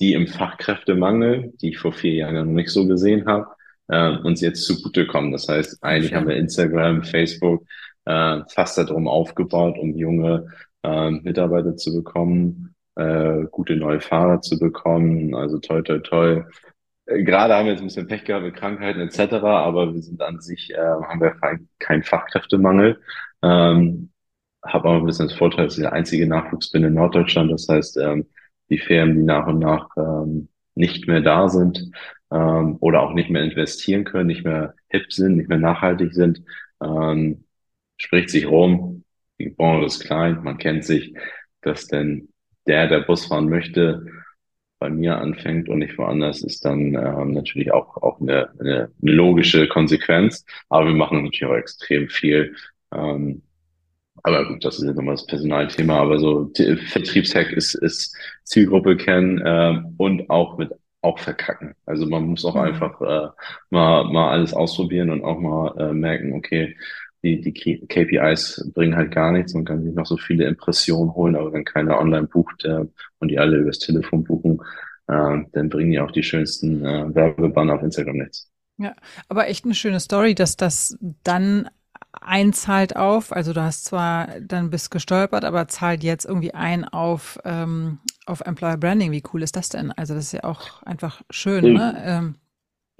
die 0.00 0.14
im 0.14 0.26
Fachkräftemangel, 0.26 1.52
die 1.60 1.70
ich 1.70 1.78
vor 1.78 1.92
vier 1.92 2.14
Jahren 2.14 2.34
noch 2.34 2.44
nicht 2.44 2.70
so 2.70 2.86
gesehen 2.86 3.26
habe, 3.26 3.46
äh, 3.88 4.16
uns 4.18 4.40
jetzt 4.40 4.64
zugutekommen. 4.64 5.32
Das 5.32 5.48
heißt, 5.48 5.82
eigentlich 5.82 6.14
haben 6.14 6.28
wir 6.28 6.36
Instagram, 6.36 7.02
Facebook 7.04 7.64
äh, 8.04 8.40
fast 8.48 8.78
darum 8.78 9.08
aufgebaut, 9.08 9.78
um 9.78 9.94
junge 9.94 10.46
äh, 10.82 11.10
Mitarbeiter 11.10 11.76
zu 11.76 11.94
bekommen, 11.94 12.74
äh, 12.96 13.44
gute 13.50 13.76
neue 13.76 14.00
Fahrer 14.00 14.40
zu 14.40 14.58
bekommen. 14.58 15.34
Also 15.34 15.58
toll, 15.58 15.82
toll, 15.84 16.02
toll. 16.02 16.46
Äh, 17.06 17.22
gerade 17.22 17.54
haben 17.54 17.66
wir 17.66 17.72
jetzt 17.72 17.80
ein 17.80 17.86
bisschen 17.86 18.08
Pech 18.08 18.24
gehabt 18.24 18.44
mit 18.44 18.56
Krankheiten 18.56 19.00
etc., 19.00 19.34
aber 19.42 19.94
wir 19.94 20.02
sind 20.02 20.20
an 20.20 20.40
sich, 20.40 20.70
äh, 20.70 20.78
haben 20.78 21.20
wir 21.20 21.36
keinen 21.78 22.02
Fachkräftemangel. 22.02 23.00
Ähm, 23.42 24.10
habe 24.64 24.88
aber 24.88 24.98
ein 24.98 25.06
bisschen 25.06 25.28
das 25.28 25.36
Vorteil, 25.36 25.66
dass 25.66 25.76
ich 25.76 25.82
der 25.82 25.92
einzige 25.92 26.26
Nachwuchs 26.26 26.70
bin 26.70 26.84
in 26.84 26.94
Norddeutschland. 26.94 27.52
Das 27.52 27.68
heißt, 27.68 27.98
ähm, 27.98 28.26
die 28.70 28.78
Firmen, 28.78 29.16
die 29.16 29.22
nach 29.22 29.46
und 29.46 29.58
nach 29.58 29.88
ähm, 29.96 30.48
nicht 30.74 31.06
mehr 31.06 31.20
da 31.20 31.48
sind 31.48 31.90
ähm, 32.32 32.76
oder 32.80 33.02
auch 33.02 33.14
nicht 33.14 33.30
mehr 33.30 33.42
investieren 33.42 34.04
können, 34.04 34.28
nicht 34.28 34.44
mehr 34.44 34.74
hip 34.88 35.12
sind, 35.12 35.36
nicht 35.36 35.48
mehr 35.48 35.58
nachhaltig 35.58 36.14
sind, 36.14 36.42
ähm, 36.82 37.44
spricht 37.96 38.30
sich 38.30 38.46
rum. 38.46 39.04
Die 39.38 39.50
Branche 39.50 39.86
ist 39.86 40.00
klein, 40.00 40.42
man 40.42 40.58
kennt 40.58 40.84
sich, 40.84 41.14
dass 41.62 41.86
denn 41.86 42.28
der, 42.66 42.88
der 42.88 43.00
Bus 43.00 43.26
fahren 43.26 43.48
möchte, 43.48 44.06
bei 44.78 44.90
mir 44.90 45.18
anfängt 45.18 45.68
und 45.68 45.78
nicht 45.78 45.96
woanders, 45.96 46.42
ist 46.42 46.64
dann 46.64 46.94
ähm, 46.94 47.32
natürlich 47.32 47.72
auch, 47.72 47.96
auch 48.02 48.20
eine, 48.20 48.50
eine, 48.60 48.90
logische 49.00 49.68
Konsequenz. 49.68 50.44
Aber 50.68 50.86
wir 50.86 50.94
machen 50.94 51.22
natürlich 51.22 51.46
auch 51.46 51.56
extrem 51.56 52.08
viel. 52.08 52.54
Ähm, 52.92 53.42
aber 54.24 54.48
gut, 54.48 54.64
das 54.64 54.78
ist 54.78 54.84
jetzt 54.84 54.96
nochmal 54.96 55.14
das 55.14 55.26
Personalthema. 55.26 56.00
Aber 56.00 56.18
so 56.18 56.50
Vertriebshack 56.54 57.52
ist, 57.52 57.74
ist 57.74 58.16
Zielgruppe 58.44 58.96
kennen 58.96 59.38
äh, 59.38 59.82
und 59.98 60.28
auch 60.30 60.56
mit 60.58 60.72
auch 61.02 61.18
verkacken. 61.18 61.74
Also 61.84 62.06
man 62.06 62.24
muss 62.24 62.44
auch 62.46 62.54
mhm. 62.54 62.62
einfach 62.62 63.00
äh, 63.02 63.28
mal, 63.68 64.04
mal 64.04 64.30
alles 64.30 64.54
ausprobieren 64.54 65.10
und 65.10 65.22
auch 65.22 65.38
mal 65.38 65.76
äh, 65.78 65.92
merken, 65.92 66.32
okay, 66.32 66.74
die, 67.22 67.40
die 67.40 67.52
KPIs 67.52 68.70
bringen 68.74 68.96
halt 68.96 69.12
gar 69.12 69.30
nichts. 69.30 69.52
Man 69.52 69.66
kann 69.66 69.84
sich 69.84 69.94
noch 69.94 70.06
so 70.06 70.16
viele 70.16 70.46
Impressionen 70.46 71.14
holen, 71.14 71.36
aber 71.36 71.52
wenn 71.52 71.64
keiner 71.64 71.98
online 71.98 72.26
bucht 72.26 72.64
äh, 72.64 72.84
und 73.18 73.28
die 73.28 73.38
alle 73.38 73.58
übers 73.58 73.78
Telefon 73.78 74.24
buchen, 74.24 74.60
äh, 75.08 75.42
dann 75.52 75.68
bringen 75.68 75.90
die 75.90 76.00
auch 76.00 76.10
die 76.10 76.22
schönsten 76.22 76.82
äh, 76.84 77.14
Werbebanner 77.14 77.74
auf 77.74 77.82
Instagram 77.82 78.16
nichts. 78.16 78.50
Ja, 78.78 78.94
aber 79.28 79.48
echt 79.48 79.66
eine 79.66 79.74
schöne 79.74 80.00
Story, 80.00 80.34
dass 80.34 80.56
das 80.56 80.98
dann 81.22 81.68
einzahlt 82.24 82.96
auf, 82.96 83.32
also 83.32 83.52
du 83.52 83.62
hast 83.62 83.84
zwar 83.84 84.40
dann 84.40 84.70
bist 84.70 84.90
gestolpert, 84.90 85.44
aber 85.44 85.68
zahlt 85.68 86.02
jetzt 86.02 86.24
irgendwie 86.24 86.54
ein 86.54 86.84
auf, 86.84 87.38
ähm, 87.44 87.98
auf 88.26 88.40
Employer 88.40 88.76
Branding. 88.76 89.12
Wie 89.12 89.22
cool 89.32 89.42
ist 89.42 89.56
das 89.56 89.68
denn? 89.68 89.92
Also 89.92 90.14
das 90.14 90.24
ist 90.24 90.32
ja 90.32 90.44
auch 90.44 90.82
einfach 90.82 91.22
schön, 91.30 91.68
mhm. 91.68 91.74
ne? 91.74 92.02
Ähm, 92.04 92.34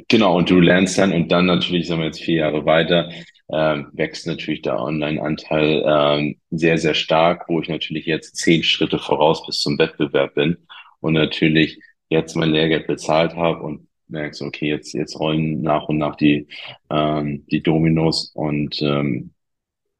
Genau, 0.08 0.36
und 0.36 0.50
du 0.50 0.58
lernst 0.60 0.98
dann 0.98 1.12
und 1.12 1.30
dann 1.30 1.46
natürlich, 1.46 1.86
sagen 1.86 2.00
wir 2.00 2.06
jetzt 2.06 2.20
vier 2.20 2.38
Jahre 2.38 2.66
weiter, 2.66 3.10
ähm, 3.52 3.90
wächst 3.92 4.26
natürlich 4.26 4.62
der 4.62 4.80
Online-Anteil 4.80 5.84
ähm, 5.86 6.40
sehr, 6.50 6.78
sehr 6.78 6.94
stark, 6.94 7.48
wo 7.48 7.60
ich 7.60 7.68
natürlich 7.68 8.06
jetzt 8.06 8.36
zehn 8.36 8.64
Schritte 8.64 8.98
voraus 8.98 9.46
bis 9.46 9.60
zum 9.60 9.78
Wettbewerb 9.78 10.34
bin 10.34 10.56
und 11.00 11.12
natürlich 11.12 11.78
jetzt 12.08 12.34
mein 12.34 12.50
Lehrgeld 12.50 12.86
bezahlt 12.88 13.36
habe 13.36 13.62
und 13.62 13.86
merkst, 14.08 14.42
okay, 14.42 14.68
jetzt, 14.68 14.92
jetzt 14.92 15.18
rollen 15.18 15.62
nach 15.62 15.88
und 15.88 15.98
nach 15.98 16.16
die, 16.16 16.46
ähm, 16.90 17.44
die 17.50 17.62
Dominos 17.62 18.32
und 18.34 18.80
ähm, 18.82 19.30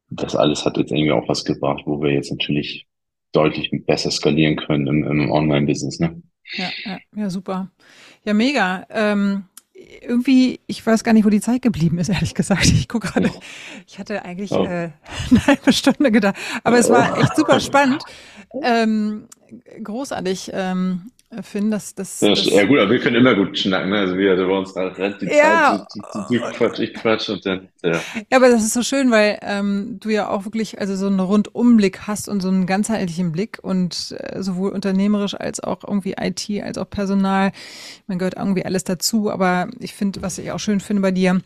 das 0.09 0.35
alles 0.35 0.65
hat 0.65 0.77
jetzt 0.77 0.91
irgendwie 0.91 1.11
auch 1.11 1.27
was 1.27 1.45
gebracht, 1.45 1.83
wo 1.85 2.01
wir 2.01 2.13
jetzt 2.13 2.31
natürlich 2.31 2.87
deutlich 3.31 3.71
besser 3.85 4.11
skalieren 4.11 4.55
können 4.55 4.87
im, 4.87 5.03
im 5.03 5.31
Online-Business. 5.31 5.99
Ne? 5.99 6.21
Ja, 6.53 6.69
ja, 6.85 6.97
ja, 7.15 7.29
super. 7.29 7.71
Ja, 8.23 8.33
mega. 8.33 8.85
Ähm, 8.89 9.45
irgendwie, 10.01 10.61
ich 10.67 10.85
weiß 10.85 11.03
gar 11.03 11.13
nicht, 11.13 11.25
wo 11.25 11.29
die 11.29 11.41
Zeit 11.41 11.61
geblieben 11.61 11.99
ist, 11.99 12.09
ehrlich 12.13 12.33
gesagt. 12.33 12.65
Ich 12.65 12.87
gucke 12.87 13.09
gerade, 13.09 13.31
ich 13.87 13.99
hatte 13.99 14.23
eigentlich 14.23 14.51
oh. 14.51 14.65
äh, 14.65 14.91
eine 15.29 15.47
halbe 15.47 15.73
Stunde 15.73 16.11
gedacht, 16.11 16.35
aber 16.63 16.77
es 16.77 16.89
war 16.89 17.17
echt 17.17 17.35
super 17.35 17.59
spannend. 17.59 18.03
Ähm, 18.61 19.27
großartig. 19.83 20.51
Ähm, 20.53 21.11
Finn, 21.43 21.71
dass 21.71 21.95
das, 21.95 22.21
ja, 22.21 22.29
das. 22.29 22.45
Ja, 22.45 22.65
gut, 22.65 22.79
aber 22.79 22.91
wir 22.91 22.99
können 22.99 23.15
immer 23.15 23.35
gut 23.35 23.57
schnacken, 23.57 23.89
ne? 23.89 23.99
Also 23.99 24.17
wir 24.17 24.31
also 24.31 24.47
bei 24.47 24.57
uns 24.57 24.75
rennt 24.75 25.21
die 25.21 25.27
ja, 25.27 25.85
Zeit, 25.87 25.87
du, 26.13 26.35
du, 26.35 26.39
du 26.39 26.51
Quatsch, 26.51 26.79
ich 26.79 26.93
Quatsch 26.93 27.29
und 27.29 27.45
dann, 27.45 27.69
ja. 27.83 27.93
Ja, 27.93 28.37
aber 28.37 28.49
das 28.49 28.63
ist 28.63 28.73
so 28.73 28.83
schön, 28.83 29.11
weil 29.11 29.39
ähm, 29.41 29.97
du 29.99 30.09
ja 30.09 30.29
auch 30.29 30.45
wirklich 30.45 30.79
also 30.79 30.95
so 30.95 31.07
einen 31.07 31.19
Rundumblick 31.19 32.01
hast 32.07 32.29
und 32.29 32.41
so 32.41 32.49
einen 32.49 32.65
ganzheitlichen 32.65 33.31
Blick 33.31 33.59
und 33.61 34.15
äh, 34.19 34.41
sowohl 34.41 34.71
unternehmerisch 34.71 35.35
als 35.35 35.59
auch 35.59 35.83
irgendwie 35.87 36.15
IT, 36.19 36.49
als 36.63 36.77
auch 36.77 36.89
Personal. 36.89 37.51
Man 38.07 38.19
gehört 38.19 38.35
irgendwie 38.35 38.65
alles 38.65 38.83
dazu, 38.83 39.29
aber 39.29 39.67
ich 39.79 39.93
finde, 39.93 40.21
was 40.21 40.37
ich 40.37 40.51
auch 40.51 40.59
schön 40.59 40.79
finde 40.79 41.01
bei 41.01 41.11
dir, 41.11 41.41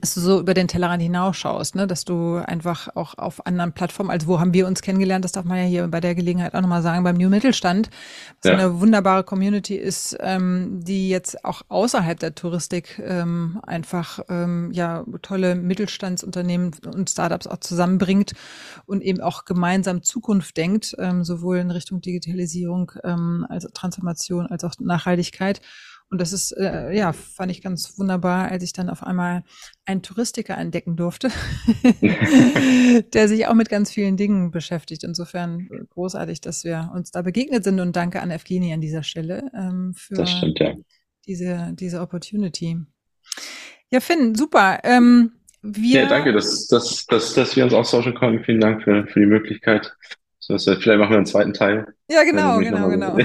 dass 0.00 0.14
du 0.14 0.20
so 0.20 0.40
über 0.40 0.54
den 0.54 0.68
Tellerrand 0.68 1.02
hinausschaust, 1.02 1.74
ne? 1.74 1.86
dass 1.86 2.04
du 2.04 2.36
einfach 2.36 2.88
auch 2.94 3.16
auf 3.18 3.46
anderen 3.46 3.72
Plattformen, 3.72 4.10
also 4.10 4.26
wo 4.26 4.38
haben 4.38 4.52
wir 4.52 4.66
uns 4.66 4.82
kennengelernt, 4.82 5.24
das 5.24 5.32
darf 5.32 5.44
man 5.44 5.58
ja 5.58 5.64
hier 5.64 5.88
bei 5.88 6.00
der 6.00 6.14
Gelegenheit 6.14 6.54
auch 6.54 6.60
nochmal 6.60 6.82
sagen, 6.82 7.04
beim 7.04 7.16
New 7.16 7.28
Mittelstand, 7.28 7.90
was 8.42 8.50
ja. 8.50 8.58
eine 8.58 8.80
wunderbare 8.80 9.24
Community 9.24 9.74
ist, 9.74 10.16
ähm, 10.20 10.80
die 10.84 11.08
jetzt 11.08 11.44
auch 11.44 11.62
außerhalb 11.68 12.18
der 12.18 12.34
Touristik 12.34 13.00
ähm, 13.04 13.60
einfach 13.66 14.20
ähm, 14.28 14.70
ja 14.72 15.04
tolle 15.22 15.54
Mittelstandsunternehmen 15.54 16.72
und 16.94 17.10
Startups 17.10 17.46
auch 17.46 17.58
zusammenbringt 17.58 18.34
und 18.86 19.02
eben 19.02 19.20
auch 19.20 19.44
gemeinsam 19.44 20.02
Zukunft 20.02 20.56
denkt, 20.56 20.94
ähm, 20.98 21.24
sowohl 21.24 21.58
in 21.58 21.70
Richtung 21.70 22.00
Digitalisierung 22.00 22.92
ähm, 23.04 23.46
als 23.48 23.66
Transformation 23.74 24.46
als 24.46 24.64
auch 24.64 24.74
Nachhaltigkeit. 24.78 25.60
Und 26.10 26.20
das 26.20 26.32
ist, 26.32 26.52
äh, 26.52 26.90
ja, 26.92 27.12
fand 27.12 27.50
ich 27.50 27.60
ganz 27.60 27.98
wunderbar, 27.98 28.50
als 28.50 28.62
ich 28.62 28.72
dann 28.72 28.88
auf 28.88 29.02
einmal 29.02 29.44
einen 29.84 30.02
Touristiker 30.02 30.56
entdecken 30.56 30.96
durfte, 30.96 31.30
der 33.12 33.28
sich 33.28 33.46
auch 33.46 33.54
mit 33.54 33.68
ganz 33.68 33.90
vielen 33.90 34.16
Dingen 34.16 34.50
beschäftigt. 34.50 35.04
Insofern 35.04 35.68
großartig, 35.90 36.40
dass 36.40 36.64
wir 36.64 36.90
uns 36.94 37.10
da 37.10 37.20
begegnet 37.20 37.64
sind 37.64 37.78
und 37.80 37.94
danke 37.94 38.22
an 38.22 38.30
Evgeni 38.30 38.72
an 38.72 38.80
dieser 38.80 39.02
Stelle 39.02 39.50
ähm, 39.54 39.92
für 39.94 40.26
stimmt, 40.26 40.58
ja. 40.60 40.74
diese, 41.26 41.72
diese 41.74 42.00
Opportunity. 42.00 42.78
Ja, 43.90 44.00
Finn, 44.00 44.34
super. 44.34 44.80
Ähm, 44.84 45.32
wir, 45.60 46.02
ja, 46.02 46.08
danke, 46.08 46.32
dass, 46.32 46.68
dass, 46.68 47.04
dass, 47.06 47.34
dass 47.34 47.54
wir 47.54 47.64
uns 47.64 47.74
austauschen 47.74 48.14
konnten. 48.14 48.44
Vielen 48.44 48.60
Dank 48.60 48.82
für, 48.82 49.06
für 49.08 49.20
die 49.20 49.26
Möglichkeit. 49.26 49.94
So, 50.48 50.56
vielleicht 50.56 50.98
machen 50.98 51.10
wir 51.10 51.16
einen 51.18 51.26
zweiten 51.26 51.52
Teil. 51.52 51.86
Ja, 52.10 52.24
genau, 52.24 52.58
genau, 52.58 52.88
genau. 52.88 53.18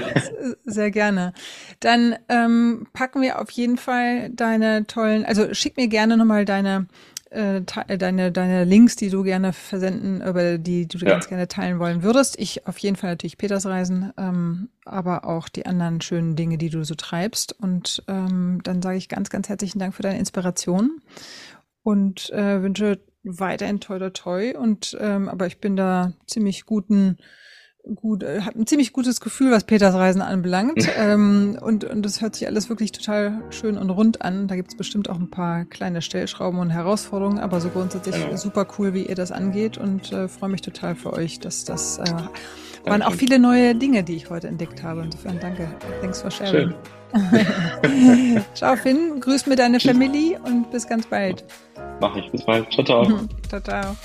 Sehr 0.66 0.92
gerne. 0.92 1.32
Dann 1.80 2.18
ähm, 2.28 2.88
packen 2.92 3.22
wir 3.22 3.40
auf 3.40 3.50
jeden 3.52 3.78
Fall 3.78 4.30
deine 4.32 4.86
tollen, 4.88 5.24
also 5.24 5.54
schick 5.54 5.78
mir 5.78 5.88
gerne 5.88 6.18
nochmal 6.18 6.44
deine, 6.44 6.88
äh, 7.30 7.62
deine, 7.62 8.34
deine 8.34 8.66
Links, 8.66 8.98
die 8.98 9.10
du 9.10 9.24
gerne 9.24 9.54
versenden, 9.54 10.22
über 10.22 10.58
die, 10.58 10.86
die 10.86 10.98
du 10.98 11.06
ja. 11.06 11.14
ganz 11.14 11.30
gerne 11.30 11.48
teilen 11.48 11.80
wollen 11.80 12.04
würdest. 12.04 12.38
Ich 12.38 12.68
auf 12.68 12.78
jeden 12.80 12.98
Fall 12.98 13.12
natürlich 13.12 13.38
Peters 13.38 13.66
Reisen, 13.66 14.12
ähm, 14.18 14.68
aber 14.84 15.24
auch 15.24 15.48
die 15.48 15.66
anderen 15.66 16.02
schönen 16.02 16.36
Dinge, 16.36 16.58
die 16.58 16.70
du 16.70 16.84
so 16.84 16.96
treibst. 16.96 17.54
Und 17.58 18.04
ähm, 18.10 18.60
dann 18.66 18.82
sage 18.82 18.98
ich 18.98 19.08
ganz, 19.08 19.30
ganz 19.30 19.48
herzlichen 19.48 19.80
Dank 19.80 19.96
für 19.96 20.04
deine 20.04 20.20
Inspiration 20.20 21.00
und 21.84 22.32
äh, 22.32 22.62
wünsche 22.62 23.00
weiterhin 23.24 23.80
toi 23.80 24.00
toi 24.00 24.10
toi 24.10 24.58
und 24.58 24.98
ähm, 25.00 25.30
aber 25.30 25.48
ich 25.48 25.60
bin 25.60 25.76
da 25.76 26.14
ziemlich 26.28 26.66
guten 26.66 27.18
gut, 27.96 28.24
äh, 28.24 28.42
habe 28.42 28.60
ein 28.60 28.68
ziemlich 28.68 28.94
gutes 28.94 29.20
Gefühl, 29.20 29.52
was 29.52 29.66
Peters 29.66 29.94
Reisen 29.94 30.22
anbelangt. 30.22 30.88
ähm, 30.98 31.58
und, 31.62 31.84
und 31.84 32.04
das 32.04 32.22
hört 32.22 32.36
sich 32.36 32.48
alles 32.48 32.70
wirklich 32.70 32.92
total 32.92 33.44
schön 33.50 33.78
und 33.78 33.90
rund 33.90 34.22
an. 34.22 34.48
Da 34.48 34.56
gibt's 34.56 34.76
bestimmt 34.76 35.10
auch 35.10 35.20
ein 35.20 35.30
paar 35.30 35.66
kleine 35.66 36.02
Stellschrauben 36.02 36.60
und 36.60 36.70
Herausforderungen, 36.70 37.40
aber 37.40 37.60
so 37.60 37.70
grundsätzlich 37.70 38.16
ja. 38.18 38.38
super 38.38 38.68
cool, 38.78 38.94
wie 38.94 39.06
ihr 39.06 39.16
das 39.16 39.32
angeht 39.32 39.78
und 39.78 40.12
äh, 40.12 40.28
freue 40.28 40.50
mich 40.50 40.62
total 40.62 40.96
für 40.96 41.14
euch, 41.14 41.40
dass 41.40 41.66
das 41.66 41.98
äh, 41.98 42.06
waren 42.86 43.02
auch 43.02 43.14
viele 43.14 43.40
neue 43.40 43.76
Dinge, 43.76 44.04
die 44.04 44.16
ich 44.16 44.30
heute 44.30 44.48
entdeckt 44.48 44.84
habe. 44.84 45.04
Insofern 45.04 45.40
danke. 45.40 45.70
Thanks 46.02 46.22
for 46.22 46.32
sharing. 46.32 46.74
ciao 48.56 48.76
Finn, 48.76 49.20
grüß 49.20 49.46
mir 49.48 49.56
deine 49.56 49.80
Familie 49.80 50.40
und 50.44 50.72
bis 50.72 50.88
ganz 50.88 51.06
bald. 51.06 51.44
Mach 52.00 52.16
ich, 52.16 52.32
bis 52.32 52.44
bald. 52.44 52.72
Ciao, 52.72 52.86
ciao. 52.86 53.06
ciao, 53.50 53.62
ciao. 53.62 53.96